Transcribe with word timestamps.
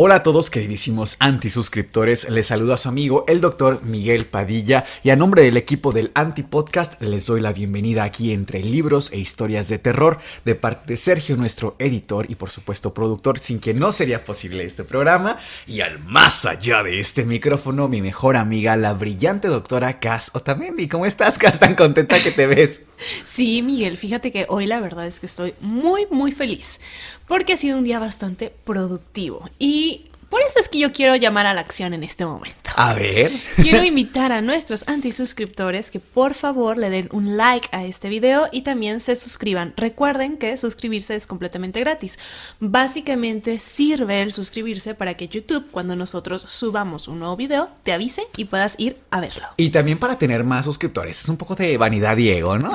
Hola 0.00 0.14
a 0.14 0.22
todos 0.22 0.48
queridísimos 0.48 1.16
antisuscriptores, 1.18 2.30
les 2.30 2.46
saluda 2.46 2.74
a 2.74 2.76
su 2.76 2.88
amigo 2.88 3.24
el 3.26 3.40
doctor 3.40 3.82
Miguel 3.82 4.26
Padilla 4.26 4.84
y 5.02 5.10
a 5.10 5.16
nombre 5.16 5.42
del 5.42 5.56
equipo 5.56 5.90
del 5.90 6.12
Antipodcast 6.14 7.02
les 7.02 7.26
doy 7.26 7.40
la 7.40 7.52
bienvenida 7.52 8.04
aquí 8.04 8.32
entre 8.32 8.62
libros 8.62 9.10
e 9.10 9.18
historias 9.18 9.68
de 9.68 9.80
terror 9.80 10.20
de 10.44 10.54
parte 10.54 10.92
de 10.92 10.96
Sergio, 10.96 11.36
nuestro 11.36 11.74
editor 11.80 12.30
y 12.30 12.36
por 12.36 12.50
supuesto 12.50 12.94
productor, 12.94 13.40
sin 13.40 13.58
que 13.58 13.74
no 13.74 13.90
sería 13.90 14.24
posible 14.24 14.62
este 14.62 14.84
programa 14.84 15.36
y 15.66 15.80
al 15.80 15.98
más 15.98 16.46
allá 16.46 16.84
de 16.84 17.00
este 17.00 17.24
micrófono 17.24 17.88
mi 17.88 18.00
mejor 18.00 18.36
amiga, 18.36 18.76
la 18.76 18.92
brillante 18.92 19.48
doctora 19.48 19.98
Cass 19.98 20.30
Otamendi. 20.32 20.86
¿Cómo 20.86 21.06
estás, 21.06 21.38
Cass? 21.38 21.58
Tan 21.58 21.74
contenta 21.74 22.22
que 22.22 22.30
te 22.30 22.46
ves. 22.46 22.82
Sí, 23.24 23.62
Miguel, 23.62 23.96
fíjate 23.96 24.32
que 24.32 24.46
hoy 24.48 24.66
la 24.66 24.80
verdad 24.80 25.06
es 25.06 25.20
que 25.20 25.26
estoy 25.26 25.54
muy, 25.60 26.06
muy 26.10 26.32
feliz 26.32 26.80
porque 27.28 27.52
ha 27.52 27.56
sido 27.56 27.78
un 27.78 27.84
día 27.84 27.98
bastante 27.98 28.52
productivo 28.64 29.48
y 29.58 30.08
por 30.28 30.42
eso 30.42 30.60
es 30.60 30.68
que 30.68 30.78
yo 30.78 30.92
quiero 30.92 31.16
llamar 31.16 31.46
a 31.46 31.54
la 31.54 31.62
acción 31.62 31.94
en 31.94 32.04
este 32.04 32.26
momento. 32.26 32.70
A 32.76 32.92
ver. 32.92 33.32
Quiero 33.56 33.82
invitar 33.82 34.30
a 34.30 34.42
nuestros 34.42 34.86
antisuscriptores 34.86 35.90
que 35.90 36.00
por 36.00 36.34
favor 36.34 36.76
le 36.76 36.90
den 36.90 37.08
un 37.12 37.38
like 37.38 37.68
a 37.72 37.84
este 37.84 38.10
video 38.10 38.46
y 38.52 38.60
también 38.60 39.00
se 39.00 39.16
suscriban. 39.16 39.72
Recuerden 39.76 40.36
que 40.36 40.56
suscribirse 40.58 41.16
es 41.16 41.26
completamente 41.26 41.80
gratis. 41.80 42.18
Básicamente 42.60 43.58
sirve 43.58 44.20
el 44.20 44.32
suscribirse 44.32 44.94
para 44.94 45.14
que 45.14 45.28
YouTube, 45.28 45.66
cuando 45.70 45.96
nosotros 45.96 46.44
subamos 46.46 47.08
un 47.08 47.20
nuevo 47.20 47.36
video, 47.36 47.70
te 47.82 47.92
avise 47.92 48.22
y 48.36 48.44
puedas 48.44 48.74
ir 48.78 48.98
a 49.10 49.20
verlo. 49.20 49.46
Y 49.56 49.70
también 49.70 49.98
para 49.98 50.18
tener 50.18 50.44
más 50.44 50.66
suscriptores. 50.66 51.22
Es 51.22 51.28
un 51.30 51.38
poco 51.38 51.54
de 51.54 51.78
vanidad, 51.78 52.16
Diego, 52.16 52.58
¿no? 52.58 52.72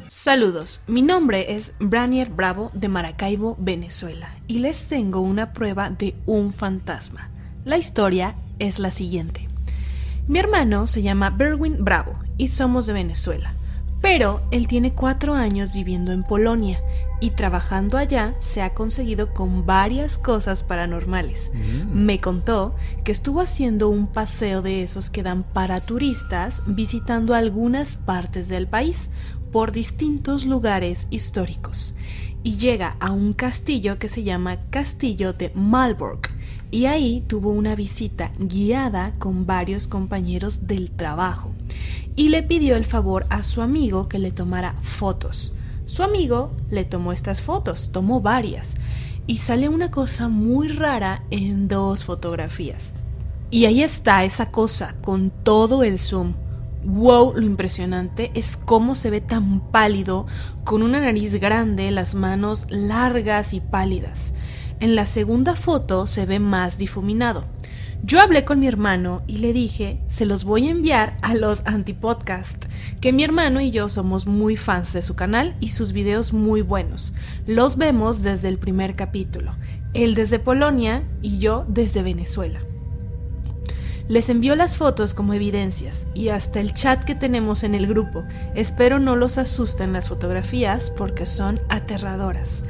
Saludos, 0.06 0.82
mi 0.86 1.02
nombre 1.02 1.54
es 1.54 1.74
Branier 1.80 2.28
Bravo 2.28 2.70
de 2.72 2.88
Maracaibo, 2.88 3.56
Venezuela, 3.58 4.34
y 4.46 4.58
les 4.58 4.86
tengo 4.88 5.20
una 5.20 5.52
prueba 5.52 5.90
de 5.90 6.14
un 6.24 6.52
fantasma. 6.52 7.30
La 7.64 7.78
historia 7.78 8.34
es 8.58 8.78
la 8.78 8.90
siguiente. 8.90 9.48
Mi 10.28 10.38
hermano 10.38 10.86
se 10.86 11.02
llama 11.02 11.30
Berwin 11.30 11.84
Bravo 11.84 12.18
y 12.38 12.48
somos 12.48 12.86
de 12.86 12.92
Venezuela, 12.92 13.54
pero 14.04 14.42
él 14.50 14.68
tiene 14.68 14.92
cuatro 14.92 15.32
años 15.32 15.72
viviendo 15.72 16.12
en 16.12 16.24
Polonia 16.24 16.78
y 17.20 17.30
trabajando 17.30 17.96
allá 17.96 18.34
se 18.38 18.60
ha 18.60 18.74
conseguido 18.74 19.32
con 19.32 19.64
varias 19.64 20.18
cosas 20.18 20.62
paranormales. 20.62 21.52
Me 21.90 22.20
contó 22.20 22.74
que 23.02 23.12
estuvo 23.12 23.40
haciendo 23.40 23.88
un 23.88 24.06
paseo 24.06 24.60
de 24.60 24.82
esos 24.82 25.08
que 25.08 25.22
dan 25.22 25.42
para 25.42 25.80
turistas 25.80 26.62
visitando 26.66 27.34
algunas 27.34 27.96
partes 27.96 28.50
del 28.50 28.66
país 28.66 29.08
por 29.50 29.72
distintos 29.72 30.44
lugares 30.44 31.06
históricos. 31.08 31.94
Y 32.42 32.58
llega 32.58 32.96
a 33.00 33.10
un 33.10 33.32
castillo 33.32 33.98
que 33.98 34.08
se 34.08 34.22
llama 34.22 34.58
Castillo 34.68 35.32
de 35.32 35.50
Malborg 35.54 36.28
y 36.74 36.86
ahí 36.86 37.22
tuvo 37.28 37.50
una 37.50 37.76
visita 37.76 38.32
guiada 38.36 39.14
con 39.20 39.46
varios 39.46 39.86
compañeros 39.86 40.66
del 40.66 40.90
trabajo 40.90 41.52
y 42.16 42.30
le 42.30 42.42
pidió 42.42 42.74
el 42.74 42.84
favor 42.84 43.26
a 43.30 43.44
su 43.44 43.62
amigo 43.62 44.08
que 44.08 44.18
le 44.18 44.32
tomara 44.32 44.74
fotos. 44.82 45.52
Su 45.86 46.02
amigo 46.02 46.50
le 46.72 46.84
tomó 46.84 47.12
estas 47.12 47.42
fotos, 47.42 47.92
tomó 47.92 48.20
varias 48.20 48.74
y 49.28 49.38
sale 49.38 49.68
una 49.68 49.92
cosa 49.92 50.26
muy 50.26 50.66
rara 50.66 51.22
en 51.30 51.68
dos 51.68 52.04
fotografías. 52.04 52.96
Y 53.52 53.66
ahí 53.66 53.84
está 53.84 54.24
esa 54.24 54.50
cosa 54.50 54.96
con 55.00 55.30
todo 55.30 55.84
el 55.84 56.00
zoom. 56.00 56.34
Wow, 56.84 57.34
lo 57.36 57.46
impresionante 57.46 58.32
es 58.34 58.56
cómo 58.56 58.96
se 58.96 59.10
ve 59.10 59.20
tan 59.20 59.60
pálido, 59.70 60.26
con 60.64 60.82
una 60.82 60.98
nariz 60.98 61.38
grande, 61.38 61.92
las 61.92 62.16
manos 62.16 62.66
largas 62.68 63.54
y 63.54 63.60
pálidas. 63.60 64.34
En 64.80 64.94
la 64.94 65.06
segunda 65.06 65.54
foto 65.56 66.06
se 66.06 66.26
ve 66.26 66.38
más 66.38 66.78
difuminado. 66.78 67.44
Yo 68.02 68.20
hablé 68.20 68.44
con 68.44 68.60
mi 68.60 68.66
hermano 68.66 69.22
y 69.26 69.38
le 69.38 69.54
dije, 69.54 69.98
se 70.08 70.26
los 70.26 70.44
voy 70.44 70.68
a 70.68 70.72
enviar 70.72 71.16
a 71.22 71.34
los 71.34 71.62
antipodcast, 71.64 72.66
que 73.00 73.14
mi 73.14 73.24
hermano 73.24 73.62
y 73.62 73.70
yo 73.70 73.88
somos 73.88 74.26
muy 74.26 74.58
fans 74.58 74.92
de 74.92 75.00
su 75.00 75.14
canal 75.14 75.56
y 75.58 75.70
sus 75.70 75.92
videos 75.92 76.34
muy 76.34 76.60
buenos. 76.60 77.14
Los 77.46 77.78
vemos 77.78 78.22
desde 78.22 78.48
el 78.48 78.58
primer 78.58 78.94
capítulo, 78.94 79.52
él 79.94 80.14
desde 80.14 80.38
Polonia 80.38 81.02
y 81.22 81.38
yo 81.38 81.64
desde 81.66 82.02
Venezuela. 82.02 82.60
Les 84.06 84.28
envió 84.28 84.54
las 84.54 84.76
fotos 84.76 85.14
como 85.14 85.32
evidencias 85.32 86.06
y 86.12 86.28
hasta 86.28 86.60
el 86.60 86.74
chat 86.74 87.04
que 87.04 87.14
tenemos 87.14 87.64
en 87.64 87.74
el 87.74 87.86
grupo. 87.86 88.22
Espero 88.54 89.00
no 89.00 89.16
los 89.16 89.38
asusten 89.38 89.94
las 89.94 90.10
fotografías 90.10 90.90
porque 90.90 91.24
son 91.24 91.58
aterradoras. 91.70 92.64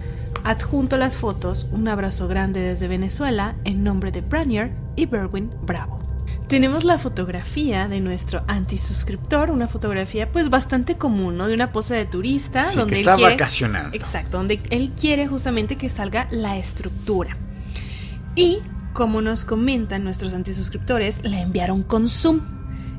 Adjunto 0.44 0.99
las 0.99 1.17
fotos, 1.17 1.67
un 1.73 1.88
abrazo 1.88 2.29
grande 2.29 2.61
desde 2.61 2.87
Venezuela 2.87 3.55
en 3.64 3.82
nombre 3.82 4.12
de 4.12 4.20
Branier 4.20 4.75
y 4.94 5.06
Berwin 5.06 5.50
Bravo. 5.62 6.00
Tenemos 6.49 6.85
la 6.85 6.99
fotografía 6.99 7.88
de 7.88 8.02
nuestro 8.02 8.43
antisuscriptor, 8.46 9.50
una 9.50 9.69
fotografía 9.69 10.31
pues 10.31 10.50
bastante 10.50 10.99
común, 10.99 11.38
¿no? 11.38 11.46
De 11.46 11.55
una 11.55 11.73
pose 11.73 11.94
de 11.94 12.05
turista 12.05 12.64
Sí, 12.64 12.76
donde 12.76 12.93
que 12.93 13.00
él 13.00 13.08
está 13.08 13.14
quiere 13.14 13.31
vacacionando. 13.32 13.96
Exacto, 13.96 14.37
donde 14.37 14.61
él 14.69 14.93
quiere 15.00 15.26
justamente 15.26 15.76
que 15.76 15.88
salga 15.88 16.29
la 16.31 16.58
estructura. 16.58 17.38
Y 18.37 18.58
como 18.93 19.23
nos 19.23 19.46
comentan 19.46 20.05
nuestros 20.05 20.35
antisuscriptores, 20.35 21.25
la 21.25 21.41
enviaron 21.41 21.82
con 21.82 22.06
zoom. 22.06 22.43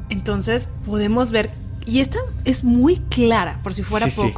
Entonces 0.10 0.70
podemos 0.84 1.32
ver, 1.32 1.52
y 1.86 2.00
esta 2.00 2.18
es 2.44 2.64
muy 2.64 2.98
clara, 2.98 3.60
por 3.62 3.76
si 3.76 3.84
fuera 3.84 4.10
Sí, 4.10 4.20
sí. 4.20 4.34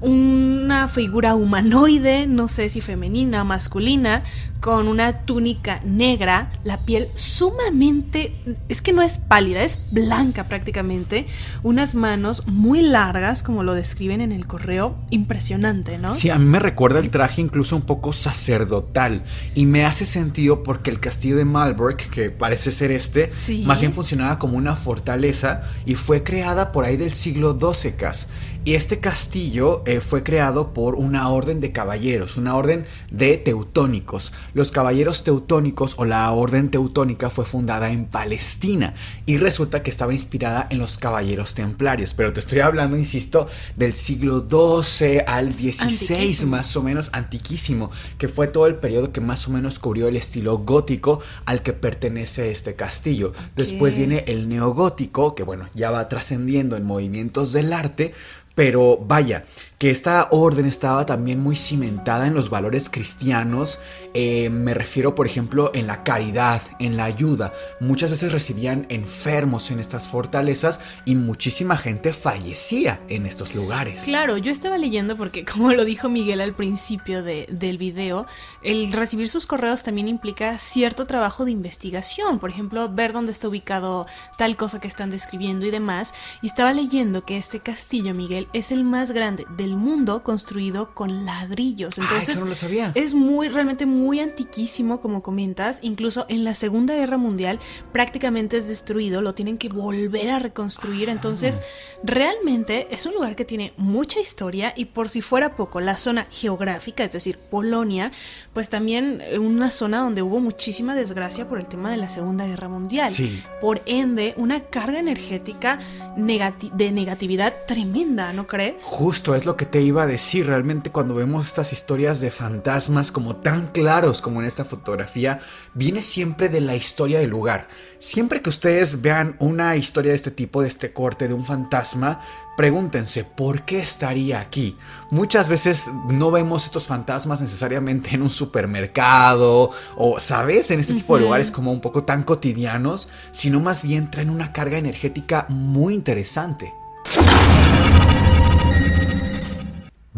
Una 0.00 0.86
figura 0.88 1.34
humanoide, 1.34 2.26
no 2.26 2.48
sé 2.48 2.68
si 2.68 2.80
femenina 2.80 3.42
o 3.42 3.44
masculina, 3.44 4.22
con 4.60 4.88
una 4.88 5.24
túnica 5.24 5.80
negra, 5.84 6.50
la 6.64 6.78
piel 6.84 7.08
sumamente, 7.14 8.34
es 8.68 8.82
que 8.82 8.92
no 8.92 9.02
es 9.02 9.18
pálida, 9.18 9.62
es 9.62 9.78
blanca 9.92 10.44
prácticamente, 10.48 11.26
unas 11.62 11.94
manos 11.94 12.46
muy 12.46 12.82
largas, 12.82 13.42
como 13.42 13.62
lo 13.62 13.74
describen 13.74 14.20
en 14.20 14.32
el 14.32 14.46
correo, 14.46 14.96
impresionante, 15.10 15.98
¿no? 15.98 16.14
Sí, 16.14 16.30
a 16.30 16.38
mí 16.38 16.44
me 16.44 16.58
recuerda 16.58 16.98
el 16.98 17.10
traje 17.10 17.40
incluso 17.40 17.76
un 17.76 17.82
poco 17.82 18.12
sacerdotal 18.12 19.22
y 19.54 19.66
me 19.66 19.84
hace 19.84 20.06
sentido 20.06 20.62
porque 20.64 20.90
el 20.90 20.98
castillo 21.00 21.36
de 21.36 21.44
Malborg, 21.44 21.96
que 21.96 22.30
parece 22.30 22.72
ser 22.72 22.90
este, 22.90 23.30
Sí. 23.32 23.64
más 23.64 23.80
bien 23.80 23.92
funcionaba 23.92 24.38
como 24.38 24.56
una 24.56 24.74
fortaleza 24.74 25.62
y 25.86 25.94
fue 25.94 26.22
creada 26.24 26.72
por 26.72 26.84
ahí 26.84 26.96
del 26.96 27.12
siglo 27.12 27.56
XII. 27.58 27.92
cas. 27.92 28.28
Y 28.64 28.74
este 28.74 29.00
castillo 29.00 29.82
eh, 29.86 30.00
fue 30.00 30.22
creado 30.22 30.74
por 30.74 30.94
una 30.94 31.30
orden 31.30 31.60
de 31.60 31.72
caballeros, 31.72 32.36
una 32.36 32.54
orden 32.56 32.84
de 33.10 33.38
teutónicos. 33.38 34.32
Los 34.52 34.72
caballeros 34.72 35.24
teutónicos 35.24 35.94
o 35.96 36.04
la 36.04 36.30
orden 36.32 36.70
teutónica 36.70 37.30
fue 37.30 37.46
fundada 37.46 37.90
en 37.90 38.04
Palestina 38.04 38.94
y 39.24 39.38
resulta 39.38 39.82
que 39.82 39.90
estaba 39.90 40.12
inspirada 40.12 40.66
en 40.68 40.78
los 40.78 40.98
caballeros 40.98 41.54
templarios. 41.54 42.12
Pero 42.12 42.32
te 42.32 42.40
estoy 42.40 42.60
hablando, 42.60 42.98
insisto, 42.98 43.48
del 43.76 43.94
siglo 43.94 44.46
XII 44.50 45.20
al 45.26 45.52
XVI 45.52 46.46
más 46.46 46.76
o 46.76 46.82
menos 46.82 47.08
antiquísimo, 47.12 47.90
que 48.18 48.28
fue 48.28 48.48
todo 48.48 48.66
el 48.66 48.76
periodo 48.76 49.12
que 49.12 49.20
más 49.20 49.48
o 49.48 49.50
menos 49.50 49.78
cubrió 49.78 50.08
el 50.08 50.16
estilo 50.16 50.58
gótico 50.58 51.20
al 51.46 51.62
que 51.62 51.72
pertenece 51.72 52.50
este 52.50 52.74
castillo. 52.74 53.32
Después 53.56 53.96
viene 53.96 54.24
el 54.26 54.48
neogótico, 54.48 55.34
que 55.34 55.42
bueno, 55.42 55.68
ya 55.74 55.90
va 55.90 56.08
trascendiendo 56.08 56.76
en 56.76 56.84
movimientos 56.84 57.52
del 57.52 57.72
arte, 57.72 58.12
pero 58.58 58.98
vaya, 59.00 59.44
que 59.78 59.90
esta 59.90 60.26
orden 60.32 60.66
estaba 60.66 61.06
también 61.06 61.38
muy 61.40 61.54
cimentada 61.54 62.26
en 62.26 62.34
los 62.34 62.50
valores 62.50 62.90
cristianos. 62.90 63.78
eh, 64.14 64.48
me 64.50 64.74
refiero, 64.74 65.14
por 65.14 65.26
ejemplo, 65.26 65.70
en 65.74 65.86
la 65.86 66.02
caridad, 66.02 66.62
en 66.80 66.96
la 66.96 67.04
ayuda. 67.04 67.52
Muchas 67.78 68.10
veces 68.10 68.32
recibían 68.32 68.86
enfermos 68.88 69.70
en 69.70 69.78
estas 69.78 70.08
fortalezas 70.08 70.80
y 71.04 71.14
muchísima 71.14 71.76
gente 71.76 72.12
fallecía 72.14 73.00
en 73.08 73.26
estos 73.26 73.54
lugares. 73.54 74.04
Claro, 74.04 74.36
yo 74.38 74.50
estaba 74.50 74.78
leyendo 74.78 75.16
porque, 75.16 75.44
como 75.52 75.72
lo 75.72 75.84
dijo 75.84 76.08
Miguel 76.08 76.40
al 76.40 76.54
principio 76.54 77.22
de- 77.22 77.46
del 77.50 77.78
video, 77.78 78.26
el 78.62 78.92
recibir 78.92 79.28
sus 79.28 79.46
correos 79.46 79.82
también 79.84 80.08
implica 80.08 80.58
cierto 80.58 81.04
trabajo 81.04 81.44
de 81.44 81.52
investigación. 81.52 82.38
Por 82.40 82.50
ejemplo, 82.50 82.88
ver 82.88 83.12
dónde 83.12 83.30
está 83.32 83.46
ubicado 83.48 84.06
tal 84.38 84.56
cosa 84.56 84.80
que 84.80 84.88
están 84.88 85.10
describiendo 85.10 85.66
y 85.66 85.70
demás. 85.70 86.14
Y 86.42 86.46
estaba 86.46 86.72
leyendo 86.72 87.24
que 87.24 87.36
este 87.36 87.60
castillo, 87.60 88.14
Miguel, 88.14 88.48
es 88.52 88.72
el 88.72 88.82
más 88.84 89.12
grande 89.12 89.44
del 89.56 89.67
mundo 89.76 90.22
construido 90.22 90.94
con 90.94 91.24
ladrillos. 91.24 91.98
Ah, 91.98 92.02
Entonces, 92.02 92.28
eso 92.30 92.40
no 92.40 92.46
lo 92.50 92.54
sabía. 92.54 92.92
es 92.94 93.14
muy, 93.14 93.48
realmente 93.48 93.86
muy 93.86 94.20
antiquísimo, 94.20 95.00
como 95.00 95.22
comentas. 95.22 95.78
Incluso 95.82 96.26
en 96.28 96.44
la 96.44 96.54
Segunda 96.54 96.94
Guerra 96.94 97.16
Mundial 97.18 97.58
prácticamente 97.92 98.56
es 98.56 98.68
destruido, 98.68 99.22
lo 99.22 99.32
tienen 99.34 99.58
que 99.58 99.68
volver 99.68 100.30
a 100.30 100.38
reconstruir. 100.38 101.08
Entonces, 101.08 101.62
realmente 102.02 102.88
es 102.90 103.04
un 103.06 103.14
lugar 103.14 103.36
que 103.36 103.44
tiene 103.44 103.72
mucha 103.76 104.20
historia 104.20 104.72
y 104.76 104.86
por 104.86 105.08
si 105.08 105.20
fuera 105.22 105.54
poco, 105.56 105.80
la 105.80 105.96
zona 105.96 106.26
geográfica, 106.30 107.04
es 107.04 107.12
decir, 107.12 107.38
Polonia, 107.38 108.10
pues 108.54 108.68
también 108.70 109.20
eh, 109.22 109.38
una 109.38 109.70
zona 109.70 110.00
donde 110.00 110.22
hubo 110.22 110.40
muchísima 110.40 110.94
desgracia 110.94 111.48
por 111.48 111.58
el 111.58 111.66
tema 111.66 111.90
de 111.90 111.96
la 111.98 112.08
Segunda 112.08 112.46
Guerra 112.46 112.68
Mundial. 112.68 113.12
Sí. 113.12 113.42
Por 113.60 113.82
ende, 113.86 114.34
una 114.36 114.60
carga 114.60 114.98
energética 114.98 115.78
negati- 116.16 116.70
de 116.72 116.90
negatividad 116.92 117.54
tremenda, 117.66 118.32
¿no 118.32 118.46
crees? 118.46 118.84
Justo 118.84 119.34
es 119.34 119.44
lo 119.44 119.56
que 119.58 119.66
te 119.66 119.82
iba 119.82 120.04
a 120.04 120.06
decir. 120.06 120.46
Realmente 120.46 120.90
cuando 120.90 121.14
vemos 121.14 121.46
estas 121.46 121.74
historias 121.74 122.22
de 122.22 122.30
fantasmas 122.30 123.12
como 123.12 123.36
tan 123.36 123.66
claros 123.66 124.22
como 124.22 124.40
en 124.40 124.46
esta 124.46 124.64
fotografía, 124.64 125.40
viene 125.74 126.00
siempre 126.00 126.48
de 126.48 126.62
la 126.62 126.74
historia 126.74 127.18
del 127.18 127.28
lugar. 127.28 127.68
Siempre 127.98 128.40
que 128.40 128.48
ustedes 128.48 129.02
vean 129.02 129.36
una 129.38 129.76
historia 129.76 130.12
de 130.12 130.16
este 130.16 130.30
tipo, 130.30 130.62
de 130.62 130.68
este 130.68 130.94
corte, 130.94 131.28
de 131.28 131.34
un 131.34 131.44
fantasma, 131.44 132.22
pregúntense, 132.56 133.24
¿por 133.24 133.66
qué 133.66 133.80
estaría 133.80 134.40
aquí? 134.40 134.78
Muchas 135.10 135.50
veces 135.50 135.90
no 136.08 136.30
vemos 136.30 136.64
estos 136.64 136.86
fantasmas 136.86 137.42
necesariamente 137.42 138.14
en 138.14 138.22
un 138.22 138.30
supermercado 138.30 139.72
o, 139.96 140.18
¿sabes? 140.18 140.70
En 140.70 140.80
este 140.80 140.94
tipo 140.94 141.16
de 141.16 141.22
lugares 141.22 141.50
como 141.50 141.72
un 141.72 141.82
poco 141.82 142.04
tan 142.04 142.22
cotidianos, 142.22 143.10
sino 143.32 143.60
más 143.60 143.82
bien 143.82 144.10
traen 144.10 144.30
una 144.30 144.52
carga 144.52 144.78
energética 144.78 145.44
muy 145.50 145.92
interesante. 145.92 146.72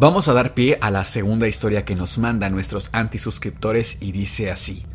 Vamos 0.01 0.29
a 0.29 0.33
dar 0.33 0.55
pie 0.55 0.79
a 0.81 0.91
la 0.91 1.05
segunda 1.05 1.47
historia 1.47 1.85
que 1.85 1.95
nos 1.95 2.17
mandan 2.17 2.55
nuestros 2.55 2.89
antisuscriptores 2.95 3.99
y 4.01 4.13
dice 4.13 4.51
así. 4.51 4.87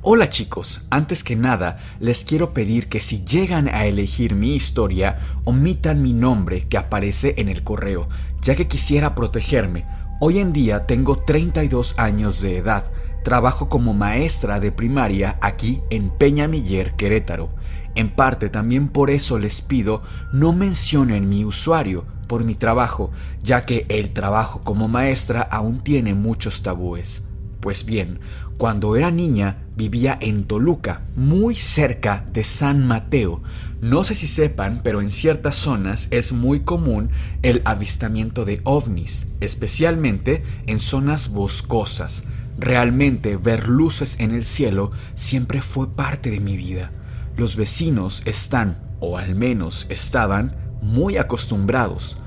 Hola 0.00 0.30
chicos, 0.30 0.86
antes 0.88 1.22
que 1.22 1.36
nada 1.36 1.76
les 2.00 2.24
quiero 2.24 2.54
pedir 2.54 2.88
que 2.88 3.00
si 3.00 3.26
llegan 3.26 3.68
a 3.68 3.84
elegir 3.84 4.34
mi 4.34 4.54
historia, 4.54 5.18
omitan 5.44 6.00
mi 6.00 6.14
nombre 6.14 6.66
que 6.66 6.78
aparece 6.78 7.34
en 7.36 7.50
el 7.50 7.62
correo, 7.62 8.08
ya 8.40 8.54
que 8.54 8.66
quisiera 8.66 9.14
protegerme. 9.14 9.84
Hoy 10.18 10.38
en 10.38 10.54
día 10.54 10.86
tengo 10.86 11.18
32 11.18 11.98
años 11.98 12.40
de 12.40 12.56
edad, 12.56 12.84
trabajo 13.22 13.68
como 13.68 13.92
maestra 13.92 14.60
de 14.60 14.72
primaria 14.72 15.36
aquí 15.42 15.82
en 15.90 16.08
Peñamiller, 16.08 16.94
Querétaro. 16.94 17.50
En 17.94 18.08
parte 18.08 18.48
también 18.48 18.88
por 18.88 19.10
eso 19.10 19.38
les 19.38 19.60
pido 19.60 20.00
no 20.32 20.54
mencionen 20.54 21.28
mi 21.28 21.44
usuario 21.44 22.13
por 22.24 22.44
mi 22.44 22.54
trabajo, 22.54 23.10
ya 23.42 23.64
que 23.64 23.86
el 23.88 24.12
trabajo 24.12 24.62
como 24.64 24.88
maestra 24.88 25.42
aún 25.42 25.80
tiene 25.80 26.14
muchos 26.14 26.62
tabúes. 26.62 27.22
Pues 27.60 27.84
bien, 27.84 28.18
cuando 28.56 28.94
era 28.96 29.10
niña 29.10 29.58
vivía 29.76 30.16
en 30.20 30.44
Toluca, 30.44 31.02
muy 31.16 31.54
cerca 31.54 32.24
de 32.32 32.44
San 32.44 32.86
Mateo. 32.86 33.42
No 33.80 34.04
sé 34.04 34.14
si 34.14 34.28
sepan, 34.28 34.80
pero 34.84 35.00
en 35.00 35.10
ciertas 35.10 35.56
zonas 35.56 36.08
es 36.10 36.32
muy 36.32 36.60
común 36.60 37.10
el 37.42 37.62
avistamiento 37.64 38.44
de 38.44 38.60
ovnis, 38.64 39.26
especialmente 39.40 40.44
en 40.66 40.78
zonas 40.78 41.30
boscosas. 41.30 42.24
Realmente 42.58 43.36
ver 43.36 43.68
luces 43.68 44.20
en 44.20 44.30
el 44.30 44.44
cielo 44.44 44.92
siempre 45.14 45.60
fue 45.60 45.88
parte 45.88 46.30
de 46.30 46.40
mi 46.40 46.56
vida. 46.56 46.92
Los 47.36 47.56
vecinos 47.56 48.22
están, 48.24 48.78
o 49.00 49.18
al 49.18 49.34
menos 49.34 49.86
estaban, 49.90 50.63
muy 50.84 51.16
acostumbrados. 51.16 52.18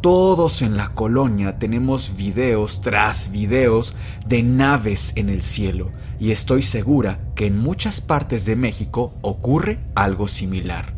Todos 0.00 0.62
en 0.62 0.76
la 0.76 0.90
colonia 0.94 1.58
tenemos 1.58 2.16
videos 2.16 2.80
tras 2.80 3.30
videos 3.30 3.94
de 4.26 4.42
naves 4.42 5.12
en 5.16 5.28
el 5.28 5.42
cielo 5.42 5.92
y 6.20 6.30
estoy 6.30 6.62
segura 6.62 7.20
que 7.34 7.46
en 7.46 7.58
muchas 7.58 8.00
partes 8.00 8.44
de 8.44 8.56
México 8.56 9.14
ocurre 9.22 9.80
algo 9.94 10.28
similar. 10.28 10.94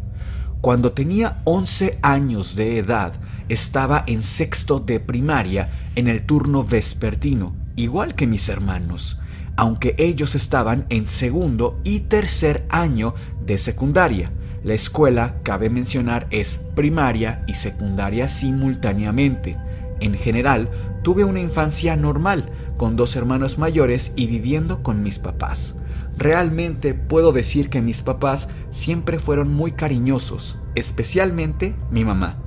Cuando 0.61 0.93
tenía 0.93 1.39
11 1.45 1.99
años 2.03 2.57
de 2.57 2.79
edad, 2.79 3.13
estaba 3.49 4.03
en 4.07 4.23
sexto 4.23 4.81
de 4.81 4.99
primaria 4.99 5.71
en 5.95 6.09
el 6.09 6.27
turno 6.27 6.65
vespertino, 6.65 7.55
igual 7.77 8.17
que 8.17 8.27
mis 8.27 8.49
hermanos, 8.49 9.21
aunque 9.57 9.95
ellos 9.99 10.35
estaban 10.35 10.85
en 10.89 11.07
segundo 11.07 11.81
y 11.85 12.01
tercer 12.01 12.67
año 12.69 13.15
de 13.45 13.59
secundaria. 13.59 14.33
La 14.67 14.75
escuela, 14.75 15.37
cabe 15.45 15.71
mencionar, 15.71 16.27
es 16.33 16.61
primaria 16.75 17.45
y 17.47 17.55
secundaria 17.55 18.29
simultáneamente. 18.29 19.57
En 20.01 20.15
general, 20.15 20.69
tuve 21.05 21.23
una 21.23 21.39
infancia 21.39 21.95
normal, 21.95 22.51
con 22.77 22.97
dos 22.97 23.15
hermanos 23.15 23.59
mayores 23.59 24.13
y 24.17 24.27
viviendo 24.27 24.83
con 24.83 25.05
mis 25.05 25.21
papás. 25.21 25.77
Realmente 26.19 26.95
puedo 26.95 27.31
decir 27.31 27.71
que 27.71 27.81
mis 27.81 28.03
papás 28.03 28.49
siempre 28.73 29.21
fueron 29.21 29.53
muy 29.53 29.71
cariñosos, 29.71 30.57
especialmente 30.75 31.77
mi 31.93 32.05
mamá, 32.05 32.39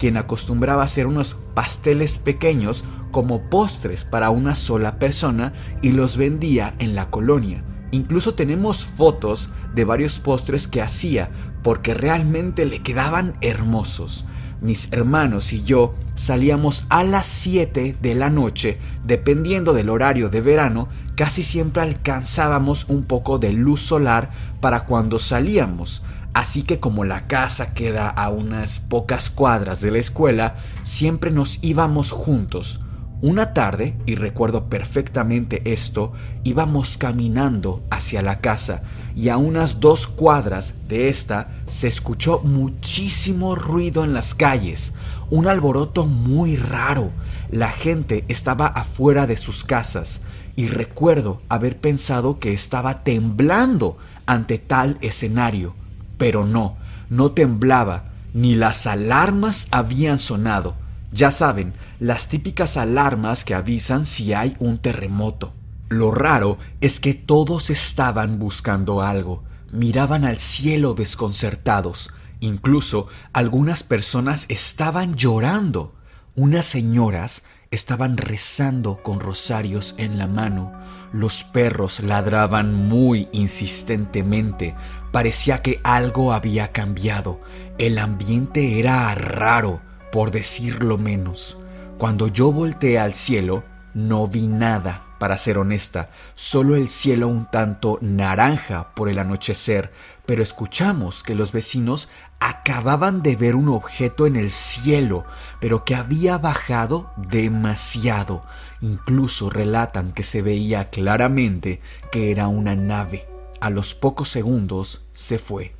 quien 0.00 0.16
acostumbraba 0.16 0.82
hacer 0.82 1.06
unos 1.06 1.36
pasteles 1.54 2.18
pequeños 2.18 2.82
como 3.12 3.48
postres 3.50 4.04
para 4.04 4.30
una 4.30 4.56
sola 4.56 4.98
persona 4.98 5.52
y 5.80 5.92
los 5.92 6.16
vendía 6.16 6.74
en 6.80 6.96
la 6.96 7.08
colonia. 7.08 7.62
Incluso 7.90 8.34
tenemos 8.34 8.84
fotos 8.84 9.48
de 9.74 9.84
varios 9.84 10.18
postres 10.18 10.68
que 10.68 10.82
hacía 10.82 11.30
porque 11.62 11.94
realmente 11.94 12.64
le 12.64 12.82
quedaban 12.82 13.36
hermosos. 13.40 14.24
mis 14.60 14.92
hermanos 14.92 15.52
y 15.52 15.62
yo 15.62 15.94
salíamos 16.16 16.84
a 16.88 17.04
las 17.04 17.28
7 17.28 17.96
de 18.00 18.14
la 18.16 18.28
noche, 18.28 18.78
dependiendo 19.04 19.72
del 19.72 19.88
horario 19.88 20.30
de 20.30 20.40
verano, 20.40 20.88
casi 21.14 21.44
siempre 21.44 21.82
alcanzábamos 21.82 22.86
un 22.88 23.04
poco 23.04 23.38
de 23.38 23.52
luz 23.52 23.80
solar 23.80 24.30
para 24.60 24.84
cuando 24.84 25.20
salíamos. 25.20 26.02
Así 26.34 26.62
que 26.62 26.80
como 26.80 27.04
la 27.04 27.26
casa 27.26 27.72
queda 27.74 28.08
a 28.08 28.28
unas 28.28 28.80
pocas 28.80 29.30
cuadras 29.30 29.80
de 29.80 29.90
la 29.90 29.98
escuela, 29.98 30.56
siempre 30.84 31.30
nos 31.30 31.58
íbamos 31.62 32.10
juntos. 32.10 32.80
Una 33.20 33.52
tarde, 33.52 33.96
y 34.06 34.14
recuerdo 34.14 34.68
perfectamente 34.68 35.72
esto, 35.72 36.12
íbamos 36.44 36.96
caminando 36.96 37.82
hacia 37.90 38.22
la 38.22 38.38
casa 38.40 38.82
y 39.16 39.28
a 39.28 39.38
unas 39.38 39.80
dos 39.80 40.06
cuadras 40.06 40.76
de 40.86 41.08
esta 41.08 41.48
se 41.66 41.88
escuchó 41.88 42.38
muchísimo 42.44 43.56
ruido 43.56 44.04
en 44.04 44.14
las 44.14 44.36
calles, 44.36 44.94
un 45.30 45.48
alboroto 45.48 46.06
muy 46.06 46.54
raro. 46.54 47.10
La 47.50 47.70
gente 47.70 48.24
estaba 48.28 48.68
afuera 48.68 49.26
de 49.26 49.36
sus 49.36 49.64
casas 49.64 50.20
y 50.54 50.68
recuerdo 50.68 51.42
haber 51.48 51.76
pensado 51.76 52.38
que 52.38 52.52
estaba 52.52 53.02
temblando 53.02 53.98
ante 54.26 54.58
tal 54.58 54.96
escenario, 55.00 55.74
pero 56.18 56.46
no, 56.46 56.76
no 57.10 57.32
temblaba, 57.32 58.04
ni 58.32 58.54
las 58.54 58.86
alarmas 58.86 59.66
habían 59.72 60.20
sonado. 60.20 60.76
Ya 61.18 61.32
saben, 61.32 61.74
las 61.98 62.28
típicas 62.28 62.76
alarmas 62.76 63.44
que 63.44 63.56
avisan 63.56 64.06
si 64.06 64.34
hay 64.34 64.54
un 64.60 64.78
terremoto. 64.78 65.52
Lo 65.88 66.12
raro 66.12 66.58
es 66.80 67.00
que 67.00 67.12
todos 67.12 67.70
estaban 67.70 68.38
buscando 68.38 69.02
algo, 69.02 69.42
miraban 69.72 70.24
al 70.24 70.38
cielo 70.38 70.94
desconcertados, 70.94 72.12
incluso 72.38 73.08
algunas 73.32 73.82
personas 73.82 74.46
estaban 74.48 75.16
llorando. 75.16 75.96
Unas 76.36 76.66
señoras 76.66 77.42
estaban 77.72 78.16
rezando 78.16 79.02
con 79.02 79.18
rosarios 79.18 79.96
en 79.98 80.18
la 80.18 80.28
mano. 80.28 80.72
Los 81.12 81.42
perros 81.42 81.98
ladraban 81.98 82.74
muy 82.74 83.26
insistentemente. 83.32 84.76
Parecía 85.10 85.62
que 85.62 85.80
algo 85.82 86.32
había 86.32 86.70
cambiado. 86.70 87.40
El 87.76 87.98
ambiente 87.98 88.78
era 88.78 89.12
raro, 89.16 89.80
por 90.10 90.30
decirlo 90.30 90.98
menos. 90.98 91.56
Cuando 91.98 92.28
yo 92.28 92.52
volteé 92.52 92.98
al 92.98 93.14
cielo, 93.14 93.64
no 93.94 94.28
vi 94.28 94.46
nada 94.46 95.04
para 95.18 95.36
ser 95.36 95.58
honesta, 95.58 96.10
solo 96.34 96.76
el 96.76 96.88
cielo 96.88 97.28
un 97.28 97.46
tanto 97.46 97.98
naranja 98.00 98.94
por 98.94 99.08
el 99.08 99.18
anochecer, 99.18 99.92
pero 100.26 100.42
escuchamos 100.42 101.22
que 101.22 101.34
los 101.34 101.52
vecinos 101.52 102.08
acababan 102.38 103.22
de 103.22 103.34
ver 103.34 103.56
un 103.56 103.68
objeto 103.68 104.26
en 104.26 104.36
el 104.36 104.50
cielo, 104.50 105.24
pero 105.60 105.84
que 105.84 105.96
había 105.96 106.38
bajado 106.38 107.10
demasiado. 107.16 108.44
Incluso 108.80 109.50
relatan 109.50 110.12
que 110.12 110.22
se 110.22 110.42
veía 110.42 110.90
claramente 110.90 111.80
que 112.12 112.30
era 112.30 112.46
una 112.46 112.76
nave. 112.76 113.26
A 113.60 113.70
los 113.70 113.94
pocos 113.94 114.28
segundos 114.28 115.02
se 115.14 115.38
fue. 115.38 115.77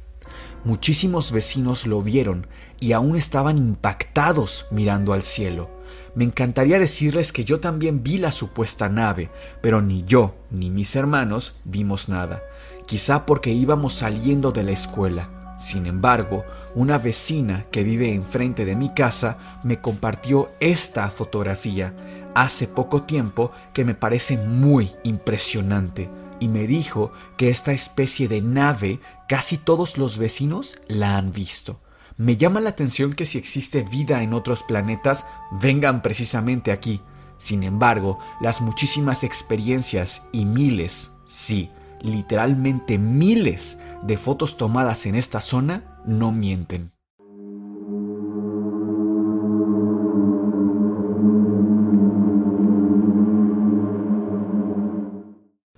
Muchísimos 0.68 1.32
vecinos 1.32 1.86
lo 1.86 2.02
vieron 2.02 2.46
y 2.78 2.92
aún 2.92 3.16
estaban 3.16 3.56
impactados 3.56 4.66
mirando 4.70 5.14
al 5.14 5.22
cielo. 5.22 5.70
Me 6.14 6.24
encantaría 6.24 6.78
decirles 6.78 7.32
que 7.32 7.46
yo 7.46 7.58
también 7.58 8.02
vi 8.02 8.18
la 8.18 8.32
supuesta 8.32 8.90
nave, 8.90 9.30
pero 9.62 9.80
ni 9.80 10.04
yo 10.04 10.34
ni 10.50 10.68
mis 10.68 10.94
hermanos 10.94 11.54
vimos 11.64 12.10
nada, 12.10 12.42
quizá 12.84 13.24
porque 13.24 13.50
íbamos 13.50 13.94
saliendo 13.94 14.52
de 14.52 14.62
la 14.62 14.72
escuela. 14.72 15.56
Sin 15.58 15.86
embargo, 15.86 16.44
una 16.74 16.98
vecina 16.98 17.64
que 17.70 17.82
vive 17.82 18.12
enfrente 18.12 18.66
de 18.66 18.76
mi 18.76 18.90
casa 18.90 19.38
me 19.62 19.80
compartió 19.80 20.50
esta 20.60 21.08
fotografía 21.08 21.94
hace 22.34 22.68
poco 22.68 23.04
tiempo 23.04 23.52
que 23.72 23.86
me 23.86 23.94
parece 23.94 24.36
muy 24.36 24.92
impresionante 25.02 26.10
y 26.40 26.48
me 26.48 26.66
dijo 26.66 27.12
que 27.36 27.50
esta 27.50 27.72
especie 27.72 28.28
de 28.28 28.40
nave 28.40 29.00
casi 29.28 29.58
todos 29.58 29.98
los 29.98 30.18
vecinos 30.18 30.78
la 30.88 31.16
han 31.16 31.32
visto. 31.32 31.80
Me 32.16 32.36
llama 32.36 32.60
la 32.60 32.70
atención 32.70 33.14
que 33.14 33.26
si 33.26 33.38
existe 33.38 33.82
vida 33.84 34.22
en 34.22 34.34
otros 34.34 34.62
planetas, 34.64 35.24
vengan 35.60 36.02
precisamente 36.02 36.72
aquí. 36.72 37.00
Sin 37.36 37.62
embargo, 37.62 38.18
las 38.40 38.60
muchísimas 38.60 39.22
experiencias 39.22 40.24
y 40.32 40.44
miles, 40.44 41.12
sí, 41.26 41.70
literalmente 42.00 42.98
miles 42.98 43.78
de 44.02 44.18
fotos 44.18 44.56
tomadas 44.56 45.06
en 45.06 45.14
esta 45.14 45.40
zona 45.40 46.00
no 46.04 46.32
mienten. 46.32 46.90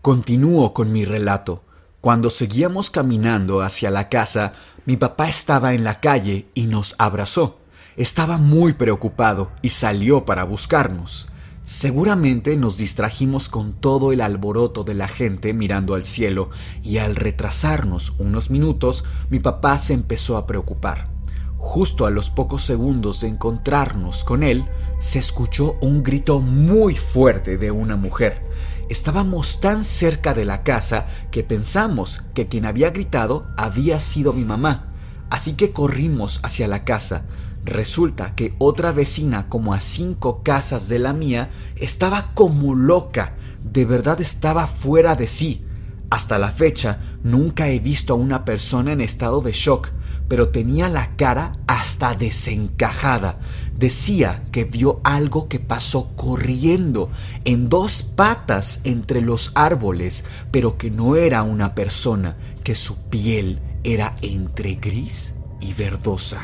Continúo 0.03 0.73
con 0.73 0.95
mi 0.95 1.05
relato. 1.05 1.63
Cuando 2.01 2.31
seguíamos 2.31 2.89
caminando 2.89 3.61
hacia 3.61 3.91
la 3.91 4.09
casa, 4.09 4.53
mi 4.87 4.97
papá 4.97 5.29
estaba 5.29 5.75
en 5.75 5.85
la 5.85 6.01
calle 6.01 6.49
y 6.55 6.69
nos 6.69 6.95
abrazó. 6.97 7.59
Estaba 7.99 8.39
muy 8.39 8.73
preocupado 8.73 9.51
y 9.61 9.69
salió 9.69 10.25
para 10.25 10.45
buscarnos. 10.45 11.29
Seguramente 11.65 12.57
nos 12.57 12.79
distrajimos 12.79 13.51
con 13.51 13.75
todo 13.75 14.13
el 14.13 14.23
alboroto 14.23 14.85
de 14.85 14.95
la 14.95 15.07
gente 15.07 15.53
mirando 15.53 15.95
al 15.95 16.05
cielo 16.05 16.49
y 16.83 16.97
al 16.97 17.15
retrasarnos 17.15 18.15
unos 18.19 18.49
minutos 18.49 19.05
mi 19.29 19.39
papá 19.39 19.77
se 19.77 19.93
empezó 19.93 20.39
a 20.39 20.47
preocupar. 20.47 21.11
Justo 21.59 22.07
a 22.07 22.11
los 22.11 22.31
pocos 22.31 22.63
segundos 22.63 23.21
de 23.21 23.29
encontrarnos 23.29 24.25
con 24.25 24.45
él, 24.45 24.65
se 24.99 25.19
escuchó 25.19 25.77
un 25.83 26.03
grito 26.03 26.41
muy 26.41 26.97
fuerte 26.97 27.59
de 27.59 27.71
una 27.71 27.97
mujer. 27.97 28.49
Estábamos 28.91 29.61
tan 29.61 29.85
cerca 29.85 30.35
de 30.35 30.45
la 30.45 30.65
casa 30.65 31.07
que 31.31 31.45
pensamos 31.45 32.23
que 32.35 32.49
quien 32.49 32.67
había 32.67 32.91
gritado 32.91 33.47
había 33.57 34.01
sido 34.01 34.33
mi 34.33 34.45
mamá. 34.45 34.89
Así 35.31 35.53
que 35.53 35.71
corrimos 35.71 36.41
hacia 36.43 36.67
la 36.67 36.83
casa. 36.83 37.23
Resulta 37.65 38.35
que 38.35 38.53
otra 38.59 38.91
vecina, 38.91 39.49
como 39.49 39.75
a 39.75 39.81
cinco 39.81 40.43
casas 40.43 40.89
de 40.89 40.99
la 40.99 41.13
mía, 41.13 41.51
estaba 41.77 42.35
como 42.35 42.75
loca. 42.75 43.37
De 43.63 43.85
verdad 43.85 44.21
estaba 44.21 44.67
fuera 44.67 45.15
de 45.15 45.29
sí. 45.29 45.65
Hasta 46.11 46.41
la 46.41 46.51
fecha 46.51 46.99
nunca 47.23 47.69
he 47.69 47.79
visto 47.79 48.15
a 48.15 48.17
una 48.17 48.45
persona 48.45 48.91
en 48.91 49.03
estado 49.03 49.41
de 49.41 49.53
shock, 49.53 49.91
pero 50.27 50.49
tenía 50.49 50.89
la 50.89 51.15
cara 51.15 51.53
hasta 51.69 52.17
desencajada 52.17 53.39
decía 53.81 54.43
que 54.53 54.65
vio 54.65 55.01
algo 55.05 55.49
que 55.49 55.59
pasó 55.59 56.11
corriendo 56.15 57.11
en 57.47 57.71
dos 57.71 58.03
patas 58.03 58.83
entre 58.85 59.23
los 59.23 59.53
árboles, 59.55 60.27
pero 60.51 60.77
que 60.77 60.91
no 60.91 61.17
era 61.17 61.43
una 61.43 61.75
persona, 61.75 62.37
que 62.63 62.77
su 62.77 62.97
piel 63.09 63.59
era 63.83 64.17
entre 64.21 64.75
gris 64.75 65.35
y 65.63 65.73
verdosa. 65.73 66.43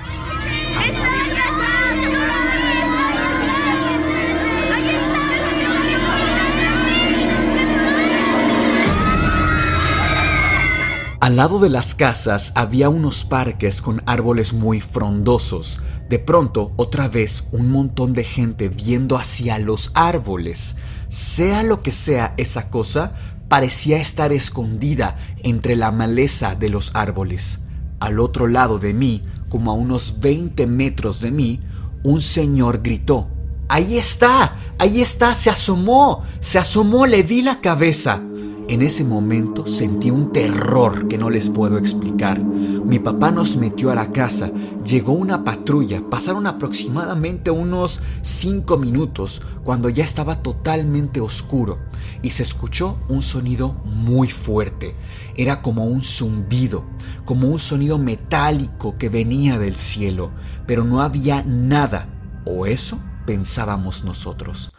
Al 11.27 11.35
lado 11.35 11.59
de 11.59 11.71
las 11.71 11.97
casas 11.97 12.53
había 12.55 12.89
unos 12.89 13.25
parques 13.25 13.83
con 13.83 14.01
árboles 14.07 14.53
muy 14.53 14.81
frondosos, 14.81 15.81
de 16.09 16.21
pronto, 16.21 16.71
otra 16.77 17.09
vez, 17.09 17.49
un 17.51 17.73
montón 17.73 18.13
de 18.13 18.23
gente 18.23 18.69
viendo 18.69 19.19
hacia 19.19 19.59
los 19.59 19.91
árboles. 19.95 20.77
Sea 21.09 21.65
lo 21.65 21.83
que 21.83 21.91
sea 21.91 22.35
esa 22.37 22.71
cosa, 22.71 23.15
parecía 23.49 23.97
estar 23.97 24.33
escondida 24.33 25.17
entre 25.43 25.75
la 25.75 25.91
maleza 25.91 26.55
de 26.55 26.69
los 26.69 26.95
árboles. 26.95 27.59
Al 27.99 28.21
otro 28.21 28.47
lado 28.47 28.79
de 28.79 28.95
mí, 28.95 29.23
como 29.49 29.73
a 29.73 29.75
unos 29.75 30.21
20 30.21 30.69
metros 30.69 31.21
de 31.21 31.33
mí, 31.33 31.61
un 32.05 32.23
señor 32.23 32.83
gritó, 32.85 33.27
Ahí 33.67 33.99
está, 33.99 34.59
ahí 34.79 35.03
está, 35.03 35.35
se 35.35 35.51
asomó, 35.51 36.23
se 36.39 36.61
asomó, 36.61 37.05
le 37.05 37.25
vi 37.25 37.43
la 37.43 37.61
cabeza. 37.61 38.23
En 38.69 38.83
ese 38.83 39.05
momento 39.05 39.65
sentí 39.65 40.11
un 40.11 40.33
terror 40.33 41.07
que 41.07 41.19
no 41.19 41.31
les 41.31 41.49
puedo 41.51 41.79
explicar. 41.79 42.41
Mi 42.41 42.99
papá 42.99 43.31
nos 43.31 43.57
metió 43.57 43.93
a 43.93 43.95
la 43.95 44.11
casa, 44.11 44.51
llegó 44.85 45.13
una 45.13 45.45
patrulla, 45.45 46.03
pasaron 46.11 46.49
aproximadamente 46.49 47.53
unos 47.53 48.01
cinco 48.23 48.77
minutos 48.77 49.41
cuando 49.63 49.89
ya 49.89 50.03
estaba 50.03 50.43
totalmente 50.43 51.21
oscuro 51.21 51.79
y 52.23 52.31
se 52.31 52.43
escuchó 52.43 52.99
un 53.09 53.23
sonido 53.23 53.77
muy 53.85 54.31
fuerte. 54.31 54.97
Era 55.37 55.63
como 55.63 55.85
un 55.85 56.03
zumbido, 56.03 56.83
como 57.25 57.47
un 57.49 57.61
sonido 57.61 57.99
metálico 57.99 58.97
que 58.99 59.09
venía 59.09 59.61
del 59.61 59.77
cielo, 59.77 60.33
pero 60.67 60.83
no 60.83 61.03
había 61.03 61.45
nada, 61.45 62.09
o 62.45 62.67
eso 62.67 62.99
pensábamos 63.27 64.03
nosotros. 64.03 64.73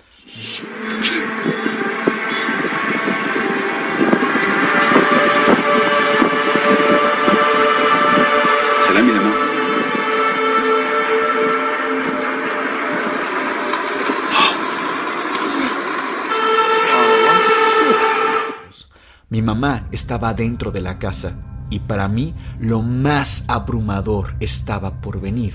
Mamá 19.47 19.87
estaba 19.93 20.33
dentro 20.33 20.71
de 20.71 20.81
la 20.81 20.99
casa 20.99 21.31
y 21.69 21.79
para 21.79 22.09
mí 22.09 22.33
lo 22.59 22.81
más 22.81 23.45
abrumador 23.47 24.35
estaba 24.41 24.99
por 24.99 25.21
venir. 25.21 25.53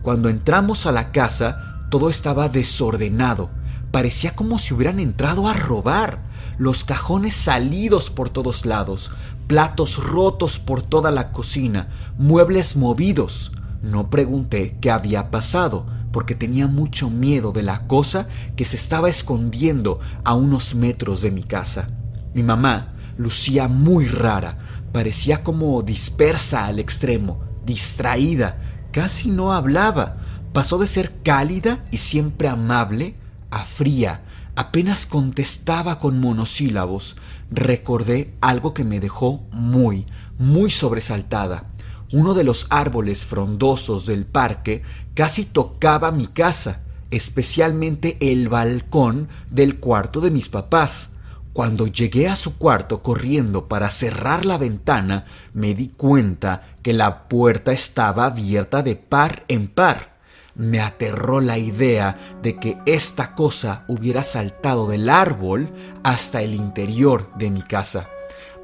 Cuando 0.00 0.28
entramos 0.28 0.86
a 0.86 0.92
la 0.92 1.10
casa, 1.10 1.80
todo 1.90 2.08
estaba 2.08 2.48
desordenado. 2.48 3.50
Parecía 3.90 4.36
como 4.36 4.60
si 4.60 4.74
hubieran 4.74 5.00
entrado 5.00 5.48
a 5.48 5.54
robar. 5.54 6.20
Los 6.56 6.84
cajones 6.84 7.34
salidos 7.34 8.10
por 8.10 8.30
todos 8.30 8.64
lados, 8.64 9.10
platos 9.48 9.96
rotos 10.04 10.60
por 10.60 10.80
toda 10.80 11.10
la 11.10 11.32
cocina, 11.32 11.88
muebles 12.18 12.76
movidos. 12.76 13.50
No 13.82 14.08
pregunté 14.08 14.78
qué 14.80 14.92
había 14.92 15.32
pasado, 15.32 15.86
porque 16.12 16.36
tenía 16.36 16.68
mucho 16.68 17.10
miedo 17.10 17.50
de 17.50 17.64
la 17.64 17.88
cosa 17.88 18.28
que 18.54 18.64
se 18.64 18.76
estaba 18.76 19.08
escondiendo 19.08 19.98
a 20.22 20.34
unos 20.34 20.76
metros 20.76 21.22
de 21.22 21.32
mi 21.32 21.42
casa. 21.42 21.88
Mi 22.34 22.44
mamá 22.44 22.91
lucía 23.16 23.68
muy 23.68 24.06
rara, 24.06 24.58
parecía 24.92 25.42
como 25.42 25.82
dispersa 25.82 26.66
al 26.66 26.78
extremo, 26.78 27.40
distraída, 27.64 28.58
casi 28.92 29.30
no 29.30 29.52
hablaba, 29.52 30.16
pasó 30.52 30.78
de 30.78 30.86
ser 30.86 31.12
cálida 31.22 31.84
y 31.90 31.98
siempre 31.98 32.48
amable 32.48 33.14
a 33.50 33.64
fría, 33.64 34.22
apenas 34.56 35.06
contestaba 35.06 35.98
con 35.98 36.20
monosílabos. 36.20 37.16
Recordé 37.50 38.34
algo 38.40 38.74
que 38.74 38.84
me 38.84 39.00
dejó 39.00 39.46
muy, 39.52 40.06
muy 40.38 40.70
sobresaltada. 40.70 41.70
Uno 42.12 42.34
de 42.34 42.44
los 42.44 42.66
árboles 42.70 43.24
frondosos 43.24 44.06
del 44.06 44.26
parque 44.26 44.82
casi 45.14 45.44
tocaba 45.44 46.10
mi 46.12 46.26
casa, 46.26 46.82
especialmente 47.10 48.18
el 48.20 48.48
balcón 48.48 49.28
del 49.50 49.78
cuarto 49.78 50.20
de 50.20 50.30
mis 50.30 50.48
papás. 50.48 51.11
Cuando 51.52 51.86
llegué 51.86 52.28
a 52.28 52.36
su 52.36 52.56
cuarto 52.56 53.02
corriendo 53.02 53.68
para 53.68 53.90
cerrar 53.90 54.46
la 54.46 54.56
ventana, 54.56 55.26
me 55.52 55.74
di 55.74 55.88
cuenta 55.88 56.62
que 56.82 56.94
la 56.94 57.28
puerta 57.28 57.72
estaba 57.72 58.24
abierta 58.24 58.82
de 58.82 58.96
par 58.96 59.44
en 59.48 59.68
par. 59.68 60.12
Me 60.54 60.80
aterró 60.80 61.40
la 61.40 61.58
idea 61.58 62.38
de 62.42 62.56
que 62.56 62.78
esta 62.86 63.34
cosa 63.34 63.84
hubiera 63.86 64.22
saltado 64.22 64.88
del 64.88 65.10
árbol 65.10 65.70
hasta 66.02 66.40
el 66.40 66.54
interior 66.54 67.30
de 67.36 67.50
mi 67.50 67.62
casa. 67.62 68.08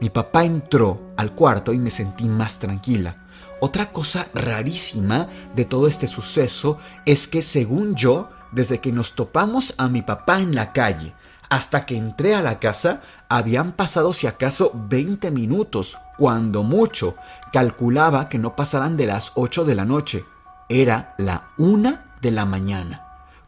Mi 0.00 0.08
papá 0.08 0.44
entró 0.44 1.12
al 1.18 1.34
cuarto 1.34 1.74
y 1.74 1.78
me 1.78 1.90
sentí 1.90 2.24
más 2.24 2.58
tranquila. 2.58 3.26
Otra 3.60 3.92
cosa 3.92 4.28
rarísima 4.32 5.28
de 5.54 5.66
todo 5.66 5.88
este 5.88 6.08
suceso 6.08 6.78
es 7.04 7.26
que, 7.26 7.42
según 7.42 7.96
yo, 7.96 8.30
desde 8.52 8.78
que 8.78 8.92
nos 8.92 9.14
topamos 9.14 9.74
a 9.76 9.88
mi 9.88 10.00
papá 10.00 10.40
en 10.40 10.54
la 10.54 10.72
calle, 10.72 11.14
hasta 11.48 11.86
que 11.86 11.96
entré 11.96 12.34
a 12.34 12.42
la 12.42 12.58
casa 12.58 13.02
habían 13.28 13.72
pasado 13.72 14.12
si 14.12 14.26
acaso 14.26 14.72
20 14.74 15.30
minutos, 15.30 15.96
cuando 16.18 16.62
mucho. 16.62 17.14
Calculaba 17.52 18.28
que 18.28 18.38
no 18.38 18.56
pasaran 18.56 18.96
de 18.96 19.06
las 19.06 19.32
8 19.34 19.64
de 19.64 19.74
la 19.74 19.84
noche. 19.84 20.24
Era 20.68 21.14
la 21.18 21.50
una 21.56 22.12
de 22.20 22.30
la 22.30 22.44
mañana. 22.44 23.04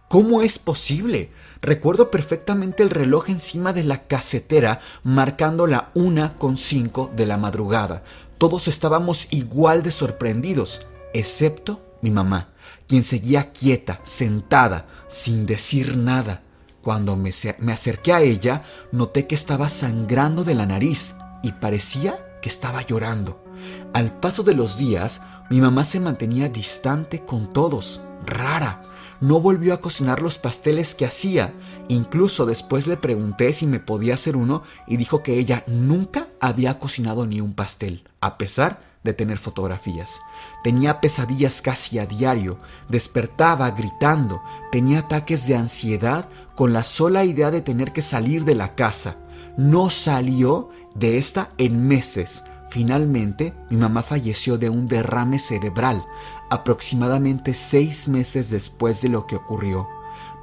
¿Cómo 0.09 0.42
es 0.42 0.59
posible? 0.59 1.30
Recuerdo 1.62 2.11
perfectamente 2.11 2.83
el 2.83 2.90
reloj 2.90 3.28
encima 3.28 3.73
de 3.73 3.85
la 3.85 4.09
casetera 4.09 4.80
marcando 5.04 5.66
la 5.66 5.90
una 5.95 6.35
con 6.37 6.57
cinco 6.57 7.12
de 7.14 7.26
la 7.26 7.37
madrugada. 7.37 8.02
Todos 8.38 8.66
estábamos 8.66 9.28
igual 9.30 9.83
de 9.83 9.90
sorprendidos, 9.90 10.80
excepto 11.12 11.80
mi 12.02 12.11
mamá, 12.11 12.49
quien 12.88 13.04
seguía 13.04 13.52
quieta, 13.52 14.00
sentada, 14.02 14.87
sin 15.09 15.47
decir 15.47 15.97
nada. 15.97 16.42
Cuando 16.82 17.16
me, 17.16 17.30
acerqué 17.72 18.12
a 18.12 18.22
ella, 18.22 18.62
noté 18.90 19.26
que 19.26 19.34
estaba 19.34 19.68
sangrando 19.68 20.44
de 20.44 20.54
la 20.54 20.66
nariz 20.66 21.14
y 21.42 21.52
parecía 21.52 22.38
que 22.40 22.49
estaba 22.49 22.82
llorando. 22.82 23.44
Al 23.92 24.18
paso 24.18 24.42
de 24.42 24.54
los 24.54 24.78
días, 24.78 25.20
mi 25.50 25.60
mamá 25.60 25.84
se 25.84 26.00
mantenía 26.00 26.49
distante 26.49 27.25
con 27.25 27.52
todos, 27.52 28.00
rara. 28.25 28.82
No 29.21 29.40
volvió 29.40 29.75
a 29.75 29.80
cocinar 29.82 30.23
los 30.23 30.38
pasteles 30.38 30.95
que 30.95 31.04
hacía. 31.04 31.52
Incluso 31.88 32.47
después 32.47 32.86
le 32.86 32.97
pregunté 32.97 33.52
si 33.52 33.66
me 33.66 33.78
podía 33.78 34.14
hacer 34.14 34.34
uno 34.34 34.62
y 34.86 34.97
dijo 34.97 35.23
que 35.23 35.38
ella 35.38 35.62
nunca 35.66 36.28
había 36.40 36.78
cocinado 36.78 37.26
ni 37.26 37.43
un 37.43 37.52
pastel, 37.52 38.04
a 38.23 38.38
pesar 38.38 38.90
de 39.02 39.13
tener 39.15 39.39
fotografías. 39.39 40.21
Tenía 40.63 41.00
pesadillas 41.00 41.63
casi 41.63 41.99
a 41.99 42.06
diario, 42.06 42.58
despertaba 42.89 43.71
gritando, 43.71 44.43
tenía 44.71 45.00
ataques 45.00 45.47
de 45.47 45.56
ansiedad 45.56 46.28
con 46.54 46.73
la 46.73 46.84
sola 46.84 47.25
idea 47.25 47.50
de 47.50 47.63
tener 47.63 47.93
que 47.93 48.02
salir 48.02 48.45
de 48.45 48.54
la 48.54 48.75
casa. 48.75 49.17
No 49.56 49.91
salió 49.91 50.71
de 50.95 51.19
esta 51.19 51.50
en 51.58 51.86
meses. 51.86 52.45
Finalmente, 52.69 53.54
mi 53.69 53.78
mamá 53.78 54.02
falleció 54.02 54.56
de 54.56 54.69
un 54.69 54.86
derrame 54.86 55.39
cerebral, 55.39 56.04
aproximadamente 56.50 57.54
seis 57.54 58.06
meses 58.06 58.50
después 58.50 59.02
de 59.02 59.08
lo 59.08 59.26
que 59.26 59.36
ocurrió. 59.36 59.89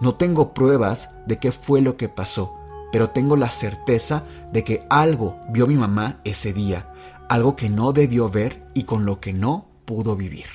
No 0.02 0.15
tengo 0.15 0.54
pruebas 0.54 1.12
de 1.26 1.39
qué 1.39 1.52
fue 1.52 1.82
lo 1.82 1.96
que 1.96 2.10
pasó, 2.10 2.54
pero 2.91 3.10
tengo 3.10 3.36
la 3.36 3.50
certeza 3.50 4.24
de 4.52 4.63
que 4.63 4.86
algo 4.89 5.38
vio 5.50 5.67
mi 5.67 5.76
mamá 5.76 6.20
ese 6.24 6.54
día, 6.54 6.91
algo 7.30 7.56
que 7.56 7.70
no 7.70 7.94
debió 7.94 8.30
ver 8.30 8.63
y 8.74 8.84
con 8.84 9.06
lo 9.06 9.20
que 9.20 9.34
no 9.34 9.68
pudo 9.86 10.16
vivir. 10.16 10.48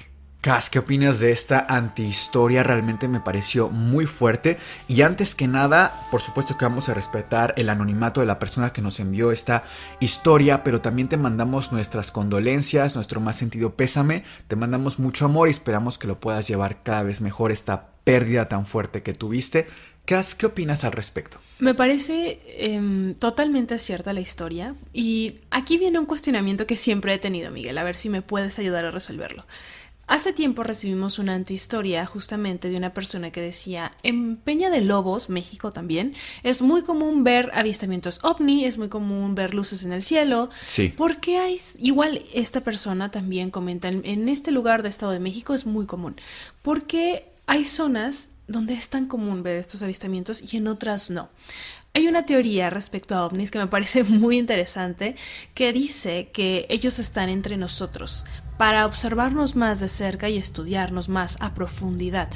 Cas, 0.43 0.71
¿qué 0.71 0.81
opinas 0.81 1.21
de 1.21 1.31
esta 1.31 1.67
antihistoria? 1.69 2.65
Realmente 2.65 3.07
me 3.07 3.21
pareció 3.21 3.69
muy 3.69 4.07
fuerte. 4.07 4.59
Y 4.89 5.03
antes 5.03 5.37
que 5.37 5.47
nada, 5.47 6.09
por 6.11 6.21
supuesto 6.21 6.59
que 6.59 6.65
vamos 6.65 6.89
a 6.89 6.95
respetar 6.95 7.55
el 7.57 7.71
anonimato 7.71 8.21
de 8.21 8.27
la 8.27 8.41
persona 8.41 8.73
que 8.73 8.83
nos 8.83 8.99
envió 8.99 9.31
esta 9.31 9.63
historia, 10.01 10.65
pero 10.65 10.81
también 10.81 11.07
te 11.07 11.17
mandamos 11.17 11.71
nuestras 11.71 12.11
condolencias, 12.11 12.97
nuestro 12.97 13.21
más 13.21 13.37
sentido 13.37 13.77
pésame. 13.77 14.25
Te 14.49 14.57
mandamos 14.57 14.99
mucho 14.99 15.27
amor 15.27 15.47
y 15.47 15.53
esperamos 15.53 15.97
que 15.97 16.09
lo 16.09 16.19
puedas 16.19 16.49
llevar 16.49 16.83
cada 16.83 17.05
vez 17.05 17.21
mejor 17.21 17.53
esta 17.53 17.91
pérdida 18.03 18.49
tan 18.49 18.67
fuerte 18.67 19.05
que 19.05 19.15
tuviste. 19.15 19.69
Cas, 20.05 20.35
¿qué 20.35 20.47
opinas 20.47 20.85
al 20.85 20.93
respecto? 20.93 21.39
Me 21.61 21.75
parece 21.75 22.41
em, 22.59 23.15
totalmente 23.15 23.79
cierta 23.79 24.13
la 24.13 24.21
historia 24.21 24.75
y 24.93 25.37
aquí 25.51 25.79
viene 25.79 25.99
un 25.99 26.07
cuestionamiento 26.07 26.67
que 26.67 26.77
siempre 26.77 27.15
he 27.15 27.19
tenido, 27.19 27.53
Miguel, 27.53 27.79
a 27.79 27.85
ver 27.85 27.97
si 27.97 28.09
me 28.09 28.21
puedes 28.21 28.59
ayudar 28.59 28.85
a 28.85 28.91
resolverlo. 28.91 29.45
Hace 30.09 30.33
tiempo 30.33 30.65
recibimos 30.65 31.19
una 31.19 31.35
antihistoria 31.35 32.05
justamente 32.05 32.69
de 32.69 32.77
una 32.77 32.93
persona 32.93 33.31
que 33.31 33.41
decía, 33.41 33.93
en 34.03 34.37
Peña 34.37 34.69
de 34.69 34.81
Lobos, 34.81 35.31
México 35.31 35.71
también, 35.71 36.15
es 36.43 36.61
muy 36.61 36.83
común 36.83 37.23
ver 37.23 37.51
avistamientos 37.55 38.19
ovni, 38.25 38.65
es 38.65 38.77
muy 38.77 38.89
común 38.89 39.37
ver 39.37 39.55
luces 39.55 39.85
en 39.85 39.93
el 39.93 40.03
cielo. 40.03 40.51
Sí. 40.63 40.89
¿Por 40.89 41.21
qué 41.21 41.39
hay, 41.39 41.59
igual 41.79 42.23
esta 42.35 42.63
persona 42.63 43.11
también 43.11 43.51
comenta, 43.51 43.89
en, 43.89 44.29
este 44.29 44.51
lugar 44.51 44.83
de 44.83 44.89
Estado 44.89 45.13
de 45.13 45.21
México 45.21 45.55
es 45.55 45.65
muy 45.65 45.87
común, 45.87 46.17
porque 46.61 47.31
hay 47.47 47.65
zonas 47.65 48.32
donde 48.53 48.75
es 48.75 48.89
tan 48.89 49.07
común 49.07 49.43
ver 49.43 49.57
estos 49.57 49.83
avistamientos 49.83 50.53
y 50.53 50.57
en 50.57 50.69
otras 50.69 51.11
no. 51.11 51.31
Hay 51.95 52.09
una 52.09 52.25
teoría 52.25 52.71
respecto 52.71 53.15
a 53.15 53.27
ovnis 53.27 53.51
que 53.51 53.59
me 53.59 53.67
parece 53.67 54.05
muy 54.05 54.39
interesante 54.39 55.15
que 55.55 55.73
dice 55.73 56.31
que 56.33 56.67
ellos 56.71 56.99
están 56.99 57.29
entre 57.29 57.57
nosotros 57.57 58.25
para 58.57 58.87
observarnos 58.87 59.57
más 59.57 59.81
de 59.81 59.89
cerca 59.89 60.29
y 60.29 60.39
estudiarnos 60.39 61.09
más 61.09 61.37
a 61.41 61.53
profundidad. 61.53 62.29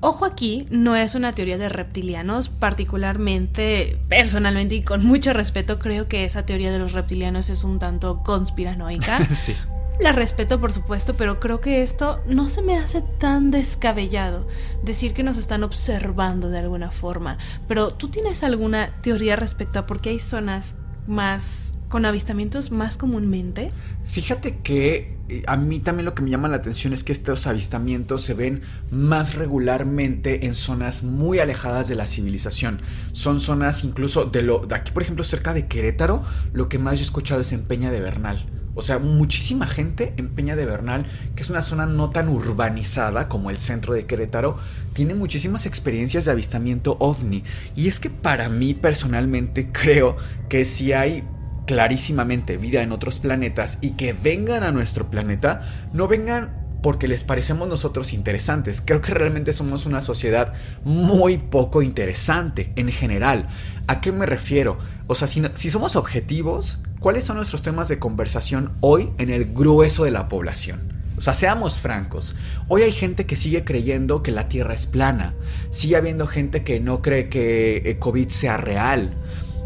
Ojo 0.00 0.24
aquí, 0.24 0.68
no 0.70 0.94
es 0.94 1.16
una 1.16 1.34
teoría 1.34 1.58
de 1.58 1.68
reptilianos, 1.68 2.48
particularmente, 2.48 3.98
personalmente 4.08 4.76
y 4.76 4.82
con 4.82 5.04
mucho 5.04 5.32
respeto, 5.32 5.80
creo 5.80 6.06
que 6.06 6.24
esa 6.24 6.46
teoría 6.46 6.70
de 6.70 6.78
los 6.78 6.92
reptilianos 6.92 7.50
es 7.50 7.64
un 7.64 7.80
tanto 7.80 8.22
conspiranoica. 8.22 9.26
sí. 9.34 9.56
La 10.00 10.12
respeto, 10.12 10.60
por 10.60 10.72
supuesto, 10.72 11.16
pero 11.16 11.40
creo 11.40 11.60
que 11.60 11.82
esto 11.82 12.22
no 12.26 12.48
se 12.48 12.62
me 12.62 12.76
hace 12.76 13.02
tan 13.18 13.50
descabellado 13.50 14.46
decir 14.84 15.12
que 15.12 15.24
nos 15.24 15.38
están 15.38 15.64
observando 15.64 16.50
de 16.50 16.58
alguna 16.58 16.92
forma. 16.92 17.36
Pero 17.66 17.94
¿tú 17.94 18.08
tienes 18.08 18.44
alguna 18.44 19.00
teoría 19.02 19.34
respecto 19.34 19.80
a 19.80 19.86
por 19.86 20.00
qué 20.00 20.10
hay 20.10 20.20
zonas 20.20 20.76
más 21.08 21.78
con 21.88 22.04
avistamientos 22.04 22.70
más 22.70 22.96
comúnmente? 22.96 23.72
Fíjate 24.04 24.58
que 24.58 25.18
eh, 25.28 25.42
a 25.46 25.56
mí 25.56 25.80
también 25.80 26.04
lo 26.04 26.14
que 26.14 26.22
me 26.22 26.30
llama 26.30 26.46
la 26.46 26.56
atención 26.56 26.92
es 26.92 27.02
que 27.02 27.12
estos 27.12 27.48
avistamientos 27.48 28.22
se 28.22 28.34
ven 28.34 28.62
más 28.92 29.34
regularmente 29.34 30.46
en 30.46 30.54
zonas 30.54 31.02
muy 31.02 31.40
alejadas 31.40 31.88
de 31.88 31.96
la 31.96 32.06
civilización. 32.06 32.80
Son 33.12 33.40
zonas 33.40 33.82
incluso 33.82 34.26
de 34.26 34.42
lo 34.42 34.64
de 34.64 34.76
aquí, 34.76 34.92
por 34.92 35.02
ejemplo, 35.02 35.24
cerca 35.24 35.54
de 35.54 35.66
Querétaro, 35.66 36.22
lo 36.52 36.68
que 36.68 36.78
más 36.78 37.00
yo 37.00 37.02
he 37.02 37.04
escuchado 37.04 37.40
es 37.40 37.52
en 37.52 37.64
Peña 37.64 37.90
de 37.90 38.00
Bernal. 38.00 38.46
O 38.78 38.82
sea, 38.82 39.00
muchísima 39.00 39.66
gente 39.66 40.14
en 40.18 40.28
Peña 40.28 40.54
de 40.54 40.64
Bernal, 40.64 41.04
que 41.34 41.42
es 41.42 41.50
una 41.50 41.62
zona 41.62 41.84
no 41.84 42.10
tan 42.10 42.28
urbanizada 42.28 43.28
como 43.28 43.50
el 43.50 43.58
centro 43.58 43.92
de 43.92 44.06
Querétaro, 44.06 44.56
tiene 44.92 45.14
muchísimas 45.14 45.66
experiencias 45.66 46.24
de 46.24 46.30
avistamiento 46.30 46.96
ovni. 47.00 47.42
Y 47.74 47.88
es 47.88 47.98
que 47.98 48.08
para 48.08 48.48
mí 48.48 48.74
personalmente 48.74 49.68
creo 49.72 50.16
que 50.48 50.64
si 50.64 50.92
hay 50.92 51.24
clarísimamente 51.66 52.56
vida 52.56 52.80
en 52.80 52.92
otros 52.92 53.18
planetas 53.18 53.78
y 53.80 53.90
que 53.96 54.12
vengan 54.12 54.62
a 54.62 54.70
nuestro 54.70 55.10
planeta, 55.10 55.88
no 55.92 56.06
vengan 56.06 56.68
porque 56.80 57.08
les 57.08 57.24
parecemos 57.24 57.68
nosotros 57.68 58.12
interesantes. 58.12 58.80
Creo 58.80 59.02
que 59.02 59.12
realmente 59.12 59.52
somos 59.52 59.86
una 59.86 60.02
sociedad 60.02 60.52
muy 60.84 61.38
poco 61.38 61.82
interesante 61.82 62.72
en 62.76 62.92
general. 62.92 63.48
¿A 63.88 64.00
qué 64.00 64.12
me 64.12 64.24
refiero? 64.24 64.78
O 65.10 65.14
sea, 65.14 65.26
si, 65.26 65.70
somos 65.70 65.96
objetivos, 65.96 66.80
¿cuáles 67.00 67.24
son 67.24 67.36
nuestros 67.36 67.62
temas 67.62 67.88
de 67.88 67.98
conversación 67.98 68.72
hoy 68.80 69.08
en 69.16 69.30
el 69.30 69.46
grueso 69.54 70.04
de 70.04 70.10
la 70.10 70.28
población? 70.28 70.92
O 71.16 71.22
sea, 71.22 71.32
seamos 71.32 71.78
francos. 71.78 72.36
Hoy 72.68 72.82
hay 72.82 72.92
gente 72.92 73.24
que 73.24 73.34
sigue 73.34 73.64
creyendo 73.64 74.22
que 74.22 74.32
la 74.32 74.48
Tierra 74.48 74.74
es 74.74 74.86
plana. 74.86 75.32
Sigue 75.70 75.96
habiendo 75.96 76.26
gente 76.26 76.62
que 76.62 76.78
no 76.78 77.00
cree 77.00 77.30
que 77.30 77.82
eh, 77.86 77.98
COVID 77.98 78.28
sea 78.28 78.58
real. 78.58 79.14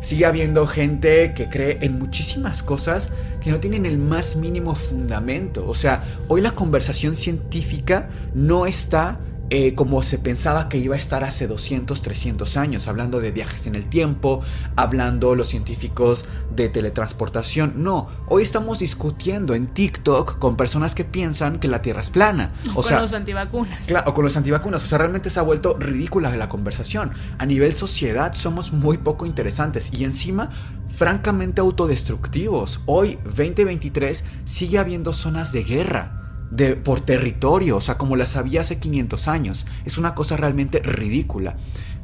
Sigue 0.00 0.26
habiendo 0.26 0.64
gente 0.68 1.34
que 1.34 1.48
cree 1.48 1.78
en 1.80 1.98
muchísimas 1.98 2.62
cosas 2.62 3.10
que 3.42 3.50
no 3.50 3.58
tienen 3.58 3.84
el 3.84 3.98
más 3.98 4.36
mínimo 4.36 4.76
fundamento. 4.76 5.68
O 5.68 5.74
sea, 5.74 6.18
hoy 6.28 6.40
la 6.40 6.52
conversación 6.52 7.16
científica 7.16 8.08
no 8.32 8.66
está 8.66 9.18
eh, 9.54 9.74
como 9.74 10.02
se 10.02 10.18
pensaba 10.18 10.70
que 10.70 10.78
iba 10.78 10.94
a 10.94 10.98
estar 10.98 11.24
hace 11.24 11.46
200, 11.46 12.00
300 12.00 12.56
años, 12.56 12.88
hablando 12.88 13.20
de 13.20 13.32
viajes 13.32 13.66
en 13.66 13.74
el 13.74 13.86
tiempo, 13.86 14.40
hablando 14.76 15.34
los 15.34 15.48
científicos 15.48 16.24
de 16.56 16.70
teletransportación. 16.70 17.74
No, 17.76 18.08
hoy 18.28 18.44
estamos 18.44 18.78
discutiendo 18.78 19.52
en 19.54 19.66
TikTok 19.66 20.38
con 20.38 20.56
personas 20.56 20.94
que 20.94 21.04
piensan 21.04 21.58
que 21.58 21.68
la 21.68 21.82
Tierra 21.82 22.00
es 22.00 22.08
plana. 22.08 22.54
O 22.74 22.82
con 22.82 22.98
los 22.98 23.12
antivacunas. 23.12 23.86
Claro, 23.86 24.10
o 24.10 24.14
con 24.14 24.24
los 24.24 24.38
antivacunas. 24.38 24.82
O 24.84 24.86
sea, 24.86 24.96
realmente 24.96 25.28
se 25.28 25.38
ha 25.38 25.42
vuelto 25.42 25.76
ridícula 25.78 26.34
la 26.34 26.48
conversación. 26.48 27.12
A 27.36 27.44
nivel 27.44 27.74
sociedad 27.74 28.32
somos 28.32 28.72
muy 28.72 28.96
poco 28.96 29.26
interesantes 29.26 29.92
y 29.92 30.04
encima 30.04 30.48
francamente 30.88 31.60
autodestructivos. 31.60 32.80
Hoy, 32.86 33.18
2023, 33.24 34.24
sigue 34.46 34.78
habiendo 34.78 35.12
zonas 35.12 35.52
de 35.52 35.62
guerra 35.62 36.21
de, 36.52 36.76
por 36.76 37.00
territorio, 37.00 37.78
o 37.78 37.80
sea, 37.80 37.96
como 37.96 38.14
las 38.14 38.36
había 38.36 38.60
hace 38.60 38.78
500 38.78 39.26
años. 39.28 39.66
Es 39.84 39.98
una 39.98 40.14
cosa 40.14 40.36
realmente 40.36 40.80
ridícula. 40.80 41.56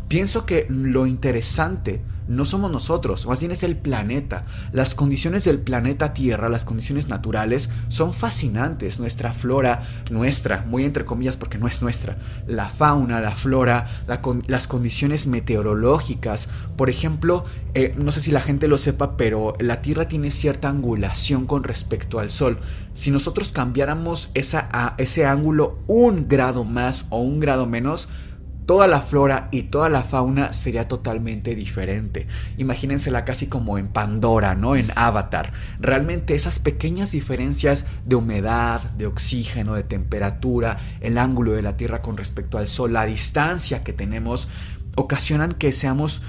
Pienso 0.08 0.46
que 0.46 0.66
lo 0.70 1.06
interesante 1.06 2.00
no 2.28 2.44
somos 2.44 2.70
nosotros, 2.70 3.26
más 3.26 3.40
bien 3.40 3.52
es 3.52 3.62
el 3.62 3.76
planeta. 3.76 4.44
Las 4.72 4.94
condiciones 4.94 5.44
del 5.44 5.58
planeta 5.58 6.12
Tierra, 6.12 6.48
las 6.48 6.64
condiciones 6.64 7.08
naturales, 7.08 7.70
son 7.88 8.12
fascinantes. 8.12 9.00
Nuestra 9.00 9.32
flora, 9.32 10.04
nuestra, 10.10 10.64
muy 10.66 10.84
entre 10.84 11.04
comillas 11.04 11.36
porque 11.36 11.58
no 11.58 11.66
es 11.66 11.82
nuestra, 11.82 12.18
la 12.46 12.68
fauna, 12.68 13.20
la 13.20 13.34
flora, 13.34 14.04
las 14.46 14.66
condiciones 14.66 15.26
meteorológicas. 15.26 16.48
Por 16.76 16.90
ejemplo, 16.90 17.44
eh, 17.74 17.94
no 17.96 18.12
sé 18.12 18.20
si 18.20 18.30
la 18.30 18.40
gente 18.40 18.68
lo 18.68 18.78
sepa, 18.78 19.16
pero 19.16 19.54
la 19.58 19.80
Tierra 19.82 20.08
tiene 20.08 20.30
cierta 20.30 20.68
angulación 20.68 21.46
con 21.46 21.64
respecto 21.64 22.18
al 22.18 22.30
Sol. 22.30 22.58
Si 22.92 23.10
nosotros 23.10 23.50
cambiáramos 23.50 24.30
esa, 24.34 24.94
ese 24.98 25.24
ángulo 25.24 25.78
un 25.86 26.28
grado 26.28 26.64
más 26.64 27.06
o 27.10 27.20
un 27.20 27.40
grado 27.40 27.66
menos, 27.66 28.08
toda 28.68 28.86
la 28.86 29.00
flora 29.00 29.48
y 29.50 29.62
toda 29.62 29.88
la 29.88 30.02
fauna 30.02 30.52
sería 30.52 30.88
totalmente 30.88 31.54
diferente. 31.54 32.26
Imagínensela 32.58 33.24
casi 33.24 33.46
como 33.46 33.78
en 33.78 33.88
Pandora, 33.88 34.54
¿no? 34.54 34.76
En 34.76 34.92
Avatar. 34.94 35.54
Realmente 35.80 36.34
esas 36.34 36.58
pequeñas 36.58 37.10
diferencias 37.10 37.86
de 38.04 38.16
humedad, 38.16 38.82
de 38.98 39.06
oxígeno, 39.06 39.72
de 39.72 39.84
temperatura, 39.84 40.76
el 41.00 41.16
ángulo 41.16 41.52
de 41.52 41.62
la 41.62 41.78
Tierra 41.78 42.02
con 42.02 42.18
respecto 42.18 42.58
al 42.58 42.68
Sol, 42.68 42.92
la 42.92 43.06
distancia 43.06 43.82
que 43.82 43.94
tenemos, 43.94 44.50
ocasionan 44.96 45.54
que 45.54 45.72
seamos 45.72 46.20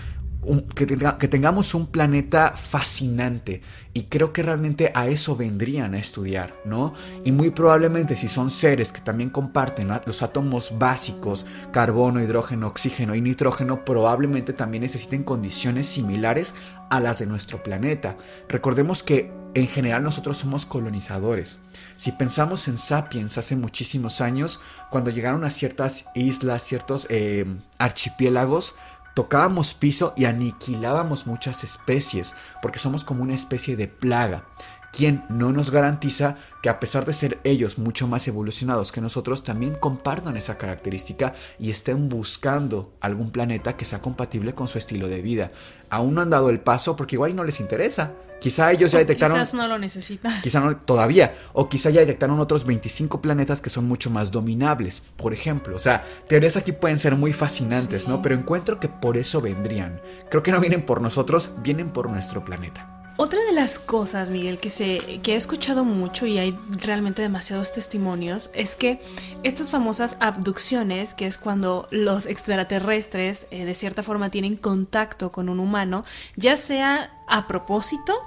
que, 0.73 0.87
que, 0.87 1.27
tengamos 1.27 1.73
un 1.73 1.87
planeta 1.87 2.53
fascinante 2.55 3.61
y 3.93 4.03
creo 4.03 4.31
que 4.31 4.41
realmente 4.41 4.91
a 4.95 5.07
eso 5.07 5.35
vendrían 5.35 5.93
a 5.93 5.99
estudiar, 5.99 6.55
¿no? 6.63 6.93
Y 7.25 7.33
muy 7.33 7.49
probablemente 7.49 8.15
si 8.15 8.29
son 8.29 8.49
seres 8.49 8.93
que 8.93 9.01
también 9.01 9.29
comparten 9.29 9.89
los 10.05 10.21
átomos 10.21 10.77
básicos, 10.79 11.45
carbono, 11.73 12.21
hidrógeno, 12.21 12.67
oxígeno 12.67 13.15
y 13.15 13.21
nitrógeno, 13.21 13.83
probablemente 13.83 14.53
también 14.53 14.83
necesiten 14.83 15.23
condiciones 15.23 15.87
similares 15.87 16.55
a 16.89 17.01
las 17.01 17.19
de 17.19 17.25
nuestro 17.25 17.61
planeta. 17.61 18.15
Recordemos 18.47 19.03
que 19.03 19.31
en 19.55 19.67
general 19.67 20.03
nosotros 20.03 20.37
somos 20.37 20.65
colonizadores. 20.65 21.59
Si 21.95 22.11
pensamos 22.11 22.67
en 22.67 22.77
sapiens 22.77 23.37
hace 23.37 23.55
muchísimos 23.55 24.21
años, 24.21 24.61
cuando 24.89 25.09
llegaron 25.09 25.43
a 25.43 25.51
ciertas 25.51 26.05
islas, 26.13 26.63
ciertos 26.63 27.07
eh, 27.09 27.45
archipiélagos, 27.77 28.75
tocábamos 29.19 29.73
piso 29.73 30.13
y 30.15 30.23
aniquilábamos 30.23 31.27
muchas 31.27 31.65
especies, 31.65 32.35
porque 32.61 32.79
somos 32.79 33.03
como 33.03 33.21
una 33.21 33.33
especie 33.33 33.75
de 33.75 33.89
plaga, 33.89 34.45
quien 34.91 35.23
no 35.29 35.51
nos 35.51 35.71
garantiza 35.71 36.37
que 36.61 36.69
a 36.69 36.79
pesar 36.79 37.05
de 37.05 37.13
ser 37.13 37.39
ellos 37.43 37.77
mucho 37.77 38.07
más 38.07 38.27
evolucionados 38.27 38.91
que 38.91 39.01
nosotros, 39.01 39.43
también 39.43 39.75
compartan 39.75 40.35
esa 40.37 40.57
característica 40.57 41.33
y 41.57 41.71
estén 41.71 42.09
buscando 42.09 42.93
algún 42.99 43.31
planeta 43.31 43.77
que 43.77 43.85
sea 43.85 44.01
compatible 44.01 44.53
con 44.53 44.67
su 44.67 44.77
estilo 44.77 45.07
de 45.07 45.21
vida. 45.21 45.51
Aún 45.89 46.15
no 46.15 46.21
han 46.21 46.29
dado 46.29 46.49
el 46.49 46.59
paso 46.59 46.95
porque 46.95 47.15
igual 47.15 47.35
no 47.35 47.43
les 47.43 47.59
interesa. 47.59 48.13
Quizá 48.39 48.71
ellos 48.71 48.91
ya 48.91 48.99
detectaron. 48.99 49.35
Quizás 49.35 49.53
no 49.53 49.67
lo 49.67 49.77
necesitan. 49.77 50.33
Quizá 50.43 50.59
no 50.59 50.75
todavía. 50.77 51.35
O 51.53 51.67
quizá 51.67 51.89
ya 51.89 51.99
detectaron 51.99 52.39
otros 52.39 52.65
25 52.65 53.21
planetas 53.21 53.59
que 53.59 53.69
son 53.69 53.85
mucho 53.85 54.09
más 54.09 54.31
dominables, 54.31 55.03
por 55.17 55.33
ejemplo. 55.33 55.75
O 55.75 55.79
sea, 55.79 56.05
teorías 56.27 56.55
aquí 56.55 56.71
pueden 56.71 56.99
ser 56.99 57.15
muy 57.15 57.33
fascinantes, 57.33 58.07
¿no? 58.07 58.21
Pero 58.21 58.35
encuentro 58.35 58.79
que 58.79 58.87
por 58.87 59.17
eso 59.17 59.41
vendrían. 59.41 59.99
Creo 60.29 60.41
que 60.41 60.51
no 60.51 60.61
vienen 60.61 60.85
por 60.85 61.01
nosotros, 61.01 61.51
vienen 61.61 61.89
por 61.89 62.09
nuestro 62.09 62.45
planeta. 62.45 62.98
Otra 63.21 63.43
de 63.43 63.51
las 63.51 63.79
cosas, 63.79 64.29
Miguel, 64.29 64.59
que, 64.59 65.19
he 65.25 65.35
escuchado 65.35 65.83
mucho 65.83 66.25
y 66.25 66.37
hay 66.37 66.57
realmente 66.69 67.21
demasiados 67.21 67.69
testimonios, 67.69 68.49
es 68.53 68.77
que 68.77 69.01
estas 69.43 69.71
famosas 69.71 70.15
abducciones, 70.21 71.15
que 71.15 71.27
es 71.27 71.37
cuando 71.37 71.85
los 71.91 72.25
extraterrestres 72.25 73.45
eh, 73.51 73.65
de 73.65 73.75
cierta 73.75 74.03
forma 74.03 74.29
tienen 74.29 74.55
contacto 74.55 75.33
con 75.33 75.49
un 75.49 75.59
humano, 75.59 76.05
ya 76.37 76.55
sea 76.55 77.11
a 77.27 77.45
propósito 77.45 78.17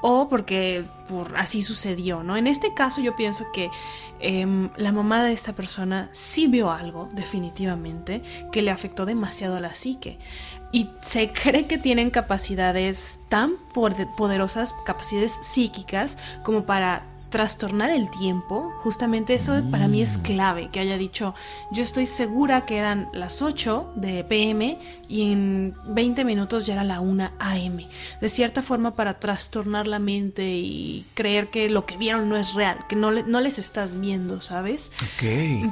o 0.00 0.30
porque 0.30 0.84
por, 1.06 1.36
así 1.36 1.60
sucedió, 1.60 2.22
¿no? 2.22 2.38
En 2.38 2.46
este 2.46 2.72
caso 2.72 3.02
yo 3.02 3.16
pienso 3.16 3.52
que 3.52 3.70
em, 4.20 4.70
la 4.76 4.90
mamá 4.90 5.22
de 5.22 5.32
esta 5.32 5.52
persona 5.52 6.08
sí 6.12 6.46
vio 6.46 6.70
algo, 6.70 7.10
definitivamente, 7.12 8.22
que 8.52 8.62
le 8.62 8.70
afectó 8.70 9.04
demasiado 9.04 9.56
a 9.56 9.60
la 9.60 9.74
psique 9.74 10.18
y 10.72 10.90
se 11.00 11.32
cree 11.32 11.66
que 11.66 11.78
tienen 11.78 12.10
capacidades 12.10 13.20
tan 13.28 13.52
poderosas, 13.74 14.74
capacidades 14.84 15.32
psíquicas, 15.42 16.18
como 16.42 16.64
para 16.64 17.02
trastornar 17.30 17.90
el 17.90 18.10
tiempo, 18.10 18.72
justamente 18.82 19.34
eso 19.34 19.62
para 19.70 19.88
mí 19.88 20.02
es 20.02 20.18
mm. 20.18 20.22
clave, 20.22 20.68
que 20.70 20.80
haya 20.80 20.98
dicho, 20.98 21.34
yo 21.70 21.82
estoy 21.82 22.06
segura 22.06 22.66
que 22.66 22.76
eran 22.76 23.08
las 23.12 23.40
8 23.40 23.92
de 23.94 24.24
PM 24.24 24.78
y 25.08 25.32
en 25.32 25.74
20 25.86 26.24
minutos 26.24 26.66
ya 26.66 26.74
era 26.74 26.84
la 26.84 27.00
1 27.00 27.30
AM. 27.38 27.78
De 28.20 28.28
cierta 28.28 28.62
forma 28.62 28.96
para 28.96 29.18
trastornar 29.18 29.86
la 29.86 29.98
mente 30.00 30.44
y 30.56 31.06
creer 31.14 31.48
que 31.48 31.70
lo 31.70 31.86
que 31.86 31.96
vieron 31.96 32.28
no 32.28 32.36
es 32.36 32.54
real, 32.54 32.78
que 32.88 32.96
no, 32.96 33.10
no 33.10 33.40
les 33.40 33.58
estás 33.58 33.98
viendo, 34.00 34.40
¿sabes? 34.40 34.92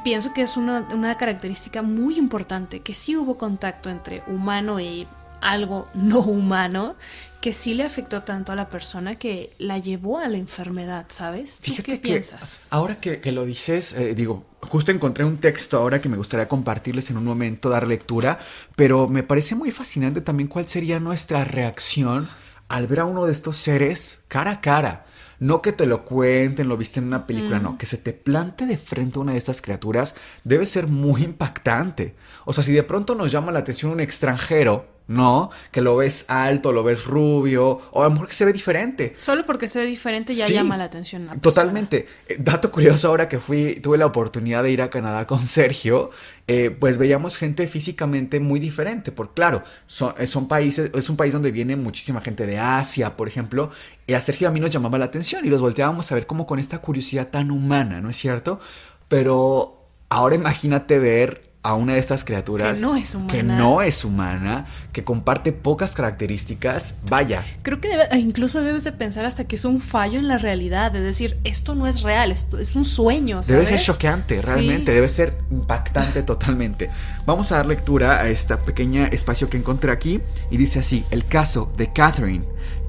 Pienso 0.04 0.32
que 0.32 0.42
es 0.42 0.56
una, 0.56 0.86
una 0.92 1.16
característica 1.16 1.82
muy 1.82 2.18
importante, 2.18 2.80
que 2.80 2.94
sí 2.94 3.16
hubo 3.16 3.36
contacto 3.36 3.90
entre 3.90 4.22
humano 4.28 4.78
y 4.80 5.06
algo 5.40 5.88
no 5.94 6.20
humano 6.20 6.96
que 7.40 7.53
sí 7.53 7.74
le 7.74 7.85
afectó 7.85 8.22
tanto 8.22 8.53
a 8.53 8.57
la 8.57 8.68
persona 8.68 9.16
que 9.16 9.55
la 9.59 9.79
llevó 9.79 10.18
a 10.18 10.29
la 10.29 10.38
enfermedad, 10.38 11.07
¿sabes? 11.09 11.61
¿Tú 11.61 11.72
qué 11.85 11.96
piensas? 11.96 12.62
Ahora 12.70 13.01
que, 13.01 13.20
lo 13.31 13.44
dices, 13.44 13.92
eh, 13.94 14.14
digo, 14.14 14.44
justo 14.61 14.90
encontré 14.90 15.24
un 15.24 15.38
texto 15.38 15.79
ahora 15.79 16.01
que 16.01 16.09
me 16.09 16.16
gustaría 16.16 16.48
compartirles 16.48 17.11
en 17.11 17.16
un 17.16 17.24
momento, 17.24 17.68
dar 17.68 17.87
lectura, 17.87 18.40
pero 18.74 19.09
me 19.09 19.22
parece 19.22 19.55
muy 19.55 19.70
fascinante 19.70 20.20
también 20.20 20.48
cuál 20.48 20.68
sería 20.68 20.98
nuestra 20.98 21.44
reacción 21.44 22.29
al 22.68 22.87
ver 22.87 23.01
a 23.01 23.05
uno 23.05 23.24
de 23.24 23.33
estos 23.33 23.57
seres 23.57 24.22
cara 24.29 24.51
a 24.53 24.61
cara. 24.61 25.05
No 25.40 25.62
que 25.62 25.70
te 25.70 25.87
lo 25.87 26.05
cuenten, 26.05 26.66
lo 26.66 26.77
viste 26.77 26.98
en 26.98 27.07
una 27.07 27.24
película, 27.24 27.61
no, 27.61 27.79
que 27.79 27.87
se 27.87 27.96
te 27.96 28.12
plante 28.12 28.66
de 28.66 28.77
frente 28.77 29.18
a 29.18 29.22
una 29.22 29.33
de 29.33 29.38
estas 29.38 29.62
criaturas 29.62 30.16
debe 30.42 30.66
ser 30.66 30.88
muy 30.88 31.22
impactante. 31.22 32.16
O 32.44 32.53
sea, 32.53 32.64
si 32.64 32.72
de 32.72 32.83
pronto 32.83 33.14
nos 33.14 33.31
llama 33.31 33.53
la 33.53 33.61
atención 33.61 33.92
un 33.92 34.01
extranjero, 34.01 34.97
¿no? 35.08 35.50
Que 35.72 35.80
lo 35.80 35.96
ves 35.96 36.26
alto, 36.28 36.70
lo 36.70 36.84
ves 36.84 37.04
rubio, 37.06 37.80
o 37.90 38.02
a 38.02 38.04
lo 38.04 38.10
mejor 38.10 38.28
que 38.28 38.34
se 38.34 38.44
ve 38.44 38.52
diferente. 38.52 39.16
Solo 39.18 39.44
porque 39.44 39.66
se 39.66 39.80
ve 39.80 39.86
diferente 39.86 40.34
ya 40.34 40.48
llama 40.48 40.76
la 40.76 40.84
atención. 40.84 41.28
totalmente. 41.40 42.06
Eh, 42.28 42.36
dato 42.38 42.70
curioso, 42.70 43.08
ahora 43.08 43.28
que 43.28 43.40
fui, 43.40 43.80
tuve 43.80 43.96
la 43.96 44.06
oportunidad 44.06 44.62
de 44.62 44.70
ir 44.70 44.82
a 44.82 44.90
Canadá 44.90 45.26
con 45.26 45.46
Sergio, 45.46 46.10
eh, 46.46 46.70
pues 46.70 46.98
veíamos 46.98 47.36
gente 47.36 47.66
físicamente 47.66 48.38
muy 48.38 48.60
diferente, 48.60 49.10
porque 49.10 49.34
claro, 49.34 49.64
son, 49.86 50.14
eh, 50.18 50.26
son, 50.26 50.46
países, 50.46 50.90
es 50.94 51.08
un 51.08 51.16
país 51.16 51.32
donde 51.32 51.50
viene 51.50 51.74
muchísima 51.74 52.20
gente 52.20 52.46
de 52.46 52.58
Asia, 52.58 53.16
por 53.16 53.28
ejemplo, 53.28 53.70
y 54.06 54.12
a 54.12 54.20
Sergio 54.20 54.48
a 54.48 54.50
mí 54.50 54.60
nos 54.60 54.70
llamaba 54.70 54.98
la 54.98 55.06
atención 55.06 55.44
y 55.44 55.48
los 55.48 55.62
volteábamos 55.62 56.12
a 56.12 56.14
ver 56.14 56.26
como 56.26 56.46
con 56.46 56.58
esta 56.58 56.78
curiosidad 56.78 57.28
tan 57.28 57.50
humana, 57.50 58.02
¿no 58.02 58.10
es 58.10 58.16
cierto? 58.18 58.60
Pero 59.08 59.86
ahora 60.10 60.36
imagínate 60.36 60.98
ver 60.98 61.47
a 61.62 61.74
una 61.74 61.94
de 61.94 61.98
estas 61.98 62.24
criaturas 62.24 62.78
Que 62.78 62.84
no 62.86 62.96
es 62.96 63.14
humana. 63.14 63.32
que 63.32 63.42
no 63.42 63.82
es 63.82 64.04
humana, 64.04 64.66
que 64.92 65.02
comparte 65.04 65.52
pocas 65.52 65.92
características, 65.94 66.96
vaya, 67.02 67.44
Creo 67.62 67.80
que 67.80 67.88
debe- 67.88 68.16
incluso 68.18 68.62
debes 68.62 68.84
de 68.84 68.92
pensar 68.92 69.26
hasta 69.26 69.44
que 69.44 69.56
es 69.56 69.64
un 69.64 69.80
fallo 69.80 70.18
en 70.18 70.28
la 70.28 70.38
realidad, 70.38 70.92
de 70.92 71.00
decir, 71.00 71.36
esto 71.44 71.74
no 71.74 71.86
es 71.86 72.02
real, 72.02 72.30
esto 72.32 72.58
es 72.58 72.76
un 72.76 72.84
sueño. 72.84 73.40
Debe 73.46 73.66
ser 73.66 73.80
choqueante, 73.80 74.40
Sí. 74.40 74.46
realmente, 74.46 74.92
debe 74.92 75.08
ser 75.08 75.36
impactante 75.50 76.22
totalmente. 76.22 76.90
Vamos 77.26 77.50
a 77.52 77.56
dar 77.56 77.66
lectura 77.66 78.20
a 78.20 78.28
este 78.28 78.56
pequeño 78.56 79.04
espacio 79.06 79.50
que 79.50 79.56
encontré 79.56 79.90
aquí 79.92 80.20
y 80.50 80.56
dice 80.56 80.78
así, 80.78 81.04
el 81.10 81.24
caso 81.26 81.72
de 81.76 81.92
Catherine. 81.92 82.44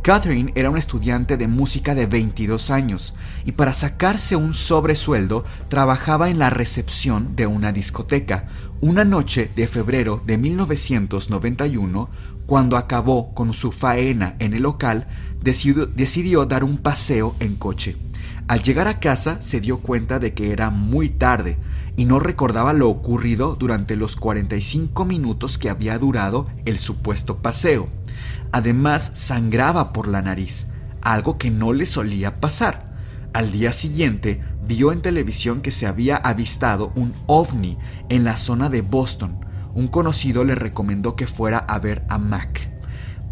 Catherine 0.10 0.52
era 0.56 0.72
una 0.72 0.80
estudiante 0.80 1.38
de 1.38 1.48
música 1.48 1.94
de 1.94 2.08
22 2.08 2.72
años 2.72 3.14
y 3.46 3.52
para 3.52 3.76
sacarse 3.76 4.36
un 4.36 4.56
sobresueldo 4.56 5.46
trabajaba 5.68 6.32
en 6.32 6.40
la 6.40 6.50
recepción 6.50 7.36
de 7.36 7.46
una 7.46 7.72
discoteca. 7.72 8.48
Una 8.82 9.04
noche 9.04 9.52
de 9.56 9.68
febrero 9.68 10.20
de 10.26 10.40
1991, 10.40 12.10
cuando 12.48 12.76
acabó 12.76 13.36
con 13.36 13.54
su 13.54 13.72
faena 13.72 14.36
en 14.40 14.56
el 14.56 14.64
local, 14.64 15.06
decidió, 15.44 15.86
decidió 15.86 16.48
dar 16.48 16.64
un 16.64 16.80
paseo 16.80 17.36
en 17.40 17.56
coche. 17.56 17.96
Al 18.48 18.64
llegar 18.64 18.88
a 18.88 19.00
casa 19.00 19.40
se 19.44 19.62
dio 19.62 19.78
cuenta 19.78 20.18
de 20.18 20.34
que 20.34 20.52
era 20.52 20.72
muy 20.72 21.10
tarde 21.10 21.60
y 21.98 22.06
no 22.06 22.18
recordaba 22.18 22.74
lo 22.74 22.90
ocurrido 22.90 23.56
durante 23.56 23.96
los 23.96 24.16
45 24.16 25.06
minutos 25.06 25.60
que 25.60 25.70
había 25.70 26.00
durado 26.00 26.48
el 26.66 26.80
supuesto 26.80 27.44
paseo. 27.44 27.99
Además, 28.52 29.12
sangraba 29.14 29.94
por 29.94 30.08
la 30.08 30.22
nariz, 30.22 30.68
algo 31.02 31.38
que 31.38 31.52
no 31.52 31.74
le 31.74 31.86
solía 31.86 32.40
pasar. 32.40 32.90
Al 33.34 33.52
día 33.52 33.72
siguiente, 33.72 34.42
vio 34.66 34.92
en 34.92 35.02
televisión 35.02 35.62
que 35.62 35.72
se 35.72 35.88
había 35.88 36.18
avistado 36.18 36.92
un 36.96 37.14
ovni 37.28 37.78
en 38.10 38.24
la 38.24 38.36
zona 38.36 38.70
de 38.70 38.82
Boston. 38.82 39.46
Un 39.76 39.88
conocido 39.88 40.44
le 40.44 40.56
recomendó 40.56 41.16
que 41.16 41.28
fuera 41.28 41.60
a 41.60 41.80
ver 41.80 42.04
a 42.10 42.18
Mac. 42.18 42.72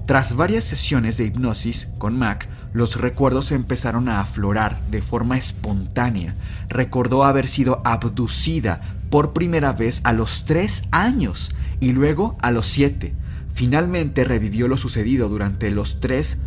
Tras 0.05 0.35
varias 0.35 0.63
sesiones 0.63 1.17
de 1.17 1.25
hipnosis 1.25 1.89
con 1.97 2.17
Mac, 2.17 2.47
los 2.71 3.01
recuerdos 3.01 3.51
empezaron 3.51 4.07
a 4.07 4.21
aflorar 4.21 4.79
de 4.89 5.01
forma 5.01 5.37
espontánea. 5.37 6.33
Recordó 6.69 7.25
haber 7.25 7.47
sido 7.47 7.81
abducida 7.83 8.81
por 9.09 9.33
primera 9.33 9.73
vez 9.73 10.01
a 10.05 10.13
los 10.13 10.45
tres 10.45 10.85
años 10.91 11.53
y 11.79 11.91
luego 11.91 12.37
a 12.41 12.51
los 12.51 12.67
siete. 12.67 13.13
Finalmente 13.57 14.23
revivió 14.23 14.67
lo 14.67 14.77
sucedido 14.77 15.29
durante 15.29 15.71
los 15.71 15.99
tres 15.99 16.43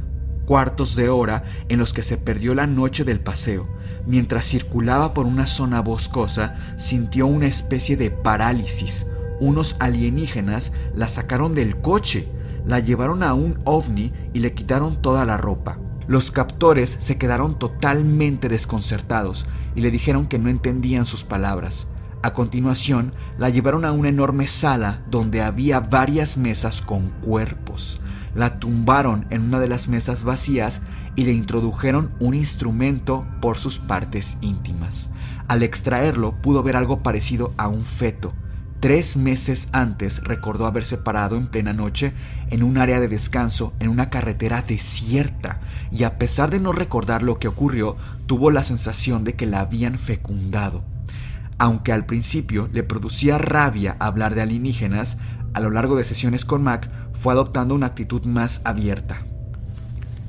cuartos 0.46 0.94
de 0.94 1.08
hora 1.08 1.42
en 1.68 1.80
los 1.80 1.92
que 1.92 2.04
se 2.04 2.16
perdió 2.16 2.54
la 2.54 2.68
noche 2.68 3.02
del 3.02 3.18
paseo. 3.18 3.66
Mientras 4.06 4.46
circulaba 4.46 5.12
por 5.12 5.26
una 5.26 5.48
zona 5.48 5.80
boscosa, 5.80 6.56
sintió 6.76 7.26
una 7.26 7.48
especie 7.48 7.96
de 7.96 8.12
parálisis. 8.12 9.06
Unos 9.40 9.74
alienígenas 9.80 10.72
la 10.94 11.08
sacaron 11.08 11.56
del 11.56 11.80
coche, 11.80 12.28
la 12.64 12.78
llevaron 12.78 13.24
a 13.24 13.34
un 13.34 13.58
ovni 13.64 14.12
y 14.32 14.38
le 14.38 14.54
quitaron 14.54 15.02
toda 15.02 15.24
la 15.24 15.36
ropa. 15.36 15.80
Los 16.06 16.30
captores 16.30 16.96
se 17.00 17.18
quedaron 17.18 17.58
totalmente 17.58 18.48
desconcertados 18.48 19.46
y 19.74 19.80
le 19.80 19.90
dijeron 19.90 20.28
que 20.28 20.38
no 20.38 20.48
entendían 20.48 21.06
sus 21.06 21.24
palabras. 21.24 21.88
A 22.22 22.34
continuación, 22.34 23.14
la 23.38 23.48
llevaron 23.48 23.86
a 23.86 23.92
una 23.92 24.10
enorme 24.10 24.46
sala 24.46 25.00
donde 25.10 25.40
había 25.40 25.80
varias 25.80 26.36
mesas 26.36 26.82
con 26.82 27.08
cuerpos. 27.22 28.00
La 28.34 28.58
tumbaron 28.58 29.26
en 29.30 29.42
una 29.42 29.58
de 29.58 29.68
las 29.68 29.88
mesas 29.88 30.24
vacías 30.24 30.82
y 31.16 31.24
le 31.24 31.32
introdujeron 31.32 32.12
un 32.20 32.34
instrumento 32.34 33.26
por 33.40 33.56
sus 33.56 33.78
partes 33.78 34.36
íntimas. 34.42 35.08
Al 35.48 35.62
extraerlo 35.62 36.34
pudo 36.42 36.62
ver 36.62 36.76
algo 36.76 37.02
parecido 37.02 37.54
a 37.56 37.68
un 37.68 37.84
feto. 37.84 38.34
Tres 38.80 39.16
meses 39.16 39.68
antes 39.72 40.22
recordó 40.22 40.66
haberse 40.66 40.98
parado 40.98 41.36
en 41.36 41.48
plena 41.48 41.72
noche 41.72 42.12
en 42.50 42.62
un 42.62 42.78
área 42.78 43.00
de 43.00 43.08
descanso 43.08 43.72
en 43.78 43.88
una 43.88 44.10
carretera 44.10 44.62
desierta 44.62 45.60
y 45.90 46.04
a 46.04 46.18
pesar 46.18 46.50
de 46.50 46.60
no 46.60 46.72
recordar 46.72 47.22
lo 47.22 47.38
que 47.38 47.48
ocurrió, 47.48 47.96
tuvo 48.26 48.50
la 48.50 48.64
sensación 48.64 49.24
de 49.24 49.34
que 49.34 49.46
la 49.46 49.60
habían 49.60 49.98
fecundado. 49.98 50.82
Aunque 51.60 51.92
al 51.92 52.06
principio 52.06 52.70
le 52.72 52.82
producía 52.82 53.36
rabia 53.36 53.94
hablar 54.00 54.34
de 54.34 54.40
alienígenas, 54.40 55.18
a 55.52 55.60
lo 55.60 55.68
largo 55.68 55.94
de 55.94 56.06
sesiones 56.06 56.46
con 56.46 56.62
Mac 56.62 56.90
fue 57.12 57.34
adoptando 57.34 57.74
una 57.74 57.84
actitud 57.84 58.24
más 58.24 58.62
abierta. 58.64 59.26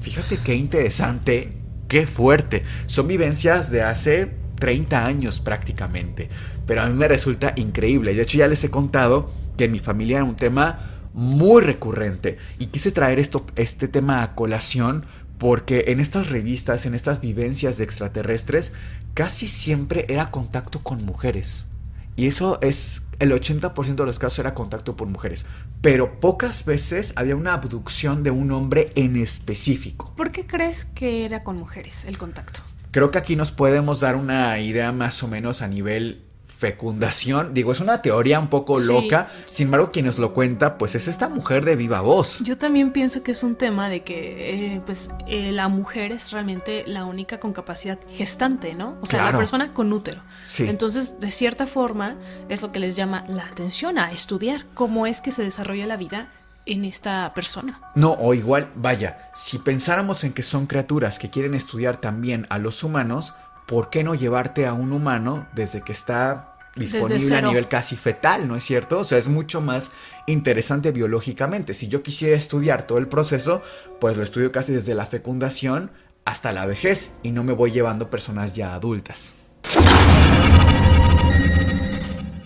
Fíjate 0.01 0.39
qué 0.43 0.55
interesante, 0.55 1.53
qué 1.87 2.05
fuerte. 2.05 2.63
Son 2.85 3.07
vivencias 3.07 3.71
de 3.71 3.81
hace 3.81 4.35
30 4.59 5.05
años 5.05 5.39
prácticamente, 5.39 6.27
pero 6.67 6.81
a 6.81 6.87
mí 6.87 6.97
me 6.97 7.07
resulta 7.07 7.53
increíble. 7.55 8.13
De 8.13 8.23
hecho 8.23 8.37
ya 8.37 8.49
les 8.49 8.65
he 8.65 8.69
contado 8.69 9.31
que 9.55 9.63
en 9.63 9.71
mi 9.71 9.79
familia 9.79 10.17
era 10.17 10.25
un 10.25 10.35
tema 10.35 10.79
muy 11.13 11.61
recurrente 11.61 12.39
y 12.59 12.65
quise 12.65 12.91
traer 12.91 13.19
esto, 13.19 13.45
este 13.55 13.87
tema 13.87 14.21
a 14.21 14.35
colación 14.35 15.05
porque 15.41 15.85
en 15.87 15.99
estas 15.99 16.29
revistas, 16.29 16.85
en 16.85 16.93
estas 16.93 17.19
vivencias 17.19 17.79
de 17.79 17.83
extraterrestres, 17.83 18.73
casi 19.13 19.47
siempre 19.47 20.05
era 20.09 20.31
contacto 20.31 20.79
con 20.81 21.05
mujeres. 21.05 21.67
Y 22.15 22.27
eso 22.27 22.59
es, 22.61 23.03
el 23.19 23.31
80% 23.31 23.95
de 23.95 24.05
los 24.05 24.19
casos 24.19 24.39
era 24.39 24.53
contacto 24.53 24.95
por 24.95 25.07
mujeres. 25.07 25.45
Pero 25.81 26.19
pocas 26.19 26.65
veces 26.65 27.13
había 27.15 27.35
una 27.35 27.53
abducción 27.53 28.23
de 28.23 28.31
un 28.31 28.51
hombre 28.51 28.91
en 28.95 29.17
específico. 29.17 30.13
¿Por 30.15 30.31
qué 30.31 30.45
crees 30.45 30.85
que 30.85 31.25
era 31.25 31.43
con 31.43 31.57
mujeres 31.57 32.05
el 32.05 32.17
contacto? 32.17 32.61
Creo 32.91 33.09
que 33.09 33.17
aquí 33.17 33.35
nos 33.35 33.51
podemos 33.51 34.01
dar 34.01 34.15
una 34.15 34.59
idea 34.59 34.91
más 34.91 35.23
o 35.23 35.27
menos 35.27 35.61
a 35.61 35.67
nivel 35.67 36.25
fecundación. 36.61 37.53
Digo, 37.53 37.71
es 37.71 37.79
una 37.79 38.01
teoría 38.01 38.39
un 38.39 38.47
poco 38.47 38.79
Sí. 38.79 38.87
loca. 38.87 39.27
Sin 39.49 39.67
embargo, 39.67 39.91
quien 39.91 40.05
nos 40.05 40.17
lo 40.19 40.33
cuenta, 40.33 40.77
pues 40.77 40.95
es 40.95 41.07
esta 41.07 41.27
mujer 41.27 41.65
de 41.65 41.75
viva 41.75 42.01
voz. 42.01 42.39
Yo 42.43 42.57
también 42.57 42.91
pienso 42.91 43.23
que 43.23 43.31
es 43.31 43.43
un 43.43 43.55
tema 43.55 43.89
de 43.89 44.03
que 44.03 44.75
eh, 44.75 44.81
pues 44.85 45.09
eh, 45.27 45.51
la 45.51 45.67
mujer 45.67 46.11
es 46.11 46.31
realmente 46.31 46.83
la 46.87 47.05
única 47.05 47.39
con 47.39 47.53
capacidad 47.53 47.97
gestante, 48.09 48.73
¿no? 48.75 48.97
O 49.01 49.05
sea, 49.05 49.19
Claro. 49.19 49.33
la 49.33 49.37
persona 49.39 49.73
con 49.73 49.91
útero. 49.91 50.21
Sí. 50.47 50.67
Entonces, 50.67 51.19
de 51.19 51.31
cierta 51.31 51.67
forma, 51.67 52.15
es 52.49 52.61
lo 52.61 52.71
que 52.71 52.79
les 52.79 52.95
llama 52.95 53.23
la 53.27 53.43
atención 53.43 53.97
a 53.97 54.11
estudiar 54.11 54.65
cómo 54.73 55.05
es 55.07 55.21
que 55.21 55.31
se 55.31 55.43
desarrolla 55.43 55.85
la 55.87 55.97
vida 55.97 56.29
en 56.67 56.85
esta 56.85 57.33
persona. 57.33 57.79
No, 57.95 58.11
o 58.13 58.33
igual, 58.35 58.69
vaya, 58.75 59.17
si 59.33 59.57
pensáramos 59.57 60.23
en 60.23 60.31
que 60.33 60.43
son 60.43 60.67
criaturas 60.67 61.17
que 61.17 61.29
quieren 61.31 61.55
estudiar 61.55 61.97
también 61.97 62.45
a 62.49 62.59
los 62.59 62.83
humanos, 62.83 63.33
¿por 63.65 63.89
qué 63.89 64.03
no 64.03 64.13
llevarte 64.15 64.67
a 64.67 64.73
un 64.73 64.91
humano 64.91 65.47
desde 65.53 65.81
que 65.81 65.91
está 65.91 66.50
disponible 66.75 67.35
a 67.35 67.41
nivel 67.41 67.67
casi 67.67 67.95
fetal, 67.95 68.47
¿no 68.47 68.55
es 68.55 68.63
cierto? 68.63 68.99
O 68.99 69.03
sea, 69.03 69.17
es 69.17 69.27
mucho 69.27 69.61
más 69.61 69.91
interesante 70.27 70.91
biológicamente. 70.91 71.73
Si 71.73 71.87
yo 71.87 72.03
quisiera 72.03 72.35
estudiar 72.35 72.87
todo 72.87 72.97
el 72.97 73.07
proceso, 73.07 73.61
pues 73.99 74.17
lo 74.17 74.23
estudio 74.23 74.51
casi 74.51 74.73
desde 74.73 74.95
la 74.95 75.05
fecundación 75.05 75.91
hasta 76.25 76.51
la 76.51 76.65
vejez 76.65 77.13
y 77.23 77.31
no 77.31 77.43
me 77.43 77.53
voy 77.53 77.71
llevando 77.71 78.09
personas 78.09 78.53
ya 78.53 78.73
adultas. 78.73 79.35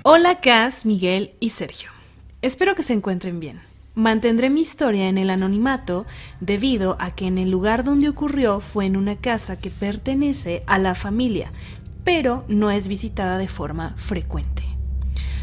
Hola 0.04 0.40
Cas, 0.40 0.86
Miguel 0.86 1.34
y 1.40 1.50
Sergio. 1.50 1.90
Espero 2.42 2.76
que 2.76 2.84
se 2.84 2.94
encuentren 2.94 3.40
bien. 3.40 3.62
Mantendré 3.96 4.50
mi 4.50 4.62
historia 4.62 5.08
en 5.08 5.18
el 5.18 5.30
anonimato 5.30 6.06
debido 6.42 6.98
a 7.00 7.16
que 7.16 7.28
en 7.28 7.38
el 7.38 7.50
lugar 7.50 7.84
donde 7.84 8.10
ocurrió 8.10 8.60
fue 8.60 8.86
en 8.86 8.98
una 8.98 9.16
casa 9.16 9.58
que 9.58 9.70
pertenece 9.70 10.64
a 10.68 10.78
la 10.78 10.96
familia, 10.96 11.52
pero 12.06 12.46
no 12.48 12.72
es 12.72 12.88
visitada 12.88 13.38
de 13.38 13.50
forma 13.50 13.96
frecuente. 13.98 14.64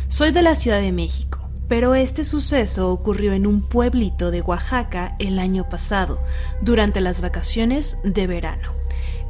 Soy 0.09 0.31
de 0.31 0.43
la 0.43 0.55
Ciudad 0.55 0.81
de 0.81 0.93
México, 0.93 1.41
pero 1.69 1.95
este 1.95 2.25
suceso 2.25 2.91
ocurrió 2.91 3.33
en 3.33 3.47
un 3.47 3.63
pueblito 3.63 4.31
de 4.31 4.43
Oaxaca 4.43 5.17
el 5.19 5.39
año 5.39 5.69
pasado, 5.69 6.23
durante 6.63 7.01
las 7.01 7.21
vacaciones 7.21 7.99
de 8.05 8.27
verano. 8.27 8.73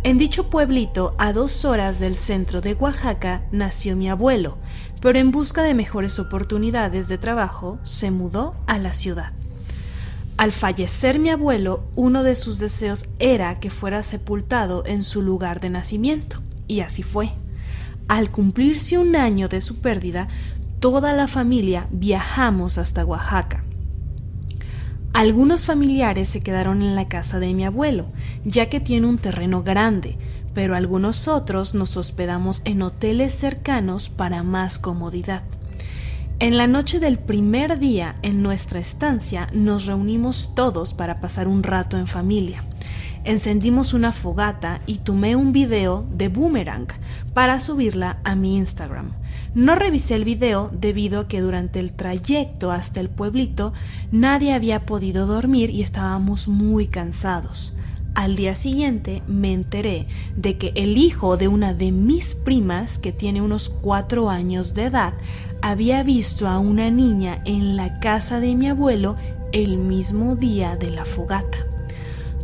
En 0.05 0.18
dicho 0.18 0.51
pueblito, 0.51 1.14
a 1.18 1.33
dos 1.33 1.64
horas 1.64 2.01
del 2.01 2.16
centro 2.16 2.61
de 2.61 2.75
Oaxaca, 2.75 3.42
nació 3.51 3.97
mi 3.97 4.11
abuelo, 4.11 4.59
pero 5.01 5.18
en 5.18 5.31
busca 5.31 5.62
de 5.62 5.75
mejores 5.75 6.18
oportunidades 6.18 7.09
de 7.09 7.16
trabajo, 7.16 7.79
se 7.83 8.11
mudó 8.11 8.55
a 8.66 8.79
la 8.79 8.92
ciudad. 8.92 9.33
Al 10.37 10.53
fallecer 10.53 11.18
mi 11.18 11.31
abuelo, 11.31 11.85
uno 11.95 12.25
de 12.25 12.35
sus 12.35 12.59
deseos 12.59 13.07
era 13.18 13.59
que 13.61 13.71
fuera 13.71 14.03
sepultado 14.03 14.85
en 14.85 15.05
su 15.05 15.23
lugar 15.23 15.61
de 15.61 15.71
nacimiento, 15.71 16.42
y 16.73 16.81
así 16.81 17.03
fue. 17.03 17.31
Al 18.09 18.31
cumplirse 18.31 18.99
un 18.99 19.15
año 19.15 19.49
de 19.49 19.61
su 19.61 19.81
pérdida, 19.81 20.29
toda 20.81 21.13
la 21.13 21.29
familia 21.29 21.87
viajamos 21.93 22.79
hasta 22.79 23.05
Oaxaca. 23.05 23.65
Algunos 25.13 25.67
familiares 25.67 26.29
se 26.29 26.41
quedaron 26.41 26.81
en 26.81 26.97
la 26.97 27.07
casa 27.07 27.39
de 27.39 27.53
mi 27.53 27.65
abuelo, 27.65 28.07
ya 28.45 28.71
que 28.71 28.81
tiene 28.81 29.07
un 29.07 29.19
terreno 29.19 29.63
grande, 29.63 30.17
pero 30.55 30.75
algunos 30.75 31.29
otros 31.29 31.75
nos 31.75 31.97
hospedamos 31.97 32.63
en 32.65 32.83
hoteles 32.83 33.35
cercanos 33.35 34.09
para 34.09 34.43
más 34.43 34.79
comodidad. 34.79 35.45
En 36.39 36.57
la 36.57 36.67
noche 36.67 36.99
del 36.99 37.19
primer 37.19 37.79
día 37.79 38.15
en 38.23 38.43
nuestra 38.43 38.81
estancia 38.81 39.49
nos 39.53 39.87
reunimos 39.87 40.55
todos 40.55 40.95
para 40.95 41.21
pasar 41.21 41.47
un 41.47 41.63
rato 41.63 41.99
en 41.99 42.07
familia. 42.07 42.65
Encendimos 43.25 43.95
una 43.95 44.11
fogata 44.11 44.81
y 44.85 44.99
tomé 44.99 45.37
un 45.37 45.53
video 45.53 46.05
de 46.13 46.29
Boomerang 46.29 46.89
para 47.35 47.61
subirla 47.61 48.19
a 48.25 48.35
mi 48.35 48.57
Instagram. 48.57 49.13
No 49.55 49.77
revisé 49.77 50.17
el 50.17 50.25
video 50.25 50.71
debido 50.73 51.21
a 51.21 51.29
que 51.29 51.41
durante 51.41 51.79
el 51.79 51.93
trayecto 51.93 52.73
hasta 52.73 52.99
el 52.99 53.09
pueblito 53.09 53.73
nadie 54.11 54.53
había 54.53 54.87
podido 54.87 55.27
dormir 55.27 55.71
y 55.71 55.83
estábamos 55.83 56.49
muy 56.49 56.89
cansados. 56.89 57.75
Al 58.15 58.35
día 58.35 58.57
siguiente 58.57 59.23
me 59.29 59.53
enteré 59.53 60.09
de 60.37 60.59
que 60.59 60.73
el 60.75 60.99
hijo 60.99 61.37
de 61.37 61.47
una 61.47 61.75
de 61.75 61.93
mis 61.93 62.35
primas, 62.35 62.99
que 62.99 63.13
tiene 63.13 63.41
unos 63.41 63.69
cuatro 63.69 64.31
años 64.31 64.75
de 64.75 64.85
edad, 64.85 65.15
había 65.63 66.03
visto 66.03 66.49
a 66.49 66.59
una 66.59 66.91
niña 66.91 67.41
en 67.45 67.77
la 67.77 68.01
casa 68.01 68.41
de 68.41 68.57
mi 68.57 68.69
abuelo 68.69 69.15
el 69.53 69.79
mismo 69.79 70.35
día 70.35 70.77
de 70.77 70.91
la 70.91 71.05
fogata. 71.05 71.72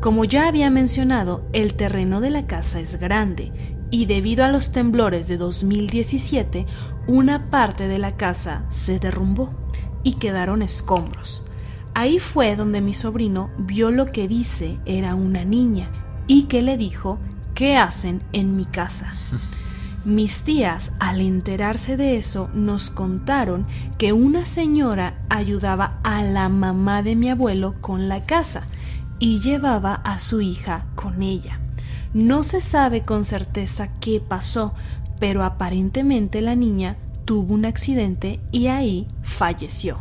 Como 0.00 0.24
ya 0.24 0.46
había 0.46 0.70
mencionado, 0.70 1.44
el 1.52 1.74
terreno 1.74 2.20
de 2.20 2.30
la 2.30 2.46
casa 2.46 2.78
es 2.78 3.00
grande 3.00 3.52
y 3.90 4.06
debido 4.06 4.44
a 4.44 4.48
los 4.48 4.70
temblores 4.70 5.26
de 5.26 5.36
2017, 5.38 6.66
una 7.08 7.50
parte 7.50 7.88
de 7.88 7.98
la 7.98 8.16
casa 8.16 8.64
se 8.68 9.00
derrumbó 9.00 9.52
y 10.04 10.14
quedaron 10.14 10.62
escombros. 10.62 11.46
Ahí 11.94 12.20
fue 12.20 12.54
donde 12.54 12.80
mi 12.80 12.94
sobrino 12.94 13.50
vio 13.58 13.90
lo 13.90 14.06
que 14.12 14.28
dice 14.28 14.78
era 14.86 15.16
una 15.16 15.44
niña 15.44 15.90
y 16.28 16.44
que 16.44 16.62
le 16.62 16.76
dijo, 16.76 17.18
¿qué 17.54 17.76
hacen 17.76 18.22
en 18.32 18.54
mi 18.54 18.66
casa? 18.66 19.12
Mis 20.04 20.44
tías, 20.44 20.92
al 21.00 21.20
enterarse 21.20 21.96
de 21.96 22.16
eso, 22.16 22.48
nos 22.54 22.88
contaron 22.88 23.66
que 23.98 24.12
una 24.12 24.44
señora 24.44 25.18
ayudaba 25.28 25.98
a 26.04 26.22
la 26.22 26.48
mamá 26.48 27.02
de 27.02 27.16
mi 27.16 27.30
abuelo 27.30 27.74
con 27.80 28.08
la 28.08 28.24
casa 28.24 28.68
y 29.18 29.40
llevaba 29.40 29.94
a 29.94 30.18
su 30.18 30.40
hija 30.40 30.86
con 30.94 31.22
ella. 31.22 31.60
No 32.14 32.42
se 32.42 32.60
sabe 32.60 33.04
con 33.04 33.24
certeza 33.24 33.92
qué 34.00 34.20
pasó, 34.20 34.74
pero 35.18 35.44
aparentemente 35.44 36.40
la 36.40 36.54
niña 36.54 36.96
tuvo 37.24 37.54
un 37.54 37.64
accidente 37.64 38.40
y 38.52 38.68
ahí 38.68 39.06
falleció. 39.22 40.00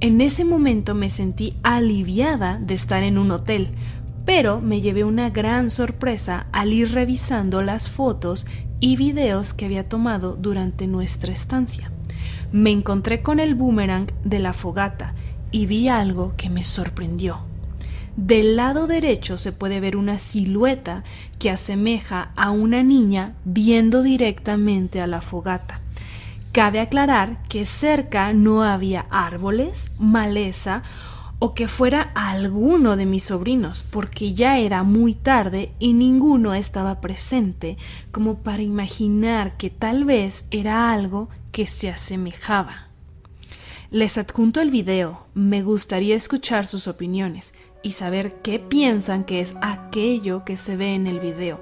En 0.00 0.20
ese 0.20 0.44
momento 0.44 0.94
me 0.94 1.10
sentí 1.10 1.54
aliviada 1.62 2.58
de 2.58 2.74
estar 2.74 3.02
en 3.02 3.18
un 3.18 3.32
hotel, 3.32 3.68
pero 4.24 4.60
me 4.60 4.80
llevé 4.80 5.04
una 5.04 5.30
gran 5.30 5.68
sorpresa 5.68 6.46
al 6.52 6.72
ir 6.72 6.92
revisando 6.92 7.62
las 7.62 7.88
fotos 7.88 8.46
y 8.78 8.96
videos 8.96 9.52
que 9.52 9.66
había 9.66 9.88
tomado 9.88 10.36
durante 10.36 10.86
nuestra 10.86 11.32
estancia. 11.32 11.90
Me 12.52 12.70
encontré 12.70 13.22
con 13.22 13.40
el 13.40 13.54
boomerang 13.54 14.06
de 14.24 14.38
la 14.38 14.52
fogata 14.52 15.14
y 15.50 15.66
vi 15.66 15.88
algo 15.88 16.34
que 16.36 16.48
me 16.48 16.62
sorprendió. 16.62 17.49
Del 18.16 18.56
lado 18.56 18.86
derecho 18.86 19.36
se 19.36 19.52
puede 19.52 19.80
ver 19.80 19.96
una 19.96 20.18
silueta 20.18 21.04
que 21.38 21.50
asemeja 21.50 22.32
a 22.36 22.50
una 22.50 22.82
niña 22.82 23.34
viendo 23.44 24.02
directamente 24.02 25.00
a 25.00 25.06
la 25.06 25.20
fogata. 25.20 25.80
Cabe 26.52 26.80
aclarar 26.80 27.42
que 27.48 27.64
cerca 27.64 28.32
no 28.32 28.64
había 28.64 29.06
árboles, 29.10 29.92
maleza 29.98 30.82
o 31.38 31.54
que 31.54 31.68
fuera 31.68 32.10
alguno 32.14 32.96
de 32.96 33.06
mis 33.06 33.24
sobrinos, 33.24 33.84
porque 33.88 34.34
ya 34.34 34.58
era 34.58 34.82
muy 34.82 35.14
tarde 35.14 35.72
y 35.78 35.94
ninguno 35.94 36.52
estaba 36.52 37.00
presente 37.00 37.78
como 38.10 38.38
para 38.38 38.62
imaginar 38.62 39.56
que 39.56 39.70
tal 39.70 40.04
vez 40.04 40.44
era 40.50 40.92
algo 40.92 41.28
que 41.52 41.66
se 41.66 41.88
asemejaba. 41.88 42.88
Les 43.90 44.18
adjunto 44.18 44.60
el 44.60 44.70
video, 44.70 45.26
me 45.34 45.62
gustaría 45.62 46.14
escuchar 46.14 46.66
sus 46.66 46.86
opiniones 46.88 47.54
y 47.82 47.92
saber 47.92 48.34
qué 48.42 48.58
piensan 48.58 49.24
que 49.24 49.40
es 49.40 49.54
aquello 49.60 50.44
que 50.44 50.56
se 50.56 50.76
ve 50.76 50.94
en 50.94 51.06
el 51.06 51.20
video. 51.20 51.60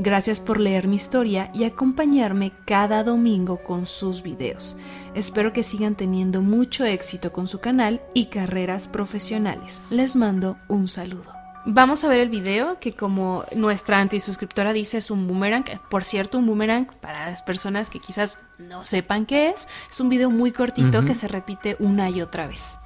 Gracias 0.00 0.38
por 0.38 0.60
leer 0.60 0.86
mi 0.86 0.94
historia 0.94 1.50
y 1.52 1.64
acompañarme 1.64 2.52
cada 2.64 3.02
domingo 3.02 3.56
con 3.56 3.84
sus 3.84 4.22
videos. 4.22 4.76
Espero 5.14 5.52
que 5.52 5.64
sigan 5.64 5.96
teniendo 5.96 6.40
mucho 6.40 6.84
éxito 6.84 7.32
con 7.32 7.48
su 7.48 7.58
canal 7.58 8.00
y 8.14 8.26
carreras 8.26 8.86
profesionales. 8.86 9.82
Les 9.90 10.14
mando 10.14 10.56
un 10.68 10.86
saludo. 10.86 11.32
Vamos 11.66 12.04
a 12.04 12.08
ver 12.08 12.20
el 12.20 12.30
video 12.30 12.78
que 12.78 12.94
como 12.94 13.44
nuestra 13.56 13.98
antisuscriptora 13.98 14.72
dice 14.72 14.98
es 14.98 15.10
un 15.10 15.26
boomerang. 15.26 15.64
Por 15.90 16.04
cierto, 16.04 16.38
un 16.38 16.46
boomerang 16.46 16.86
para 17.00 17.28
las 17.28 17.42
personas 17.42 17.90
que 17.90 17.98
quizás 17.98 18.38
no 18.56 18.84
sepan 18.84 19.26
qué 19.26 19.50
es, 19.50 19.68
es 19.90 19.98
un 19.98 20.08
video 20.08 20.30
muy 20.30 20.52
cortito 20.52 21.04
que 21.04 21.16
se 21.16 21.26
repite 21.26 21.76
una 21.80 22.08
y 22.08 22.22
otra 22.22 22.46
vez. 22.46 22.78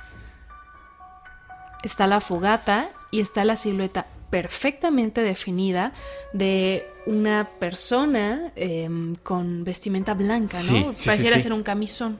Está 1.82 2.06
la 2.06 2.20
fogata 2.20 2.88
y 3.10 3.20
está 3.20 3.44
la 3.44 3.56
silueta 3.56 4.06
perfectamente 4.30 5.22
definida 5.22 5.92
de 6.32 6.88
una 7.04 7.50
persona 7.58 8.50
em, 8.56 9.14
con 9.16 9.62
vestimenta 9.62 10.14
blanca, 10.14 10.62
¿no? 10.62 10.94
Pareciera 11.04 11.38
ser 11.38 11.52
un 11.52 11.62
camisón. 11.62 12.18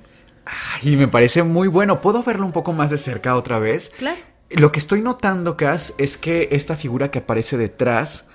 Y 0.82 0.96
me 0.96 1.08
parece 1.08 1.42
muy 1.42 1.68
bueno. 1.68 2.00
¿Puedo 2.00 2.22
verlo 2.22 2.44
un 2.44 2.52
poco 2.52 2.72
más 2.72 2.90
de 2.90 2.98
cerca 2.98 3.36
otra 3.36 3.58
vez? 3.58 3.92
Claro. 3.96 4.18
Lo 4.50 4.72
que 4.72 4.78
estoy 4.78 5.00
notando, 5.00 5.56
Cass, 5.56 5.94
es 5.96 6.18
que 6.18 6.50
esta 6.52 6.76
figura 6.76 7.10
que 7.10 7.20
aparece 7.20 7.56
detrás, 7.56 8.26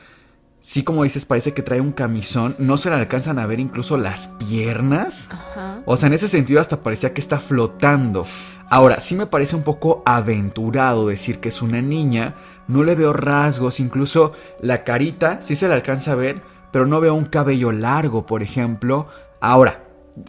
sí 0.61 0.83
como 0.83 1.03
dices, 1.03 1.25
parece 1.25 1.53
que 1.53 1.61
trae 1.61 1.79
un 1.79 1.91
camisón. 1.91 2.55
No 2.57 2.77
se 2.77 2.89
le 2.89 2.95
alcanzan 2.95 3.37
a 3.37 3.45
ver 3.45 3.59
incluso 3.59 3.97
las 3.97 4.29
piernas. 4.39 5.29
Ajá. 5.31 5.81
O 5.85 5.97
sea, 5.97 6.07
en 6.07 6.13
ese 6.13 6.27
sentido 6.27 6.59
hasta 6.59 6.81
parecía 6.81 7.13
que 7.13 7.21
está 7.21 7.39
flotando. 7.39 8.25
Ahora, 8.69 8.99
sí 8.99 9.15
me 9.15 9.27
parece 9.27 9.55
un 9.55 9.63
poco 9.63 10.03
aventurado 10.05 11.07
decir 11.07 11.39
que 11.39 11.49
es 11.49 11.61
una 11.61 11.81
niña, 11.81 12.35
no 12.67 12.83
le 12.83 12.95
veo 12.95 13.13
rasgos, 13.13 13.79
incluso 13.79 14.33
la 14.61 14.83
carita 14.83 15.41
sí 15.41 15.55
se 15.55 15.67
le 15.67 15.73
alcanza 15.73 16.11
a 16.11 16.15
ver, 16.15 16.41
pero 16.71 16.85
no 16.85 16.99
veo 16.99 17.13
un 17.13 17.25
cabello 17.25 17.71
largo, 17.71 18.25
por 18.25 18.43
ejemplo. 18.43 19.07
Ahora, 19.39 19.83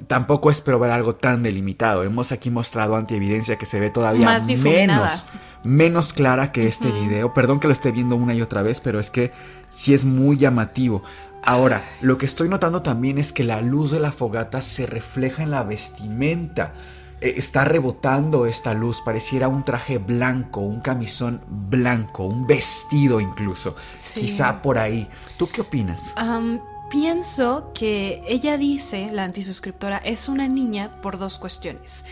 tampoco 0.07 0.51
espero 0.51 0.79
ver 0.79 0.92
algo 0.92 1.16
tan 1.16 1.42
delimitado. 1.42 2.05
Hemos 2.05 2.31
aquí 2.31 2.51
mostrado 2.51 2.94
antievidencia 2.94 3.57
que 3.57 3.66
se 3.66 3.81
ve 3.81 3.90
todavía 3.90 4.38
menos, 4.62 5.27
menos 5.64 6.12
clara 6.12 6.53
que 6.53 6.68
este 6.68 6.92
video. 6.92 7.35
Perdón 7.35 7.59
que 7.59 7.66
lo 7.66 7.72
esté 7.72 7.90
viendo 7.90 8.14
una 8.14 8.35
y 8.35 8.42
otra 8.42 8.62
vez, 8.62 8.81
pero 8.81 9.01
es 9.01 9.11
que 9.11 9.33
sí 9.70 9.94
es 9.94 10.05
muy 10.05 10.37
llamativo. 10.37 11.03
Ahora, 11.42 11.83
lo 12.01 12.18
que 12.18 12.27
estoy 12.27 12.48
notando 12.48 12.83
también 12.83 13.18
es 13.18 13.33
que 13.33 13.44
la 13.44 13.62
luz 13.62 13.90
de 13.90 14.01
la 14.01 14.12
fogata 14.12 14.61
se 14.62 14.87
refleja 14.87 15.42
en 15.42 15.51
la 15.51 15.62
vestimenta. 15.62 16.72
Eh, 17.20 17.35
está 17.37 17.64
rebotando 17.64 18.46
esta 18.46 18.74
luz, 18.74 19.00
pareciera 19.00 19.48
un 19.48 19.64
traje 19.64 19.98
blanco, 19.98 20.61
un 20.61 20.81
camisón 20.81 21.42
blanco, 21.48 22.24
un 22.24 22.46
vestido 22.46 23.20
incluso. 23.20 23.74
Quizá 24.14 24.62
por 24.62 24.78
ahí. 24.78 25.09
¿Tú 25.37 25.48
qué 25.48 25.62
opinas? 25.62 26.14
pienso 26.90 27.70
que 27.74 28.22
ella 28.26 28.57
dice, 28.57 29.11
la 29.12 29.24
antisuscriptora, 29.24 29.98
es 29.98 30.26
una 30.26 30.48
niña 30.48 30.90
por 31.02 31.18
dos 31.18 31.38
cuestiones. 31.38 32.07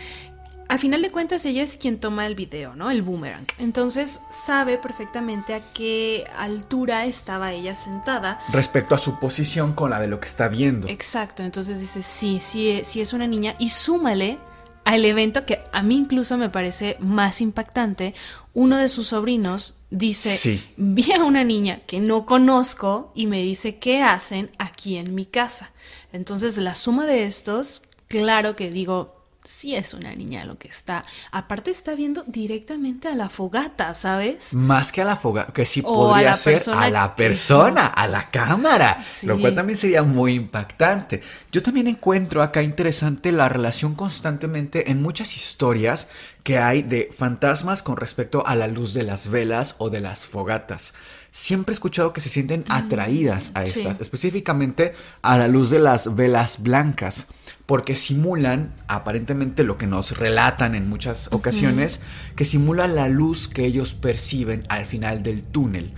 A 0.69 0.77
final 0.77 1.01
de 1.01 1.11
cuentas, 1.11 1.45
ella 1.45 1.63
es 1.63 1.77
quien 1.77 1.97
toma 1.97 2.27
el 2.27 2.35
video, 2.35 2.75
¿no? 2.75 2.91
El 2.91 3.01
boomerang. 3.01 3.45
Entonces 3.57 4.19
sabe 4.29 4.77
perfectamente 4.77 5.53
a 5.53 5.61
qué 5.73 6.25
altura 6.37 7.05
estaba 7.05 7.53
ella 7.53 7.73
sentada. 7.73 8.41
Respecto 8.51 8.93
a 8.93 8.97
su 8.97 9.17
posición 9.17 9.71
con 9.71 9.91
la 9.91 9.99
de 9.99 10.07
lo 10.07 10.19
que 10.19 10.27
está 10.27 10.49
viendo. 10.49 10.89
Exacto. 10.89 11.43
Entonces 11.43 11.79
dice, 11.79 12.01
sí, 12.01 12.39
sí, 12.41 12.81
sí 12.83 12.99
es 12.99 13.13
una 13.13 13.27
niña. 13.27 13.55
Y 13.59 13.69
súmale 13.69 14.39
al 14.87 15.03
evento 15.03 15.45
que 15.45 15.59
a 15.73 15.83
mí 15.83 15.97
incluso 15.97 16.37
me 16.37 16.49
parece 16.49 16.95
más 17.01 17.41
impactante, 17.41 18.15
uno 18.53 18.77
de 18.77 18.87
sus 18.87 19.07
sobrinos 19.07 19.79
dice, 19.89 20.61
vi 20.77 21.11
a 21.11 21.25
una 21.25 21.43
niña 21.43 21.81
que 21.85 21.99
no 21.99 22.25
conozco 22.25 23.11
y 23.13 23.27
me 23.27 23.43
dice 23.43 23.79
qué 23.79 24.01
hacen 24.01 24.49
aquí 24.59 24.95
en 24.95 25.13
mi 25.13 25.25
casa. 25.25 25.73
Entonces 26.13 26.57
la 26.57 26.73
suma 26.73 27.05
de 27.05 27.25
estos, 27.25 27.81
claro 28.07 28.55
que 28.55 28.71
digo, 28.71 29.16
sí 29.47 29.75
es 29.75 29.93
una 29.93 30.13
niña 30.13 30.45
lo 30.45 30.57
que 30.57 30.67
está. 30.67 31.05
Aparte 31.31 31.71
está 31.71 31.95
viendo 31.95 32.23
directamente 32.27 33.07
a 33.07 33.15
la 33.15 33.29
fogata, 33.29 33.93
¿sabes? 33.93 34.53
Más 34.53 34.91
que 34.91 35.01
a 35.01 35.05
la 35.05 35.15
fogata, 35.15 35.53
que 35.53 35.65
sí 35.65 35.81
podría 35.81 36.33
ser 36.33 36.61
a 36.73 36.89
la 36.89 37.15
persona, 37.15 37.87
a 37.87 38.07
la 38.07 38.29
cámara, 38.29 39.03
lo 39.23 39.39
cual 39.39 39.55
también 39.55 39.77
sería 39.77 40.03
muy 40.03 40.33
impactante. 40.35 41.21
Yo 41.51 41.63
también 41.63 41.87
encuentro 41.87 42.41
acá 42.43 42.61
interesante 42.61 43.31
la 43.31 43.49
relación 43.49 43.95
constantemente 43.95 44.91
en 44.91 45.01
muchas 45.01 45.35
historias 45.35 46.09
que 46.43 46.59
hay 46.59 46.83
de 46.83 47.09
fantasmas 47.15 47.83
con 47.83 47.97
respecto 47.97 48.45
a 48.45 48.55
la 48.55 48.67
luz 48.67 48.93
de 48.93 49.03
las 49.03 49.29
velas 49.29 49.75
o 49.79 49.89
de 49.89 50.01
las 50.01 50.25
fogatas 50.27 50.93
siempre 51.37 51.71
he 51.71 51.75
escuchado 51.75 52.13
que 52.13 52.19
se 52.19 52.29
sienten 52.29 52.61
mm, 52.61 52.71
atraídas 52.71 53.51
a 53.53 53.61
estas, 53.61 54.01
específicamente 54.01 54.95
a 55.21 55.37
la 55.37 55.47
luz 55.47 55.69
de 55.69 55.77
las 55.77 56.15
velas 56.15 56.63
blancas, 56.63 57.27
porque 57.67 57.95
simulan 57.95 58.73
aparentemente 58.87 59.63
lo 59.63 59.77
que 59.77 59.85
nos 59.85 60.17
relatan 60.17 60.73
en 60.73 60.89
muchas 60.89 61.31
ocasiones, 61.31 62.01
que 62.35 62.43
simulan 62.43 62.95
la 62.95 63.07
luz 63.07 63.47
que 63.47 63.65
ellos 63.65 63.93
perciben 63.93 64.63
al 64.67 64.87
final 64.87 65.21
del 65.21 65.43
túnel. 65.43 65.93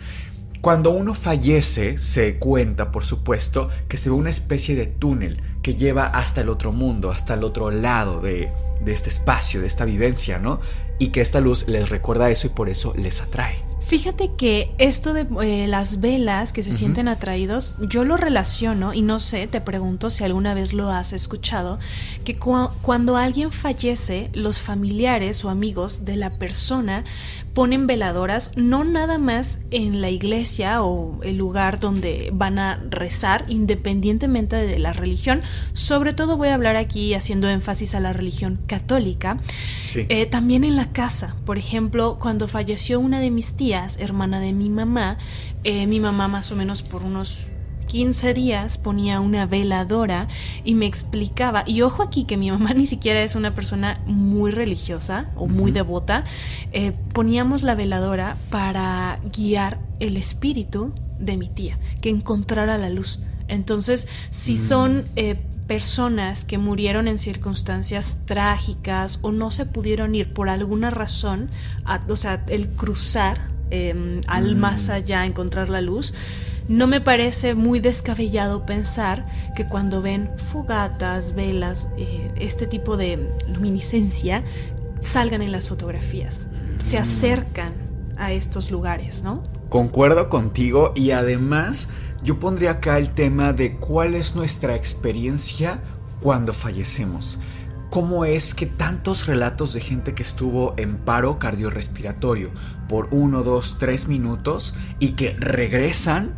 Cuando 0.59 0.89
uno 0.91 1.13
fallece, 1.13 1.99
se 1.99 2.35
cuenta, 2.35 2.91
por 2.91 3.05
supuesto, 3.05 3.69
que 3.87 3.95
se 3.95 4.09
ve 4.09 4.15
una 4.15 4.31
especie 4.31 4.75
de 4.75 4.87
túnel 4.87 5.41
que 5.61 5.75
lleva 5.75 6.07
hasta 6.07 6.41
el 6.41 6.49
otro 6.49 6.73
mundo, 6.73 7.11
hasta 7.11 7.35
el 7.35 7.45
otro 7.45 7.71
lado 7.71 8.19
de, 8.19 8.51
de 8.81 8.91
este 8.91 9.09
espacio, 9.09 9.61
de 9.61 9.67
esta 9.67 9.85
vivencia, 9.85 10.37
¿no? 10.37 10.59
Y 10.99 11.09
que 11.09 11.21
esta 11.21 11.39
luz 11.39 11.65
les 11.69 11.87
recuerda 11.87 12.29
eso 12.29 12.47
y 12.47 12.49
por 12.49 12.67
eso 12.67 12.93
les 12.97 13.21
atrae. 13.21 13.69
Fíjate 13.89 14.29
que 14.37 14.71
esto 14.77 15.13
de 15.13 15.25
eh, 15.41 15.67
las 15.67 15.99
velas 15.99 16.53
que 16.53 16.61
se 16.61 16.71
sienten 16.71 17.07
atraídos, 17.07 17.73
yo 17.79 18.05
lo 18.05 18.17
relaciono 18.17 18.93
y 18.93 19.01
no 19.01 19.17
sé, 19.17 19.47
te 19.47 19.61
pregunto 19.61 20.11
si 20.11 20.23
alguna 20.23 20.53
vez 20.53 20.73
lo 20.73 20.91
has 20.91 21.11
escuchado, 21.11 21.79
que 22.23 22.37
cuando 22.37 23.17
alguien 23.17 23.51
fallece, 23.51 24.29
los 24.35 24.61
familiares 24.61 25.43
o 25.43 25.49
amigos 25.49 26.05
de 26.05 26.17
la 26.17 26.37
persona 26.37 27.03
ponen 27.59 27.87
veladoras 27.87 28.51
no 28.55 28.85
nada 28.85 29.17
más 29.17 29.59
en 29.69 29.99
la 29.99 30.09
iglesia 30.09 30.81
o 30.81 31.21
el 31.23 31.35
lugar 31.35 31.81
donde 31.81 32.29
van 32.31 32.57
a 32.57 32.81
rezar, 32.89 33.43
independientemente 33.49 34.55
de 34.55 34.79
la 34.79 34.93
religión. 34.93 35.41
Sobre 35.73 36.13
todo 36.13 36.37
voy 36.37 36.47
a 36.47 36.53
hablar 36.53 36.77
aquí 36.77 37.13
haciendo 37.15 37.49
énfasis 37.49 37.95
a 37.95 37.99
la 37.99 38.13
religión 38.13 38.61
católica. 38.65 39.35
Eh, 39.93 40.25
también 40.25 40.63
en 40.63 40.77
la 40.77 40.93
casa. 40.93 41.35
Por 41.45 41.57
ejemplo, 41.57 42.17
cuando 42.17 42.47
falleció 42.47 43.01
una 43.01 43.19
de 43.19 43.29
mis 43.29 43.55
tías, 43.55 43.97
hermana 43.99 44.39
de 44.39 44.53
mi 44.53 44.69
mamá, 44.69 45.17
eh, 45.65 45.85
mi 45.85 45.99
mamá 45.99 46.29
más 46.29 46.53
o 46.53 46.55
menos 46.55 46.81
por 46.81 47.03
unos 47.03 47.47
15 47.89 48.35
días 48.35 48.77
ponía 48.77 49.19
una 49.19 49.47
veladora 49.47 50.27
y 50.63 50.75
me 50.75 50.85
explicaba, 50.85 51.63
y 51.65 51.81
ojo 51.81 52.03
aquí 52.03 52.23
que 52.23 52.37
mi 52.37 52.51
mamá 52.51 52.73
ni 52.75 52.85
siquiera 52.85 53.21
es 53.21 53.35
una 53.35 53.53
persona 53.53 53.99
muy 54.05 54.51
religiosa 54.51 55.29
o 55.35 55.47
muy 55.47 55.71
devota, 55.71 56.23
eh, 56.71 56.93
poníamos 57.13 57.63
la 57.63 57.75
veladora 57.75 58.37
para 58.49 59.19
guiar 59.35 59.79
el 59.99 60.17
espíritu 60.17 60.93
de 61.19 61.35
mi 61.35 61.49
tía, 61.49 61.79
que 61.99 62.09
encontrara 62.09 62.77
la 62.77 62.89
luz. 62.89 63.21
Entonces, 63.47 64.07
si 64.29 64.53
mm. 64.53 64.57
son 64.57 65.05
eh, 65.15 65.35
personas 65.67 66.45
que 66.45 66.59
murieron 66.59 67.07
en 67.07 67.17
circunstancias 67.17 68.19
trágicas 68.25 69.17
o 69.23 69.31
no 69.31 69.49
se 69.49 69.65
pudieron 69.65 70.13
ir 70.13 70.31
por 70.33 70.47
alguna 70.47 70.91
razón, 70.91 71.49
o 72.07 72.15
sea, 72.15 72.45
el 72.49 72.69
cruzar 72.69 73.49
em, 73.71 74.21
al 74.27 74.55
mm. 74.55 74.59
más 74.59 74.89
allá, 74.89 75.25
encontrar 75.25 75.69
la 75.69 75.81
luz, 75.81 76.13
no 76.69 76.85
me 76.85 77.01
parece 77.01 77.55
muy 77.55 77.79
descabellado 77.79 78.63
pensar 78.63 79.25
que 79.55 79.65
cuando 79.65 80.03
ven 80.03 80.29
fugatas, 80.37 81.33
velas, 81.33 81.89
eh, 81.97 82.31
este 82.37 82.67
tipo 82.67 82.95
de 82.95 83.27
luminiscencia, 83.47 84.43
salgan 85.01 85.41
en 85.41 85.51
las 85.51 85.67
fotografías, 85.67 86.47
se 86.83 86.99
mm. 86.99 87.01
acercan 87.01 87.73
a 88.17 88.31
estos 88.33 88.69
lugares, 88.69 89.23
¿no? 89.23 89.41
Concuerdo 89.69 90.29
contigo 90.29 90.93
y 90.95 91.09
además 91.09 91.89
yo 92.21 92.39
pondría 92.39 92.71
acá 92.71 92.99
el 92.99 93.09
tema 93.09 93.51
de 93.51 93.77
cuál 93.77 94.13
es 94.13 94.35
nuestra 94.35 94.75
experiencia 94.75 95.81
cuando 96.21 96.53
fallecemos. 96.53 97.39
¿Cómo 97.89 98.25
es 98.25 98.53
que 98.53 98.67
tantos 98.67 99.25
relatos 99.25 99.73
de 99.73 99.79
gente 99.79 100.13
que 100.13 100.21
estuvo 100.21 100.75
en 100.77 100.97
paro 100.97 101.39
cardiorrespiratorio 101.39 102.51
por 102.87 103.07
uno, 103.09 103.41
dos, 103.41 103.77
tres 103.79 104.07
minutos 104.07 104.75
y 104.99 105.13
que 105.13 105.35
regresan 105.39 106.35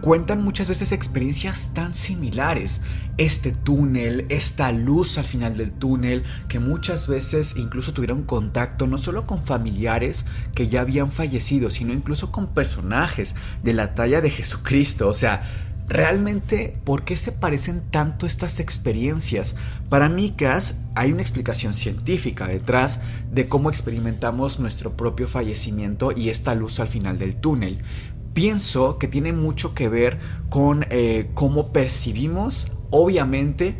cuentan 0.00 0.42
muchas 0.42 0.68
veces 0.68 0.92
experiencias 0.92 1.72
tan 1.74 1.94
similares. 1.94 2.82
Este 3.16 3.52
túnel, 3.52 4.26
esta 4.28 4.72
luz 4.72 5.18
al 5.18 5.24
final 5.24 5.56
del 5.56 5.72
túnel, 5.72 6.24
que 6.48 6.58
muchas 6.58 7.06
veces 7.06 7.56
incluso 7.56 7.92
tuvieron 7.92 8.22
contacto 8.22 8.86
no 8.86 8.98
solo 8.98 9.26
con 9.26 9.42
familiares 9.42 10.26
que 10.54 10.68
ya 10.68 10.80
habían 10.80 11.12
fallecido, 11.12 11.70
sino 11.70 11.92
incluso 11.92 12.32
con 12.32 12.48
personajes 12.48 13.34
de 13.62 13.74
la 13.74 13.94
talla 13.94 14.20
de 14.20 14.30
Jesucristo. 14.30 15.08
O 15.08 15.14
sea, 15.14 15.42
Realmente, 15.86 16.78
¿por 16.84 17.04
qué 17.04 17.14
se 17.14 17.30
parecen 17.30 17.82
tanto 17.90 18.24
estas 18.24 18.58
experiencias? 18.58 19.56
Para 19.90 20.08
mí, 20.08 20.32
Cass, 20.34 20.80
hay 20.94 21.12
una 21.12 21.20
explicación 21.20 21.74
científica 21.74 22.46
detrás 22.46 23.02
de 23.30 23.48
cómo 23.48 23.68
experimentamos 23.68 24.60
nuestro 24.60 24.96
propio 24.96 25.28
fallecimiento 25.28 26.12
y 26.16 26.30
esta 26.30 26.54
luz 26.54 26.80
al 26.80 26.88
final 26.88 27.18
del 27.18 27.36
túnel 27.36 27.82
pienso 28.34 28.98
que 28.98 29.08
tiene 29.08 29.32
mucho 29.32 29.74
que 29.74 29.88
ver 29.88 30.18
con 30.50 30.86
eh, 30.90 31.30
cómo 31.34 31.72
percibimos, 31.72 32.70
obviamente, 32.90 33.76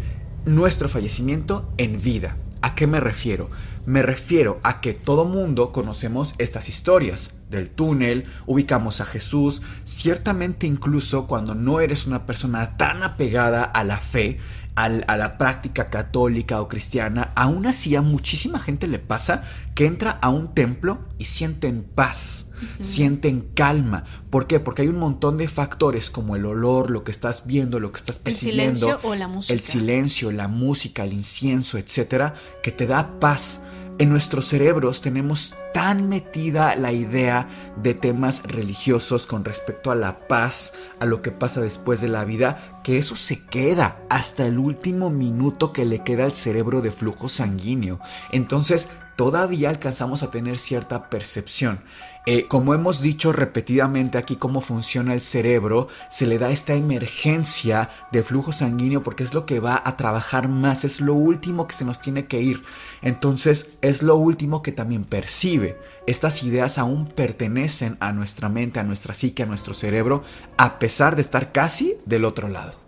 nuestro 0.47 0.89
fallecimiento 0.89 1.71
en 1.77 2.01
vida. 2.01 2.37
¿A 2.63 2.75
qué 2.75 2.87
me 2.87 3.01
refiero? 3.01 3.51
Me 3.85 4.01
refiero 4.01 4.61
a 4.63 4.81
que 4.81 4.95
todo 4.95 5.27
mundo 5.27 5.71
conocemos 5.71 6.35
estas 6.39 6.71
historias 6.71 7.35
del 7.51 7.69
túnel, 7.69 8.25
ubicamos 8.47 9.03
a 9.03 9.05
Jesús, 9.05 9.61
ciertamente 9.85 10.67
incluso 10.67 11.27
cuando 11.27 11.55
no 11.55 11.81
eres 11.81 12.07
una 12.07 12.25
persona 12.25 12.79
tan 12.79 13.03
apegada 13.03 13.63
a 13.63 13.85
la 13.85 13.99
fe, 13.99 14.39
a 14.77 14.89
la 14.89 15.39
práctica 15.39 15.91
católica 15.91 16.61
o 16.61 16.69
cristiana, 16.69 17.33
aún 17.37 17.67
así 17.67 17.95
a 17.95 18.03
muchísima 18.03 18.59
gente 18.59 18.89
le 18.89 18.99
pasa 18.99 19.45
que 19.75 19.87
entra 19.87 20.13
a 20.23 20.31
un 20.31 20.55
templo 20.55 21.01
y 21.19 21.27
sienten 21.27 21.85
paz, 21.85 22.51
sienten 22.81 23.43
calma. 23.55 24.05
¿Por 24.31 24.47
qué? 24.47 24.61
Porque 24.61 24.83
hay 24.83 24.89
un 24.89 24.99
montón 24.99 25.37
de 25.39 25.49
factores 25.49 26.11
como 26.11 26.37
el 26.37 26.47
olor, 26.47 26.91
lo 26.91 27.05
que 27.05 27.11
estás 27.11 27.47
viendo, 27.47 27.81
lo 27.81 27.93
que 27.93 27.99
estás 27.99 28.19
percibiendo. 28.19 28.63
El 28.63 28.77
silencio 28.77 29.01
o 29.03 29.15
la 29.15 29.29
música. 29.29 29.55
El 29.55 29.61
silencio, 29.61 30.33
la 30.33 30.49
música, 30.49 31.05
el 31.05 31.13
incienso, 31.13 31.79
etcétera, 31.79 32.35
que 32.63 32.73
te 32.73 32.87
da 32.87 33.19
paz. 33.21 33.61
En 33.97 34.09
nuestros 34.11 34.47
cerebros 34.47 35.03
tenemos 35.03 35.55
tan 35.73 36.09
metida 36.09 36.75
la 36.75 36.91
idea 36.91 37.49
de 37.81 37.95
temas 37.95 38.43
religiosos 38.43 39.25
con 39.25 39.45
respecto 39.45 39.93
a 39.93 39.95
la 39.95 40.27
paz, 40.27 40.73
a 40.99 41.07
lo 41.07 41.23
que 41.23 41.31
pasa 41.31 41.61
después 41.61 42.01
de 42.01 42.09
la 42.09 42.25
vida, 42.25 42.81
que 42.83 42.99
eso 42.99 43.15
se 43.15 43.45
queda 43.45 44.01
hasta 44.11 44.47
el 44.47 44.59
último 44.59 45.11
minuto 45.11 45.73
que 45.73 45.85
le 45.85 46.03
queda 46.03 46.25
al 46.25 46.33
cerebro 46.33 46.83
de 46.83 46.91
flujo 46.91 47.29
sanguíneo. 47.29 48.01
Entonces, 48.33 48.89
todavía 49.17 49.71
alcanzamos 49.71 50.23
a 50.23 50.31
tener 50.31 50.59
cierta 50.59 51.09
percepción. 51.09 51.81
Eh, 52.27 52.47
como 52.49 52.73
hemos 52.73 53.03
dicho 53.03 53.33
repetidamente 53.33 54.17
aquí 54.17 54.37
cómo 54.37 54.63
funciona 54.63 55.13
el 55.13 55.21
cerebro, 55.21 55.89
se 56.09 56.27
le 56.27 56.39
da 56.39 56.51
esta 56.51 56.73
emergencia 56.73 57.91
de 58.13 58.23
flujo 58.23 58.51
sanguíneo 58.51 59.03
porque 59.03 59.25
es 59.25 59.35
lo 59.35 59.45
que 59.45 59.61
va 59.61 59.83
a 59.85 59.99
trabajar 59.99 60.49
más, 60.49 60.85
es 60.85 61.03
lo 61.03 61.13
último 61.13 61.67
que 61.67 61.75
se 61.75 61.85
nos 61.85 62.01
tiene 62.01 62.27
que 62.27 62.41
ir. 62.41 62.63
Entonces 63.03 63.73
es 63.83 64.03
lo 64.03 64.17
último 64.17 64.63
que 64.63 64.73
también 64.73 65.05
percibe. 65.05 65.79
Estas 66.07 66.43
ideas 66.43 66.79
aún 66.79 67.07
pertenecen 67.07 67.99
a 68.01 68.13
nuestra 68.13 68.49
mente, 68.49 68.81
a 68.81 68.85
nuestra 68.85 69.13
psique, 69.13 69.43
a 69.43 69.47
nuestro 69.47 69.75
cerebro, 69.75 70.23
a 70.57 70.79
pesar 70.79 71.17
de 71.17 71.23
estar 71.23 71.53
casi 71.53 71.95
del 72.07 72.25
otro 72.25 72.49
lado. 72.49 72.84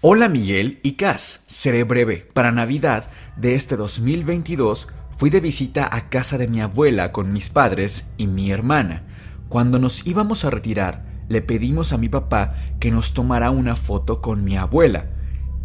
Hola 0.00 0.28
Miguel 0.28 0.78
y 0.84 0.92
Cas, 0.92 1.42
seré 1.48 1.82
breve. 1.82 2.28
Para 2.32 2.52
Navidad 2.52 3.10
de 3.36 3.56
este 3.56 3.76
2022 3.76 4.86
Fui 5.16 5.28
de 5.28 5.40
visita 5.40 5.88
a 5.92 6.08
casa 6.08 6.38
de 6.38 6.46
mi 6.46 6.60
abuela 6.60 7.10
con 7.10 7.32
mis 7.32 7.50
padres 7.50 8.12
y 8.16 8.28
mi 8.28 8.52
hermana. 8.52 9.02
Cuando 9.48 9.80
nos 9.80 10.06
íbamos 10.06 10.44
a 10.44 10.50
retirar, 10.50 11.04
le 11.28 11.42
pedimos 11.42 11.92
a 11.92 11.98
mi 11.98 12.08
papá 12.08 12.54
que 12.78 12.92
nos 12.92 13.12
tomara 13.12 13.50
una 13.50 13.74
foto 13.74 14.20
con 14.22 14.44
mi 14.44 14.56
abuela. 14.56 15.06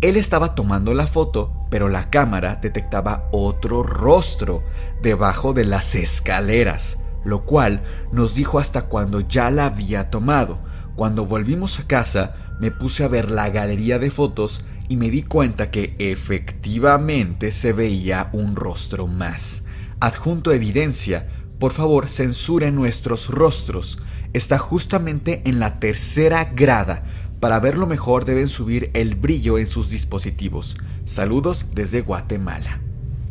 Él 0.01 0.17
estaba 0.17 0.55
tomando 0.55 0.95
la 0.95 1.05
foto, 1.05 1.53
pero 1.69 1.87
la 1.87 2.09
cámara 2.09 2.55
detectaba 2.55 3.29
otro 3.31 3.83
rostro 3.83 4.63
debajo 5.03 5.53
de 5.53 5.65
las 5.65 5.93
escaleras, 5.93 7.03
lo 7.23 7.45
cual 7.45 7.83
nos 8.11 8.33
dijo 8.33 8.57
hasta 8.57 8.85
cuando 8.85 9.19
ya 9.19 9.51
la 9.51 9.67
había 9.67 10.09
tomado. 10.09 10.57
Cuando 10.95 11.25
volvimos 11.25 11.79
a 11.79 11.87
casa, 11.87 12.35
me 12.59 12.71
puse 12.71 13.03
a 13.03 13.07
ver 13.07 13.31
la 13.31 13.49
galería 13.49 13.99
de 13.99 14.11
fotos 14.11 14.63
y 14.87 14.97
me 14.97 15.09
di 15.09 15.23
cuenta 15.23 15.71
que 15.71 15.95
efectivamente 15.97 17.51
se 17.51 17.73
veía 17.73 18.29
un 18.33 18.55
rostro 18.55 19.07
más. 19.07 19.63
Adjunto 19.99 20.51
evidencia, 20.51 21.27
por 21.59 21.71
favor 21.71 22.09
censuren 22.09 22.75
nuestros 22.75 23.29
rostros. 23.29 23.99
Está 24.33 24.57
justamente 24.57 25.41
en 25.45 25.59
la 25.59 25.79
tercera 25.79 26.45
grada. 26.45 27.03
Para 27.39 27.59
verlo 27.59 27.87
mejor 27.87 28.25
deben 28.25 28.49
subir 28.49 28.91
el 28.93 29.15
brillo 29.15 29.57
en 29.57 29.67
sus 29.67 29.89
dispositivos. 29.89 30.77
Saludos 31.05 31.65
desde 31.73 32.01
Guatemala. 32.01 32.79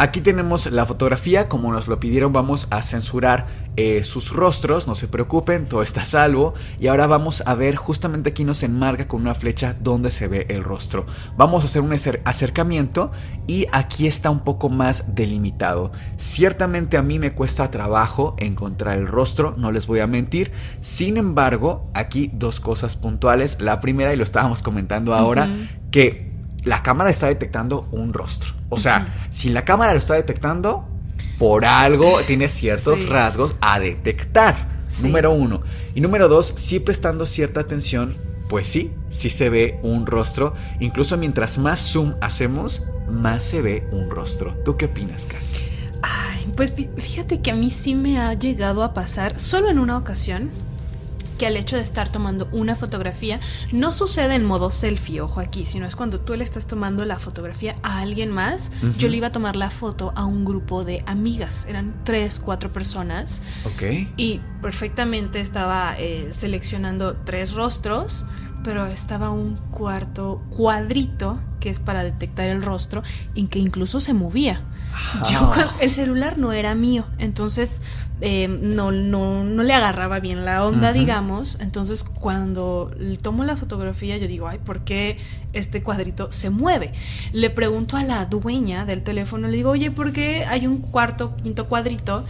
Aquí 0.02 0.20
tenemos 0.20 0.66
la 0.66 0.84
fotografía, 0.84 1.48
como 1.48 1.70
nos 1.70 1.86
lo 1.86 2.00
pidieron 2.00 2.32
vamos 2.32 2.66
a 2.70 2.82
censurar 2.82 3.46
eh, 3.76 4.02
sus 4.02 4.32
rostros, 4.32 4.88
no 4.88 4.96
se 4.96 5.06
preocupen, 5.06 5.66
todo 5.66 5.84
está 5.84 6.04
salvo. 6.04 6.54
Y 6.80 6.88
ahora 6.88 7.06
vamos 7.06 7.44
a 7.46 7.54
ver, 7.54 7.76
justamente 7.76 8.30
aquí 8.30 8.42
nos 8.42 8.64
enmarca 8.64 9.06
con 9.06 9.20
una 9.20 9.36
flecha 9.36 9.76
donde 9.78 10.10
se 10.10 10.26
ve 10.26 10.46
el 10.48 10.64
rostro. 10.64 11.06
Vamos 11.36 11.62
a 11.62 11.66
hacer 11.66 11.82
un 11.82 11.92
acercamiento 12.24 13.12
y 13.46 13.68
aquí 13.70 14.08
está 14.08 14.28
un 14.30 14.40
poco 14.40 14.70
más 14.70 15.14
delimitado. 15.14 15.92
Ciertamente 16.16 16.96
a 16.96 17.02
mí 17.02 17.20
me 17.20 17.32
cuesta 17.32 17.70
trabajo 17.70 18.34
encontrar 18.38 18.98
el 18.98 19.06
rostro, 19.06 19.54
no 19.56 19.70
les 19.70 19.86
voy 19.86 20.00
a 20.00 20.08
mentir. 20.08 20.50
Sin 20.80 21.16
embargo, 21.16 21.88
aquí 21.94 22.28
dos 22.34 22.58
cosas 22.58 22.96
puntuales. 22.96 23.60
La 23.60 23.78
primera, 23.78 24.12
y 24.12 24.16
lo 24.16 24.24
estábamos 24.24 24.62
comentando 24.62 25.14
ahora, 25.14 25.48
que 25.92 26.31
la 26.64 26.82
cámara 26.82 27.10
está 27.10 27.26
detectando 27.26 27.88
un 27.92 28.12
rostro. 28.12 28.52
O 28.68 28.78
sea, 28.78 29.26
si 29.30 29.48
la 29.50 29.64
cámara 29.64 29.92
lo 29.92 29.98
está 29.98 30.14
detectando, 30.14 30.88
por 31.38 31.64
algo 31.64 32.20
tiene 32.26 32.48
ciertos 32.48 33.08
rasgos 33.08 33.56
a 33.60 33.80
detectar. 33.80 34.70
Número 35.02 35.32
uno. 35.32 35.62
Y 35.94 36.00
número 36.00 36.28
dos, 36.28 36.54
sí 36.56 36.78
prestando 36.78 37.26
cierta 37.26 37.60
atención, 37.60 38.16
pues 38.48 38.66
sí, 38.66 38.92
sí 39.10 39.30
se 39.30 39.48
ve 39.48 39.78
un 39.82 40.06
rostro. 40.06 40.54
Incluso 40.80 41.16
mientras 41.16 41.58
más 41.58 41.80
zoom 41.80 42.14
hacemos, 42.20 42.82
más 43.10 43.42
se 43.42 43.62
ve 43.62 43.86
un 43.92 44.10
rostro. 44.10 44.54
¿Tú 44.64 44.76
qué 44.76 44.86
opinas, 44.86 45.26
Casi? 45.26 45.56
Ay, 46.02 46.52
pues 46.56 46.74
fíjate 46.74 47.40
que 47.40 47.50
a 47.50 47.54
mí 47.54 47.70
sí 47.70 47.94
me 47.94 48.18
ha 48.20 48.34
llegado 48.34 48.82
a 48.82 48.92
pasar, 48.92 49.38
solo 49.40 49.70
en 49.70 49.78
una 49.78 49.96
ocasión, 49.96 50.50
que 51.42 51.48
al 51.48 51.56
hecho 51.56 51.74
de 51.74 51.82
estar 51.82 52.08
tomando 52.08 52.48
una 52.52 52.76
fotografía 52.76 53.40
no 53.72 53.90
sucede 53.90 54.36
en 54.36 54.44
modo 54.44 54.70
selfie, 54.70 55.22
ojo 55.22 55.40
aquí, 55.40 55.66
sino 55.66 55.86
es 55.86 55.96
cuando 55.96 56.20
tú 56.20 56.36
le 56.36 56.44
estás 56.44 56.68
tomando 56.68 57.04
la 57.04 57.18
fotografía 57.18 57.74
a 57.82 57.98
alguien 57.98 58.30
más. 58.30 58.70
Yo 58.96 59.08
le 59.08 59.16
iba 59.16 59.26
a 59.26 59.32
tomar 59.32 59.56
la 59.56 59.70
foto 59.70 60.12
a 60.14 60.24
un 60.24 60.44
grupo 60.44 60.84
de 60.84 61.02
amigas, 61.04 61.66
eran 61.68 61.96
tres, 62.04 62.38
cuatro 62.38 62.72
personas. 62.72 63.42
Ok. 63.64 64.12
Y 64.16 64.40
perfectamente 64.60 65.40
estaba 65.40 65.96
eh, 65.98 66.28
seleccionando 66.30 67.16
tres 67.24 67.54
rostros 67.54 68.24
pero 68.62 68.86
estaba 68.86 69.30
un 69.30 69.56
cuarto 69.72 70.40
cuadrito 70.50 71.40
que 71.58 71.68
es 71.68 71.80
para 71.80 72.04
detectar 72.04 72.48
el 72.48 72.62
rostro 72.62 73.02
en 73.34 73.48
que 73.48 73.58
incluso 73.58 73.98
se 73.98 74.14
movía. 74.14 74.62
Yo, 75.30 75.52
el 75.80 75.90
celular 75.90 76.38
no 76.38 76.52
era 76.52 76.74
mío, 76.74 77.06
entonces 77.18 77.82
eh, 78.24 78.46
no, 78.46 78.92
no, 78.92 79.42
no, 79.42 79.62
le 79.64 79.74
agarraba 79.74 80.20
bien 80.20 80.44
la 80.44 80.64
onda, 80.64 80.92
digamos. 80.92 81.58
Entonces, 81.60 82.04
cuando 82.04 82.88
tomo 83.20 83.42
la 83.42 83.56
fotografía, 83.56 84.16
yo 84.16 84.28
digo, 84.28 84.46
ay, 84.46 84.58
¿por 84.58 84.84
qué 84.84 85.18
este 85.52 85.82
cuadrito 85.82 86.30
se 86.30 86.48
mueve? 86.48 86.92
Le 87.32 87.50
pregunto 87.50 87.96
a 87.96 88.04
la 88.04 88.24
dueña 88.26 88.84
del 88.84 89.02
teléfono, 89.02 89.48
le 89.48 89.56
digo, 89.56 89.70
oye, 89.70 89.90
¿por 89.90 90.12
qué 90.12 90.44
hay 90.44 90.68
un 90.68 90.78
cuarto, 90.78 91.34
quinto 91.42 91.66
cuadrito 91.66 92.24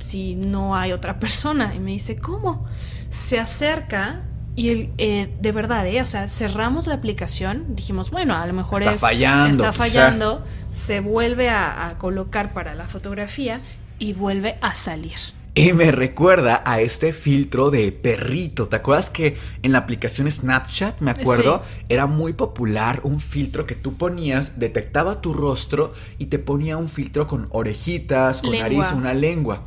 si 0.00 0.34
no 0.34 0.74
hay 0.74 0.90
otra 0.90 1.20
persona? 1.20 1.72
Y 1.72 1.78
me 1.78 1.92
dice, 1.92 2.16
¿cómo? 2.16 2.66
Se 3.10 3.38
acerca 3.38 4.22
y 4.54 4.68
el, 4.68 4.90
eh, 4.98 5.32
de 5.40 5.52
verdad, 5.52 5.86
¿eh? 5.86 6.02
O 6.02 6.06
sea, 6.06 6.28
cerramos 6.28 6.86
la 6.86 6.94
aplicación, 6.94 7.74
dijimos, 7.74 8.10
bueno, 8.10 8.36
a 8.36 8.46
lo 8.46 8.52
mejor 8.52 8.82
está 8.82 8.94
es, 8.94 9.00
fallando, 9.00 9.50
está 9.50 9.72
fallando, 9.72 10.44
se 10.74 11.00
vuelve 11.00 11.48
a, 11.48 11.96
colocar 11.98 12.52
para 12.52 12.74
la 12.74 12.84
fotografía 12.84 13.60
y 13.98 14.12
vuelve 14.12 14.58
a 14.60 14.74
salir. 14.74 15.18
Y 15.54 15.72
me 15.74 15.90
recuerda 15.90 16.62
a 16.64 16.80
este 16.80 17.12
filtro 17.12 17.70
de 17.70 17.92
perrito. 17.92 18.68
¿Te 18.68 18.76
acuerdas 18.76 19.10
que 19.10 19.36
en 19.62 19.72
la 19.72 19.78
aplicación 19.78 20.30
Snapchat, 20.30 21.00
me 21.00 21.10
acuerdo, 21.10 21.62
era 21.90 22.06
muy 22.06 22.32
popular 22.32 23.00
un 23.04 23.20
filtro 23.20 23.66
que 23.66 23.74
tú 23.74 23.96
ponías, 23.96 24.58
detectaba 24.58 25.20
tu 25.20 25.34
rostro 25.34 25.92
y 26.18 26.26
te 26.26 26.38
ponía 26.38 26.78
un 26.78 26.88
filtro 26.88 27.26
con 27.26 27.48
orejitas, 27.50 28.40
con 28.40 28.58
nariz, 28.58 28.92
una 28.92 29.12
lengua. 29.12 29.62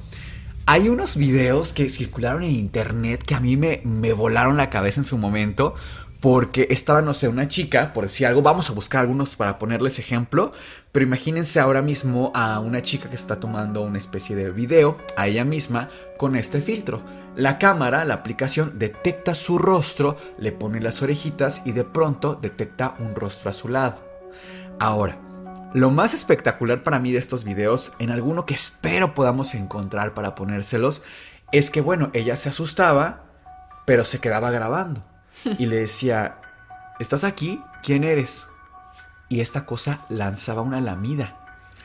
Hay 0.67 0.89
unos 0.89 1.15
videos 1.15 1.73
que 1.73 1.89
circularon 1.89 2.41
en 2.41 2.49
internet 2.49 3.23
que 3.23 3.35
a 3.35 3.39
mí 3.39 3.55
me, 3.55 3.81
me 3.83 4.13
volaron 4.13 4.57
la 4.57 4.71
cabeza 4.71 4.99
en 4.99 5.05
su 5.05 5.15
momento 5.15 5.75
porque 6.21 6.65
estaba, 6.71 7.03
no 7.03 7.13
sé, 7.13 7.27
una 7.27 7.47
chica, 7.47 7.93
por 7.93 8.05
decir 8.05 8.25
algo, 8.25 8.41
vamos 8.41 8.71
a 8.71 8.73
buscar 8.73 9.01
algunos 9.01 9.35
para 9.35 9.59
ponerles 9.59 9.99
ejemplo, 9.99 10.53
pero 10.91 11.05
imagínense 11.05 11.59
ahora 11.59 11.83
mismo 11.83 12.31
a 12.33 12.59
una 12.61 12.81
chica 12.81 13.09
que 13.09 13.15
está 13.15 13.39
tomando 13.39 13.83
una 13.83 13.99
especie 13.99 14.35
de 14.35 14.49
video 14.49 14.97
a 15.15 15.27
ella 15.27 15.45
misma 15.45 15.89
con 16.17 16.35
este 16.35 16.61
filtro. 16.61 17.03
La 17.35 17.59
cámara, 17.59 18.03
la 18.03 18.15
aplicación, 18.15 18.79
detecta 18.79 19.35
su 19.35 19.59
rostro, 19.59 20.17
le 20.39 20.51
pone 20.51 20.79
las 20.81 21.03
orejitas 21.03 21.61
y 21.65 21.73
de 21.73 21.83
pronto 21.83 22.39
detecta 22.41 22.95
un 22.97 23.13
rostro 23.13 23.51
a 23.51 23.53
su 23.53 23.67
lado. 23.67 23.97
Ahora, 24.79 25.19
lo 25.73 25.91
más 25.91 26.13
espectacular 26.13 26.83
para 26.83 26.99
mí 26.99 27.11
de 27.11 27.19
estos 27.19 27.43
videos, 27.43 27.93
en 27.99 28.11
alguno 28.11 28.45
que 28.45 28.53
espero 28.53 29.13
podamos 29.13 29.53
encontrar 29.55 30.13
para 30.13 30.35
ponérselos, 30.35 31.03
es 31.51 31.69
que 31.69 31.81
bueno, 31.81 32.09
ella 32.13 32.37
se 32.37 32.49
asustaba, 32.49 33.23
pero 33.85 34.05
se 34.05 34.19
quedaba 34.19 34.51
grabando. 34.51 35.03
Y 35.59 35.65
le 35.65 35.77
decía, 35.77 36.39
¿estás 36.99 37.23
aquí? 37.23 37.61
¿Quién 37.83 38.03
eres? 38.03 38.47
Y 39.29 39.41
esta 39.41 39.65
cosa 39.65 39.99
lanzaba 40.09 40.61
una 40.61 40.81
lamida. 40.81 41.35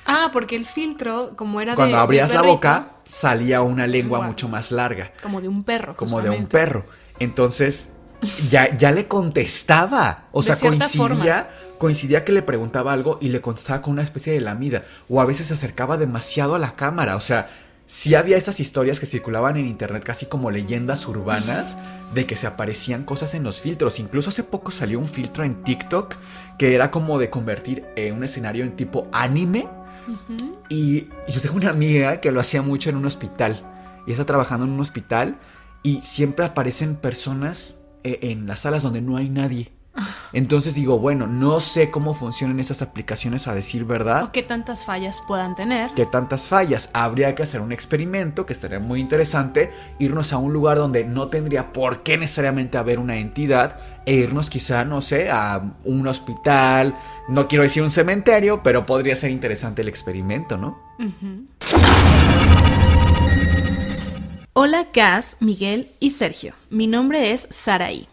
Ah, 0.06 0.30
porque 0.32 0.56
el 0.56 0.66
filtro, 0.66 1.36
como 1.36 1.60
era 1.60 1.74
Cuando 1.74 1.98
abrías 1.98 2.32
la 2.32 2.42
boca, 2.42 2.88
salía 3.04 3.62
una 3.62 3.86
lengua 3.86 4.22
mucho 4.22 4.48
más 4.48 4.72
larga. 4.72 5.12
Como 5.22 5.40
de 5.40 5.48
un 5.48 5.64
perro. 5.64 5.96
Como 5.96 6.20
de 6.20 6.30
un 6.30 6.46
perro. 6.46 6.84
Entonces, 7.18 7.92
ya, 8.48 8.76
ya 8.76 8.90
le 8.90 9.06
contestaba. 9.08 10.24
O 10.32 10.42
sea, 10.42 10.56
coincidía 10.56 11.50
coincidía 11.80 12.26
que 12.26 12.32
le 12.32 12.42
preguntaba 12.42 12.92
algo 12.92 13.16
y 13.22 13.30
le 13.30 13.40
contestaba 13.40 13.80
con 13.80 13.94
una 13.94 14.02
especie 14.02 14.34
de 14.34 14.42
lamida, 14.42 14.84
o 15.08 15.22
a 15.22 15.24
veces 15.24 15.46
se 15.46 15.54
acercaba 15.54 15.96
demasiado 15.96 16.54
a 16.54 16.58
la 16.58 16.76
cámara, 16.76 17.16
o 17.16 17.22
sea, 17.22 17.48
sí 17.86 18.14
había 18.14 18.36
esas 18.36 18.60
historias 18.60 19.00
que 19.00 19.06
circulaban 19.06 19.56
en 19.56 19.66
internet 19.66 20.04
casi 20.04 20.26
como 20.26 20.50
leyendas 20.50 21.08
urbanas 21.08 21.78
de 22.14 22.26
que 22.26 22.36
se 22.36 22.46
aparecían 22.46 23.04
cosas 23.04 23.32
en 23.32 23.44
los 23.44 23.62
filtros. 23.62 23.98
Incluso 23.98 24.28
hace 24.28 24.44
poco 24.44 24.70
salió 24.70 24.98
un 24.98 25.08
filtro 25.08 25.42
en 25.42 25.64
TikTok 25.64 26.16
que 26.58 26.74
era 26.74 26.90
como 26.90 27.18
de 27.18 27.30
convertir 27.30 27.86
eh, 27.96 28.12
un 28.12 28.22
escenario 28.22 28.62
en 28.62 28.76
tipo 28.76 29.08
anime. 29.12 29.66
Y 30.68 31.08
yo 31.28 31.40
tengo 31.40 31.56
una 31.56 31.70
amiga 31.70 32.20
que 32.20 32.30
lo 32.30 32.40
hacía 32.40 32.62
mucho 32.62 32.90
en 32.90 32.96
un 32.96 33.06
hospital. 33.06 33.64
Y 34.06 34.12
está 34.12 34.26
trabajando 34.26 34.66
en 34.66 34.72
un 34.72 34.80
hospital 34.80 35.38
y 35.82 36.02
siempre 36.02 36.44
aparecen 36.44 36.94
personas 36.94 37.78
eh, 38.04 38.18
en 38.22 38.46
las 38.46 38.60
salas 38.60 38.82
donde 38.82 39.00
no 39.00 39.16
hay 39.16 39.30
nadie. 39.30 39.72
Entonces 40.32 40.74
digo, 40.74 40.98
bueno, 40.98 41.26
no 41.26 41.60
sé 41.60 41.90
cómo 41.90 42.14
funcionan 42.14 42.60
esas 42.60 42.82
aplicaciones 42.82 43.48
a 43.48 43.54
decir 43.54 43.84
verdad. 43.84 44.24
O 44.24 44.32
qué 44.32 44.42
tantas 44.42 44.84
fallas 44.84 45.22
puedan 45.26 45.54
tener. 45.54 45.92
Qué 45.94 46.06
tantas 46.06 46.48
fallas. 46.48 46.90
Habría 46.92 47.34
que 47.34 47.42
hacer 47.42 47.60
un 47.60 47.72
experimento 47.72 48.46
que 48.46 48.52
estaría 48.52 48.78
muy 48.78 49.00
interesante, 49.00 49.72
irnos 49.98 50.32
a 50.32 50.38
un 50.38 50.52
lugar 50.52 50.78
donde 50.78 51.04
no 51.04 51.28
tendría 51.28 51.72
por 51.72 52.02
qué 52.02 52.16
necesariamente 52.16 52.78
haber 52.78 52.98
una 52.98 53.18
entidad 53.18 53.78
e 54.06 54.14
irnos 54.14 54.50
quizá, 54.50 54.84
no 54.84 55.00
sé, 55.00 55.30
a 55.30 55.74
un 55.84 56.06
hospital, 56.06 56.94
no 57.28 57.48
quiero 57.48 57.62
decir 57.62 57.82
un 57.82 57.90
cementerio, 57.90 58.62
pero 58.62 58.86
podría 58.86 59.16
ser 59.16 59.30
interesante 59.30 59.82
el 59.82 59.88
experimento, 59.88 60.56
¿no? 60.56 60.78
Hola 64.52 64.88
Gas, 64.92 65.36
Miguel 65.40 65.92
y 66.00 66.10
Sergio. 66.10 66.54
Mi 66.70 66.86
nombre 66.86 67.32
es 67.32 67.46
Saraí. 67.50 68.09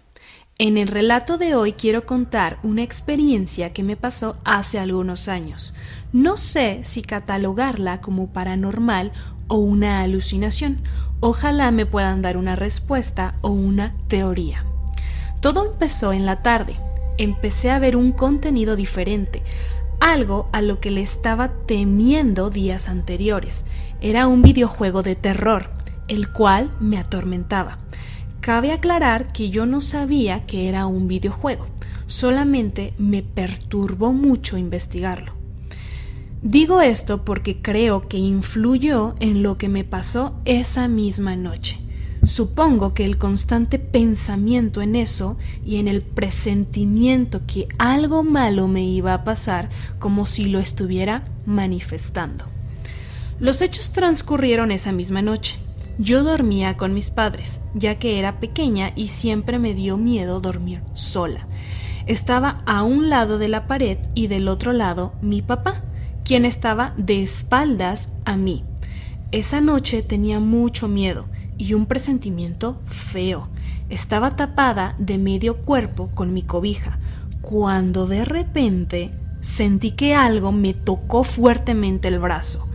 En 0.59 0.79
el 0.79 0.87
relato 0.87 1.37
de 1.37 1.53
hoy 1.53 1.73
quiero 1.73 2.07
contar 2.07 2.57
una 2.63 2.81
experiencia 2.81 3.73
que 3.73 3.83
me 3.83 3.95
pasó 3.95 4.37
hace 4.43 4.79
algunos 4.79 5.27
años. 5.27 5.75
No 6.13 6.35
sé 6.35 6.79
si 6.81 7.03
catalogarla 7.03 8.01
como 8.01 8.33
paranormal 8.33 9.11
o 9.47 9.57
una 9.57 10.01
alucinación. 10.01 10.79
Ojalá 11.19 11.69
me 11.69 11.85
puedan 11.85 12.23
dar 12.23 12.37
una 12.37 12.55
respuesta 12.55 13.35
o 13.41 13.49
una 13.49 13.93
teoría. 14.07 14.65
Todo 15.41 15.73
empezó 15.73 16.11
en 16.11 16.25
la 16.25 16.41
tarde. 16.41 16.75
Empecé 17.19 17.69
a 17.69 17.77
ver 17.77 17.95
un 17.95 18.11
contenido 18.11 18.75
diferente, 18.75 19.43
algo 19.99 20.49
a 20.53 20.63
lo 20.63 20.79
que 20.79 20.89
le 20.89 21.01
estaba 21.01 21.49
temiendo 21.67 22.49
días 22.49 22.89
anteriores. 22.89 23.65
Era 24.01 24.25
un 24.25 24.41
videojuego 24.41 25.03
de 25.03 25.15
terror, 25.15 25.69
el 26.07 26.31
cual 26.31 26.71
me 26.79 26.97
atormentaba. 26.97 27.77
Cabe 28.47 28.71
aclarar 28.71 29.27
que 29.27 29.49
yo 29.49 29.65
no 29.65 29.81
sabía 29.81 30.45
que 30.45 30.69
era 30.69 30.85
un 30.85 31.09
videojuego, 31.09 31.67
solamente 32.05 32.93
me 32.97 33.21
perturbó 33.21 34.13
mucho 34.13 34.57
investigarlo. 34.57 35.33
Digo 36.41 36.79
esto 36.79 37.25
porque 37.25 37.61
creo 37.61 38.07
que 38.07 38.15
influyó 38.15 39.15
en 39.19 39.43
lo 39.43 39.57
que 39.57 39.67
me 39.67 39.83
pasó 39.83 40.33
esa 40.45 40.87
misma 40.87 41.35
noche. 41.35 41.77
Supongo 42.23 42.93
que 42.93 43.03
el 43.03 43.17
constante 43.17 43.79
pensamiento 43.79 44.81
en 44.81 44.95
eso 44.95 45.35
y 45.65 45.75
en 45.75 45.89
el 45.89 46.01
presentimiento 46.01 47.41
que 47.45 47.67
algo 47.79 48.23
malo 48.23 48.69
me 48.69 48.85
iba 48.85 49.13
a 49.13 49.25
pasar 49.25 49.67
como 49.99 50.25
si 50.25 50.45
lo 50.45 50.59
estuviera 50.59 51.25
manifestando. 51.45 52.45
Los 53.41 53.61
hechos 53.61 53.91
transcurrieron 53.91 54.71
esa 54.71 54.93
misma 54.93 55.21
noche. 55.21 55.57
Yo 55.99 56.23
dormía 56.23 56.77
con 56.77 56.93
mis 56.93 57.09
padres, 57.09 57.61
ya 57.73 57.95
que 57.95 58.19
era 58.19 58.39
pequeña 58.39 58.91
y 58.95 59.07
siempre 59.07 59.57
me 59.57 59.73
dio 59.73 59.97
miedo 59.97 60.39
dormir 60.39 60.83
sola. 60.93 61.47
Estaba 62.05 62.61
a 62.67 62.83
un 62.83 63.09
lado 63.09 63.39
de 63.39 63.47
la 63.47 63.65
pared 63.65 63.97
y 64.13 64.27
del 64.27 64.47
otro 64.47 64.73
lado 64.73 65.13
mi 65.21 65.41
papá, 65.41 65.83
quien 66.23 66.45
estaba 66.45 66.93
de 66.97 67.23
espaldas 67.23 68.13
a 68.25 68.37
mí. 68.37 68.63
Esa 69.31 69.59
noche 69.59 70.03
tenía 70.03 70.39
mucho 70.39 70.87
miedo 70.87 71.25
y 71.57 71.73
un 71.73 71.87
presentimiento 71.87 72.79
feo. 72.85 73.49
Estaba 73.89 74.35
tapada 74.35 74.95
de 74.99 75.17
medio 75.17 75.57
cuerpo 75.57 76.09
con 76.13 76.31
mi 76.31 76.43
cobija, 76.43 76.99
cuando 77.41 78.05
de 78.05 78.23
repente 78.23 79.11
sentí 79.41 79.91
que 79.91 80.13
algo 80.13 80.51
me 80.51 80.73
tocó 80.73 81.23
fuertemente 81.23 82.07
el 82.07 82.19
brazo. 82.19 82.67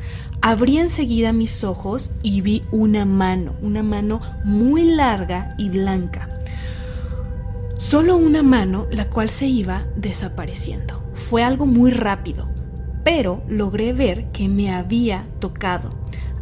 Abrí 0.44 0.78
enseguida 0.78 1.32
mis 1.32 1.62
ojos 1.62 2.10
y 2.20 2.40
vi 2.40 2.64
una 2.72 3.04
mano, 3.04 3.54
una 3.62 3.84
mano 3.84 4.20
muy 4.42 4.82
larga 4.82 5.54
y 5.56 5.68
blanca. 5.68 6.28
Solo 7.78 8.16
una 8.16 8.42
mano, 8.42 8.88
la 8.90 9.08
cual 9.08 9.30
se 9.30 9.46
iba 9.46 9.86
desapareciendo. 9.94 11.00
Fue 11.14 11.44
algo 11.44 11.66
muy 11.66 11.92
rápido, 11.92 12.48
pero 13.04 13.44
logré 13.48 13.92
ver 13.92 14.32
que 14.32 14.48
me 14.48 14.74
había 14.74 15.28
tocado. 15.38 15.94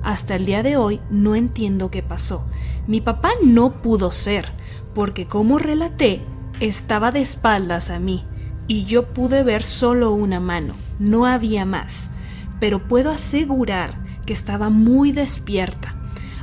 Hasta 0.03 0.35
el 0.37 0.47
día 0.47 0.63
de 0.63 0.79
hoy 0.79 0.99
no 1.11 1.35
entiendo 1.35 1.91
qué 1.91 2.03
pasó. 2.03 2.47
Mi 2.87 3.03
papá 3.03 3.33
no 3.45 3.83
pudo 3.83 4.13
ser, 4.13 4.47
porque 4.95 5.27
como 5.27 5.59
relaté, 5.59 6.23
estaba 6.61 7.13
de 7.13 7.21
espaldas 7.21 7.91
a 7.91 7.99
mí 7.99 8.25
y 8.67 8.87
yo 8.87 9.13
pude 9.13 9.43
ver 9.43 9.63
solo 9.63 10.13
una 10.13 10.41
mano, 10.41 10.73
no 10.99 11.27
había 11.27 11.67
más 11.67 12.13
pero 12.61 12.87
puedo 12.87 13.11
asegurar 13.11 13.99
que 14.27 14.33
estaba 14.33 14.71
muy 14.71 15.13
despierta. 15.13 15.97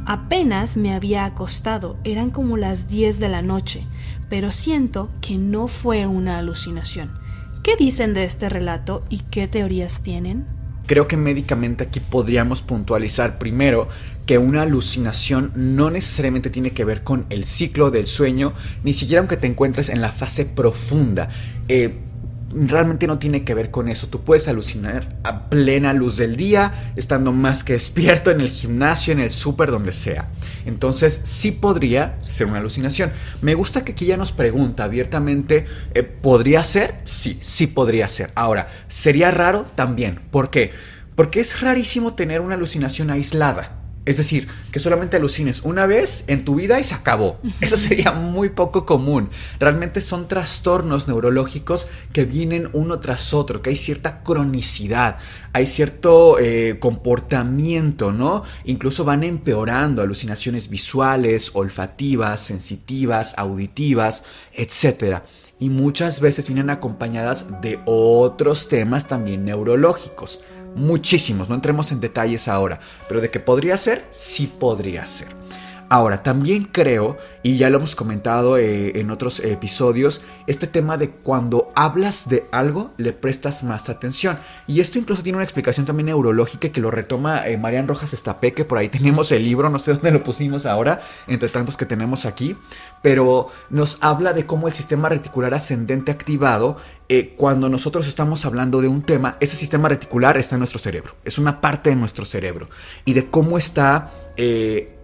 Apenas 0.06 0.78
me 0.78 0.94
había 0.94 1.26
acostado, 1.26 1.98
eran 2.04 2.32
como 2.32 2.58
las 2.58 2.88
10 2.88 3.20
de 3.20 3.30
la 3.30 3.42
noche, 3.42 3.86
pero 4.30 4.52
siento 4.52 5.10
que 5.22 5.38
no 5.38 5.68
fue 5.68 6.08
una 6.08 6.40
alucinación. 6.40 7.12
¿Qué 7.64 7.76
dicen 7.76 8.14
de 8.14 8.24
este 8.24 8.50
relato 8.50 9.04
y 9.10 9.20
qué 9.30 9.48
teorías 9.48 10.02
tienen? 10.02 10.46
Creo 10.86 11.08
que 11.08 11.18
médicamente 11.18 11.84
aquí 11.84 12.00
podríamos 12.00 12.62
puntualizar 12.62 13.38
primero 13.38 13.90
que 14.26 14.38
una 14.38 14.62
alucinación 14.62 15.52
no 15.56 15.90
necesariamente 15.90 16.50
tiene 16.50 16.72
que 16.72 16.86
ver 16.86 17.04
con 17.04 17.26
el 17.30 17.44
ciclo 17.44 17.92
del 17.92 18.08
sueño, 18.08 18.54
ni 18.84 18.94
siquiera 18.94 19.20
aunque 19.20 19.36
te 19.36 19.48
encuentres 19.48 19.90
en 19.90 20.00
la 20.00 20.14
fase 20.14 20.46
profunda. 20.46 21.30
Eh, 21.68 22.07
realmente 22.54 23.08
no 23.08 23.18
tiene 23.18 23.44
que 23.44 23.54
ver 23.54 23.72
con 23.72 23.90
eso. 23.90 24.08
Tú 24.08 24.24
puedes 24.24 24.48
alucinar 24.48 25.18
a 25.24 25.50
plena 25.50 25.94
luz 25.94 26.18
del 26.18 26.36
día, 26.36 26.92
estando 26.96 27.32
más 27.32 27.64
que 27.64 27.74
despierto 27.74 28.32
en 28.32 28.42
el 28.42 28.50
gimnasio, 28.50 29.14
en 29.14 29.20
el 29.20 29.30
súper, 29.30 29.72
donde 29.72 29.92
sea. 29.92 30.30
Entonces, 30.66 31.22
sí 31.24 31.52
podría 31.52 32.18
ser 32.22 32.48
una 32.48 32.60
alucinación. 32.60 33.12
Me 33.42 33.54
gusta 33.54 33.84
que 33.84 33.94
aquí 33.94 34.06
ya 34.06 34.18
nos 34.18 34.32
pregunta 34.32 34.84
abiertamente, 34.84 35.66
eh, 35.94 36.04
¿podría 36.04 36.64
ser? 36.64 36.96
Sí, 37.06 37.38
sí 37.42 37.68
podría 37.68 38.08
ser. 38.08 38.32
Ahora, 38.36 38.70
¿sería 38.88 39.32
raro? 39.32 39.66
También. 39.76 40.20
¿Por 40.32 40.50
qué? 40.50 40.72
Porque 41.16 41.40
es 41.40 41.62
rarísimo 41.62 42.14
tener 42.14 42.42
una 42.42 42.56
alucinación 42.56 43.10
aislada. 43.10 43.77
Es 44.08 44.16
decir, 44.16 44.48
que 44.72 44.80
solamente 44.80 45.18
alucines 45.18 45.64
una 45.64 45.86
vez 45.86 46.24
en 46.28 46.46
tu 46.46 46.56
vida 46.56 46.80
y 46.80 46.84
se 46.86 46.96
acabó. 46.96 47.40
Eso 47.60 47.76
sería 47.76 48.14
muy 48.14 48.48
poco 48.48 48.86
común. 48.86 49.30
Realmente 49.60 50.00
son 50.00 50.30
trastornos 50.30 51.10
neurológicos 51.10 51.90
que 52.14 52.24
vienen 52.24 52.70
uno 52.72 53.02
tras 53.02 53.34
otro, 53.34 53.62
que 53.62 53.72
hay 53.72 53.76
cierta 53.76 54.24
cronicidad, 54.24 55.18
hay 55.52 55.68
cierto 55.68 56.40
eh, 56.40 56.78
comportamiento, 56.80 58.14
¿no? 58.14 58.44
Incluso 58.64 59.04
van 59.04 59.26
empeorando 59.26 60.02
alucinaciones 60.02 60.70
visuales, 60.70 61.52
olfativas, 61.54 62.40
sensitivas, 62.40 63.34
auditivas, 63.38 64.24
etc. 64.54 65.20
Y 65.60 65.68
muchas 65.68 66.22
veces 66.22 66.48
vienen 66.48 66.70
acompañadas 66.70 67.62
de 67.62 67.82
otros 67.86 68.70
temas 68.70 69.06
también 69.06 69.44
neurológicos 69.44 70.40
muchísimos, 70.76 71.50
no 71.50 71.56
entremos 71.56 71.92
en 71.92 72.00
detalles 72.00 72.48
ahora, 72.48 72.80
pero 73.08 73.22
de 73.22 73.30
que 73.30 73.40
podría 73.40 73.78
ser, 73.78 74.06
sí 74.12 74.48
podría 74.60 75.06
ser. 75.06 75.30
Ahora, 75.90 76.22
también 76.22 76.66
creo, 76.66 77.18
y 77.44 77.58
ya 77.58 77.70
lo 77.70 77.78
hemos 77.78 77.96
comentado 77.96 78.58
eh, 78.58 79.00
en 79.00 79.10
otros 79.10 79.40
episodios, 79.40 80.22
este 80.46 80.68
tema 80.68 80.98
de 80.98 81.12
cuando 81.12 81.72
hablas 81.76 82.28
de 82.28 82.44
algo 82.52 82.92
le 82.98 83.14
prestas 83.14 83.64
más 83.64 83.88
atención. 83.88 84.38
Y 84.68 84.82
esto 84.82 85.00
incluso 85.00 85.24
tiene 85.24 85.38
una 85.38 85.46
explicación 85.46 85.86
también 85.86 86.08
neurológica 86.08 86.70
que 86.70 86.82
lo 86.82 86.92
retoma 86.92 87.48
eh, 87.48 87.58
Marian 87.58 87.88
Rojas 87.88 88.14
Estapé, 88.14 88.54
que 88.54 88.66
por 88.66 88.78
ahí 88.78 88.90
tenemos 88.98 89.32
el 89.32 89.46
libro, 89.46 89.70
no 89.70 89.80
sé 89.80 89.94
dónde 89.94 90.12
lo 90.12 90.24
pusimos 90.24 90.66
ahora, 90.66 91.02
entre 91.26 91.48
tantos 91.48 91.78
que 91.78 91.86
tenemos 91.86 92.26
aquí, 92.26 92.58
pero 93.02 93.50
nos 93.70 93.98
habla 94.02 94.34
de 94.34 94.46
cómo 94.46 94.68
el 94.68 94.74
sistema 94.74 95.10
reticular 95.10 95.54
ascendente 95.54 96.12
activado, 96.12 96.78
eh, 97.10 97.36
cuando 97.38 97.70
nosotros 97.70 98.08
estamos 98.08 98.46
hablando 98.46 98.82
de 98.82 98.88
un 98.88 99.02
tema, 99.02 99.38
ese 99.40 99.56
sistema 99.56 99.90
reticular 99.90 100.38
está 100.38 100.56
en 100.56 100.60
nuestro 100.60 100.80
cerebro, 100.80 101.16
es 101.24 101.38
una 101.38 101.62
parte 101.62 101.90
de 101.90 101.96
nuestro 101.96 102.26
cerebro, 102.26 102.70
y 103.06 103.14
de 103.14 103.28
cómo 103.30 103.58
está 103.58 104.12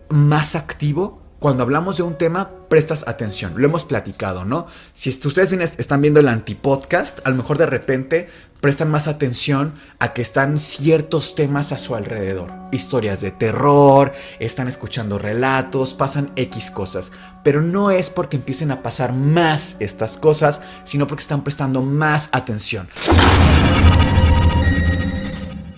más 0.09 0.55
activo 0.55 1.22
cuando 1.43 1.63
hablamos 1.63 1.97
de 1.97 2.03
un 2.03 2.17
tema, 2.17 2.51
prestas 2.69 3.05
atención. 3.05 3.55
Lo 3.57 3.67
hemos 3.67 3.83
platicado, 3.83 4.45
¿no? 4.45 4.65
Si 4.93 5.09
ustedes 5.09 5.51
están 5.77 6.01
viendo 6.01 6.21
el 6.21 6.29
antipodcast, 6.29 7.19
a 7.27 7.31
lo 7.31 7.35
mejor 7.35 7.57
de 7.57 7.65
repente 7.65 8.29
prestan 8.61 8.89
más 8.89 9.09
atención 9.09 9.73
a 9.99 10.13
que 10.13 10.21
están 10.21 10.57
ciertos 10.57 11.35
temas 11.35 11.73
a 11.73 11.77
su 11.77 11.95
alrededor. 11.95 12.49
Historias 12.71 13.19
de 13.19 13.31
terror, 13.31 14.13
están 14.39 14.69
escuchando 14.69 15.19
relatos, 15.19 15.93
pasan 15.93 16.31
X 16.37 16.71
cosas. 16.71 17.11
Pero 17.43 17.61
no 17.61 17.91
es 17.91 18.09
porque 18.09 18.37
empiecen 18.37 18.71
a 18.71 18.81
pasar 18.81 19.11
más 19.11 19.75
estas 19.81 20.15
cosas, 20.15 20.61
sino 20.85 21.07
porque 21.07 21.23
están 21.23 21.43
prestando 21.43 21.81
más 21.81 22.29
atención 22.31 22.87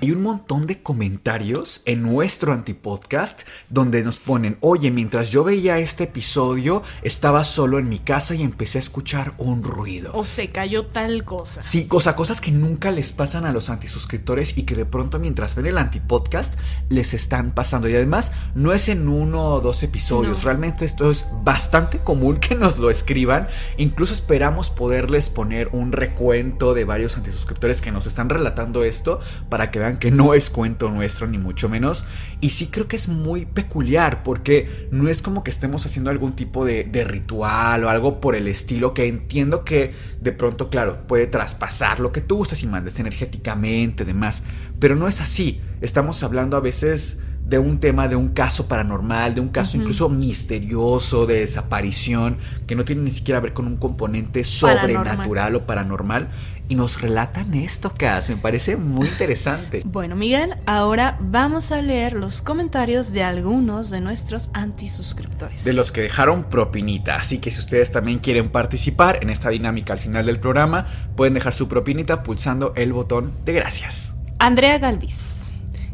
hay 0.05 0.11
un 0.11 0.21
montón 0.21 0.67
de 0.67 0.83
comentarios 0.83 1.81
en 1.85 2.03
nuestro 2.03 2.53
antipodcast 2.53 3.41
donde 3.69 4.03
nos 4.03 4.19
ponen, 4.19 4.57
oye, 4.61 4.91
mientras 4.91 5.31
yo 5.31 5.43
veía 5.43 5.79
este 5.79 6.03
episodio, 6.03 6.83
estaba 7.01 7.43
solo 7.43 7.79
en 7.79 7.89
mi 7.89 7.97
casa 7.97 8.35
y 8.35 8.43
empecé 8.43 8.77
a 8.77 8.81
escuchar 8.81 9.33
un 9.39 9.63
ruido. 9.63 10.11
O 10.13 10.23
se 10.23 10.51
cayó 10.51 10.85
tal 10.85 11.23
cosa. 11.23 11.63
Sí, 11.63 11.87
cosa, 11.87 12.15
cosas 12.15 12.39
que 12.39 12.51
nunca 12.51 12.91
les 12.91 13.13
pasan 13.13 13.45
a 13.45 13.51
los 13.51 13.71
antisuscriptores 13.71 14.59
y 14.59 14.63
que 14.63 14.75
de 14.75 14.85
pronto 14.85 15.17
mientras 15.17 15.55
ven 15.55 15.65
el 15.65 15.79
antipodcast 15.79 16.53
les 16.89 17.15
están 17.15 17.51
pasando. 17.51 17.89
Y 17.89 17.95
además, 17.95 18.31
no 18.53 18.73
es 18.73 18.89
en 18.89 19.09
uno 19.09 19.55
o 19.55 19.59
dos 19.59 19.81
episodios, 19.81 20.43
realmente 20.43 20.85
esto 20.85 21.09
es 21.09 21.25
bastante 21.43 22.03
común 22.03 22.37
que 22.37 22.53
nos 22.53 22.77
lo 22.77 22.91
escriban. 22.91 23.47
Incluso 23.77 24.13
esperamos 24.13 24.69
poderles 24.69 25.31
poner 25.31 25.69
un 25.71 25.91
recuento 25.91 26.75
de 26.75 26.85
varios 26.85 27.17
antisuscriptores 27.17 27.81
que 27.81 27.91
nos 27.91 28.05
están 28.05 28.29
relatando 28.29 28.83
esto 28.83 29.19
para 29.49 29.71
que 29.71 29.79
vean 29.79 29.94
que 29.97 30.11
no 30.11 30.33
es 30.33 30.49
cuento 30.49 30.89
nuestro, 30.89 31.27
ni 31.27 31.37
mucho 31.37 31.69
menos. 31.69 32.05
Y 32.41 32.51
sí 32.51 32.67
creo 32.67 32.87
que 32.87 32.95
es 32.95 33.07
muy 33.07 33.45
peculiar, 33.45 34.23
porque 34.23 34.87
no 34.91 35.09
es 35.09 35.21
como 35.21 35.43
que 35.43 35.51
estemos 35.51 35.85
haciendo 35.85 36.09
algún 36.09 36.33
tipo 36.33 36.65
de, 36.65 36.85
ritual 37.05 37.83
o 37.83 37.89
algo 37.89 38.19
por 38.19 38.35
el 38.35 38.47
estilo, 38.47 38.93
que 38.93 39.07
entiendo 39.07 39.63
que 39.63 39.93
de 40.21 40.31
pronto, 40.31 40.69
claro, 40.69 41.07
puede 41.07 41.27
traspasar 41.27 41.99
lo 41.99 42.11
que 42.11 42.21
tú 42.21 42.37
usas 42.37 42.61
y 42.63 42.67
mandes 42.67 42.99
energéticamente, 42.99 44.05
demás. 44.05 44.43
Pero 44.79 44.95
no 44.95 45.07
es 45.07 45.21
así. 45.21 45.61
Estamos 45.81 46.23
hablando 46.23 46.57
a 46.57 46.59
veces 46.59 47.19
de 47.45 47.59
un 47.59 47.79
tema, 47.79 48.07
de 48.07 48.15
un 48.15 48.29
caso 48.29 48.67
paranormal, 48.67 49.35
de 49.35 49.41
un 49.41 49.49
caso 49.49 49.77
incluso 49.77 50.09
misterioso, 50.09 51.27
de 51.27 51.41
desaparición, 51.41 52.37
que 52.65 52.75
no 52.75 52.85
tiene 52.85 53.03
ni 53.03 53.11
siquiera 53.11 53.39
que 53.39 53.45
ver 53.45 53.53
con 53.53 53.67
un 53.67 53.77
componente 53.77 54.43
sobrenatural 54.43 55.55
o 55.55 55.65
paranormal. 55.65 56.29
Y 56.67 56.75
nos 56.75 57.01
relatan 57.01 57.53
esto 57.53 57.93
que 57.93 58.07
hacen, 58.07 58.39
parece 58.39 58.75
muy 58.77 59.07
interesante. 59.07 59.83
Bueno, 59.95 60.15
Miguel, 60.15 60.55
ahora 60.65 61.17
vamos 61.21 61.71
a 61.71 61.81
leer 61.81 62.13
los 62.13 62.41
comentarios 62.41 63.13
de 63.13 63.23
algunos 63.23 63.89
de 63.89 64.01
nuestros 64.01 64.49
antisuscriptores. 64.53 65.63
De 65.63 65.73
los 65.73 65.91
que 65.91 66.01
dejaron 66.01 66.43
propinita, 66.43 67.15
así 67.15 67.39
que 67.39 67.49
si 67.49 67.59
ustedes 67.59 67.91
también 67.91 68.19
quieren 68.19 68.49
participar 68.49 69.19
en 69.21 69.29
esta 69.29 69.49
dinámica 69.49 69.93
al 69.93 69.99
final 69.99 70.25
del 70.25 70.39
programa, 70.39 70.85
pueden 71.15 71.33
dejar 71.33 71.53
su 71.53 71.69
propinita 71.69 72.23
pulsando 72.23 72.73
el 72.75 72.91
botón 72.91 73.31
de 73.45 73.53
gracias. 73.53 74.15
Andrea 74.37 74.77
Galvis. 74.79 75.45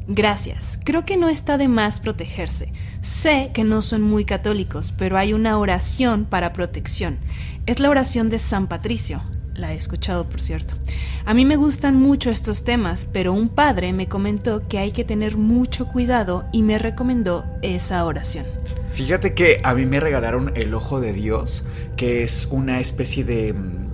Gracias. 0.07 0.80
Creo 0.84 1.05
que 1.05 1.15
no 1.15 1.30
está 1.30 1.57
de 1.57 1.67
más 1.67 1.99
protegerse. 1.99 2.74
Sé 3.01 3.51
que 3.53 3.63
no 3.63 3.82
son 3.82 4.01
muy 4.01 4.26
católicos, 4.26 4.93
pero 4.97 5.17
hay 5.17 5.34
una 5.34 5.57
oración 5.57 6.26
para 6.26 6.53
protección. 6.53 7.19
Es 7.65 7.80
la 7.80 7.89
oración 7.89 8.30
de 8.30 8.39
San 8.39 8.67
Patricio. 8.67 9.22
La 9.56 9.74
he 9.74 9.78
escuchado, 9.78 10.28
por 10.28 10.41
cierto. 10.41 10.76
A 11.26 11.34
mí 11.34 11.45
me 11.45 11.56
gustan 11.56 11.95
mucho 11.95 12.30
estos 12.32 12.64
temas, 12.64 13.06
pero 13.12 13.34
un 13.34 13.49
padre 13.49 13.93
me 13.93 14.08
comentó 14.08 14.62
que 14.62 14.80
hay 14.80 14.91
que 14.91 15.04
tener 15.04 15.38
mucho 15.38 15.88
cuidado 15.88 16.45
y 16.52 16.64
me 16.64 16.80
recomendó 16.80 17.45
esa 17.62 18.06
oración. 18.06 18.45
Fíjate 18.93 19.34
que 19.34 19.58
a 19.64 19.74
mí 19.74 19.86
me 19.86 19.99
regalaron 19.99 20.52
el 20.56 20.74
ojo 20.74 20.99
de 20.99 21.14
Dios, 21.14 21.66
que 21.95 22.24
es 22.24 22.47
una 22.52 22.80
especie 22.80 23.24
de 23.24 23.54
mm, 23.54 23.91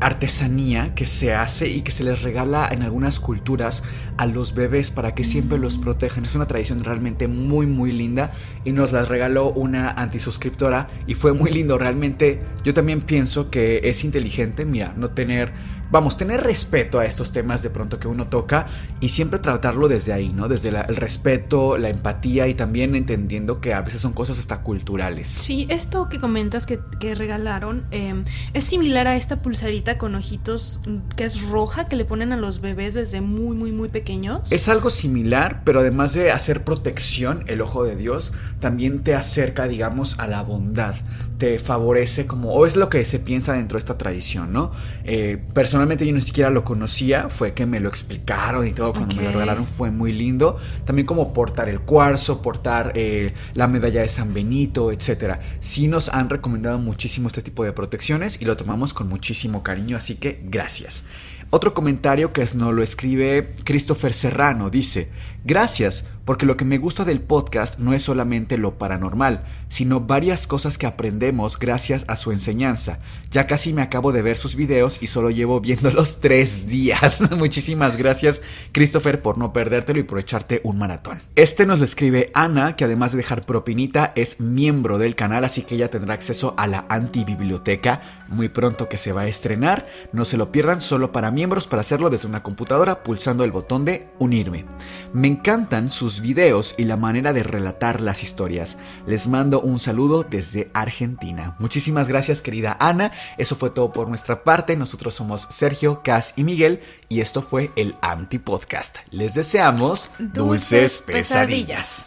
artesanía 0.00 0.94
que 0.94 1.06
se 1.06 1.34
hace 1.34 1.68
y 1.68 1.82
que 1.82 1.92
se 1.92 2.04
les 2.04 2.22
regala 2.22 2.68
en 2.70 2.82
algunas 2.82 3.20
culturas 3.20 3.82
a 4.16 4.26
los 4.26 4.54
bebés 4.54 4.90
para 4.90 5.14
que 5.14 5.24
siempre 5.24 5.58
los 5.58 5.78
protejan. 5.78 6.24
Es 6.24 6.34
una 6.34 6.46
tradición 6.46 6.84
realmente 6.84 7.28
muy 7.28 7.66
muy 7.66 7.92
linda 7.92 8.32
y 8.64 8.72
nos 8.72 8.92
las 8.92 9.08
regaló 9.08 9.50
una 9.50 9.90
antisuscriptora 9.90 10.88
y 11.06 11.14
fue 11.14 11.32
muy 11.32 11.50
lindo. 11.50 11.78
Realmente 11.78 12.42
yo 12.64 12.74
también 12.74 13.00
pienso 13.00 13.50
que 13.50 13.80
es 13.84 14.04
inteligente, 14.04 14.64
mira, 14.64 14.94
no 14.96 15.10
tener 15.10 15.52
vamos, 15.92 16.16
tener 16.16 16.42
respeto 16.42 16.98
a 16.98 17.04
estos 17.04 17.30
temas 17.32 17.62
de 17.62 17.70
pronto 17.70 18.00
que 18.00 18.08
uno 18.08 18.26
toca 18.26 18.66
y 19.00 19.10
siempre 19.10 19.38
tratarlo 19.38 19.88
desde 19.88 20.12
ahí, 20.12 20.30
¿no? 20.30 20.48
Desde 20.48 20.70
el 20.70 20.96
respeto, 20.96 21.76
la 21.76 21.90
empatía 21.90 22.48
y 22.48 22.54
también 22.54 22.96
entendiendo 22.96 23.60
que 23.60 23.74
a 23.74 23.82
veces 23.82 24.00
son 24.00 24.14
cosas 24.14 24.38
hasta 24.38 24.62
culturales. 24.62 25.28
Sí, 25.28 25.66
esto 25.68 26.08
que 26.08 26.18
comentas 26.18 26.66
que, 26.66 26.80
regalaron 27.12 27.84
em, 27.90 28.24
es 28.54 28.64
similar 28.64 29.06
a 29.06 29.16
esta 29.16 29.42
pulsarita 29.42 29.98
con 29.98 30.14
ojitos 30.14 30.80
mm, 30.86 31.10
que 31.14 31.24
es 31.24 31.46
roja 31.48 31.86
que 31.88 31.96
le 31.96 32.06
ponen 32.06 32.32
a 32.32 32.38
los 32.38 32.62
bebés 32.62 32.94
desde 32.94 33.20
muy, 33.20 33.54
muy, 33.54 33.70
muy 33.70 33.88
pequeños. 33.90 34.50
Es 34.50 34.68
algo 34.68 34.88
similar, 34.88 35.62
pero 35.64 35.80
además 35.80 36.14
de 36.14 36.30
hacer 36.30 36.64
protección, 36.64 37.44
el 37.48 37.60
ojo 37.60 37.84
de 37.84 37.96
Dios 37.96 38.32
también 38.60 39.00
te 39.00 39.14
acerca, 39.14 39.68
digamos, 39.68 40.18
a 40.18 40.26
la 40.26 40.42
bondad 40.42 40.94
te 41.42 41.58
favorece 41.58 42.24
como, 42.24 42.52
o 42.52 42.66
es 42.66 42.76
lo 42.76 42.88
que 42.88 43.04
se 43.04 43.18
piensa 43.18 43.54
dentro 43.54 43.74
de 43.74 43.80
esta 43.80 43.98
tradición, 43.98 44.52
¿no? 44.52 44.70
Eh, 45.02 45.42
personalmente 45.52 46.06
yo 46.06 46.14
ni 46.14 46.20
siquiera 46.20 46.50
lo 46.50 46.62
conocía, 46.62 47.30
fue 47.30 47.52
que 47.52 47.66
me 47.66 47.80
lo 47.80 47.88
explicaron 47.88 48.64
y 48.64 48.72
todo, 48.72 48.92
cuando 48.92 49.16
me 49.16 49.24
lo 49.24 49.32
regalaron 49.32 49.66
fue 49.66 49.90
muy 49.90 50.12
lindo. 50.12 50.56
También 50.84 51.04
como 51.04 51.32
portar 51.32 51.68
el 51.68 51.80
cuarzo, 51.80 52.42
portar 52.42 52.92
eh, 52.94 53.34
la 53.54 53.66
medalla 53.66 54.02
de 54.02 54.08
San 54.08 54.32
Benito, 54.32 54.92
etc. 54.92 55.40
Sí 55.58 55.88
nos 55.88 56.10
han 56.10 56.30
recomendado 56.30 56.78
muchísimo 56.78 57.26
este 57.26 57.42
tipo 57.42 57.64
de 57.64 57.72
protecciones 57.72 58.40
y 58.40 58.44
lo 58.44 58.56
tomamos 58.56 58.94
con 58.94 59.08
muchísimo 59.08 59.64
cariño, 59.64 59.96
así 59.96 60.14
que 60.14 60.42
gracias. 60.44 61.06
Otro 61.50 61.74
comentario 61.74 62.32
que 62.32 62.46
nos 62.54 62.72
lo 62.72 62.84
escribe 62.84 63.52
Christopher 63.64 64.14
Serrano 64.14 64.70
dice, 64.70 65.10
gracias 65.44 66.06
porque 66.24 66.46
lo 66.46 66.56
que 66.56 66.64
me 66.64 66.78
gusta 66.78 67.04
del 67.04 67.20
podcast 67.20 67.78
no 67.78 67.92
es 67.94 68.02
solamente 68.02 68.58
lo 68.58 68.78
paranormal, 68.78 69.44
sino 69.68 70.00
varias 70.00 70.46
cosas 70.46 70.78
que 70.78 70.86
aprendemos 70.86 71.58
gracias 71.58 72.04
a 72.08 72.16
su 72.16 72.32
enseñanza. 72.32 73.00
Ya 73.30 73.46
casi 73.46 73.72
me 73.72 73.82
acabo 73.82 74.12
de 74.12 74.22
ver 74.22 74.36
sus 74.36 74.54
videos 74.54 74.98
y 75.00 75.06
solo 75.06 75.30
llevo 75.30 75.60
viéndolos 75.60 76.18
tres 76.20 76.66
días. 76.66 77.22
Muchísimas 77.36 77.96
gracias 77.96 78.42
Christopher 78.72 79.22
por 79.22 79.38
no 79.38 79.52
perdértelo 79.52 80.00
y 80.00 80.04
por 80.04 80.18
echarte 80.18 80.60
un 80.64 80.78
maratón. 80.78 81.18
Este 81.36 81.66
nos 81.66 81.78
lo 81.78 81.84
escribe 81.84 82.30
Ana, 82.34 82.76
que 82.76 82.84
además 82.84 83.12
de 83.12 83.18
dejar 83.18 83.46
propinita 83.46 84.12
es 84.14 84.40
miembro 84.40 84.98
del 84.98 85.14
canal, 85.14 85.44
así 85.44 85.62
que 85.62 85.74
ella 85.74 85.90
tendrá 85.90 86.14
acceso 86.14 86.54
a 86.56 86.66
la 86.66 86.86
antibiblioteca 86.88 88.22
muy 88.32 88.48
pronto 88.48 88.88
que 88.88 88.98
se 88.98 89.12
va 89.12 89.22
a 89.22 89.28
estrenar. 89.28 89.86
No 90.12 90.24
se 90.24 90.36
lo 90.36 90.50
pierdan 90.50 90.80
solo 90.80 91.12
para 91.12 91.30
miembros 91.30 91.66
para 91.66 91.82
hacerlo 91.82 92.10
desde 92.10 92.28
una 92.28 92.42
computadora 92.42 93.02
pulsando 93.02 93.44
el 93.44 93.52
botón 93.52 93.84
de 93.84 94.08
unirme. 94.18 94.64
Me 95.12 95.28
encantan 95.28 95.90
sus 95.90 96.11
videos 96.20 96.74
y 96.78 96.84
la 96.84 96.96
manera 96.96 97.32
de 97.32 97.42
relatar 97.42 98.00
las 98.00 98.22
historias. 98.22 98.78
Les 99.06 99.26
mando 99.26 99.60
un 99.60 99.80
saludo 99.80 100.22
desde 100.22 100.70
Argentina. 100.74 101.56
Muchísimas 101.58 102.08
gracias 102.08 102.42
querida 102.42 102.76
Ana. 102.80 103.12
Eso 103.38 103.56
fue 103.56 103.70
todo 103.70 103.92
por 103.92 104.08
nuestra 104.08 104.44
parte. 104.44 104.76
Nosotros 104.76 105.14
somos 105.14 105.48
Sergio, 105.50 106.02
Cas 106.02 106.34
y 106.36 106.44
Miguel 106.44 106.80
y 107.08 107.20
esto 107.20 107.42
fue 107.42 107.70
el 107.76 107.94
Anti 108.00 108.38
Podcast. 108.38 108.98
Les 109.10 109.34
deseamos 109.34 110.10
dulces, 110.18 111.02
pesadillas. 111.02 112.06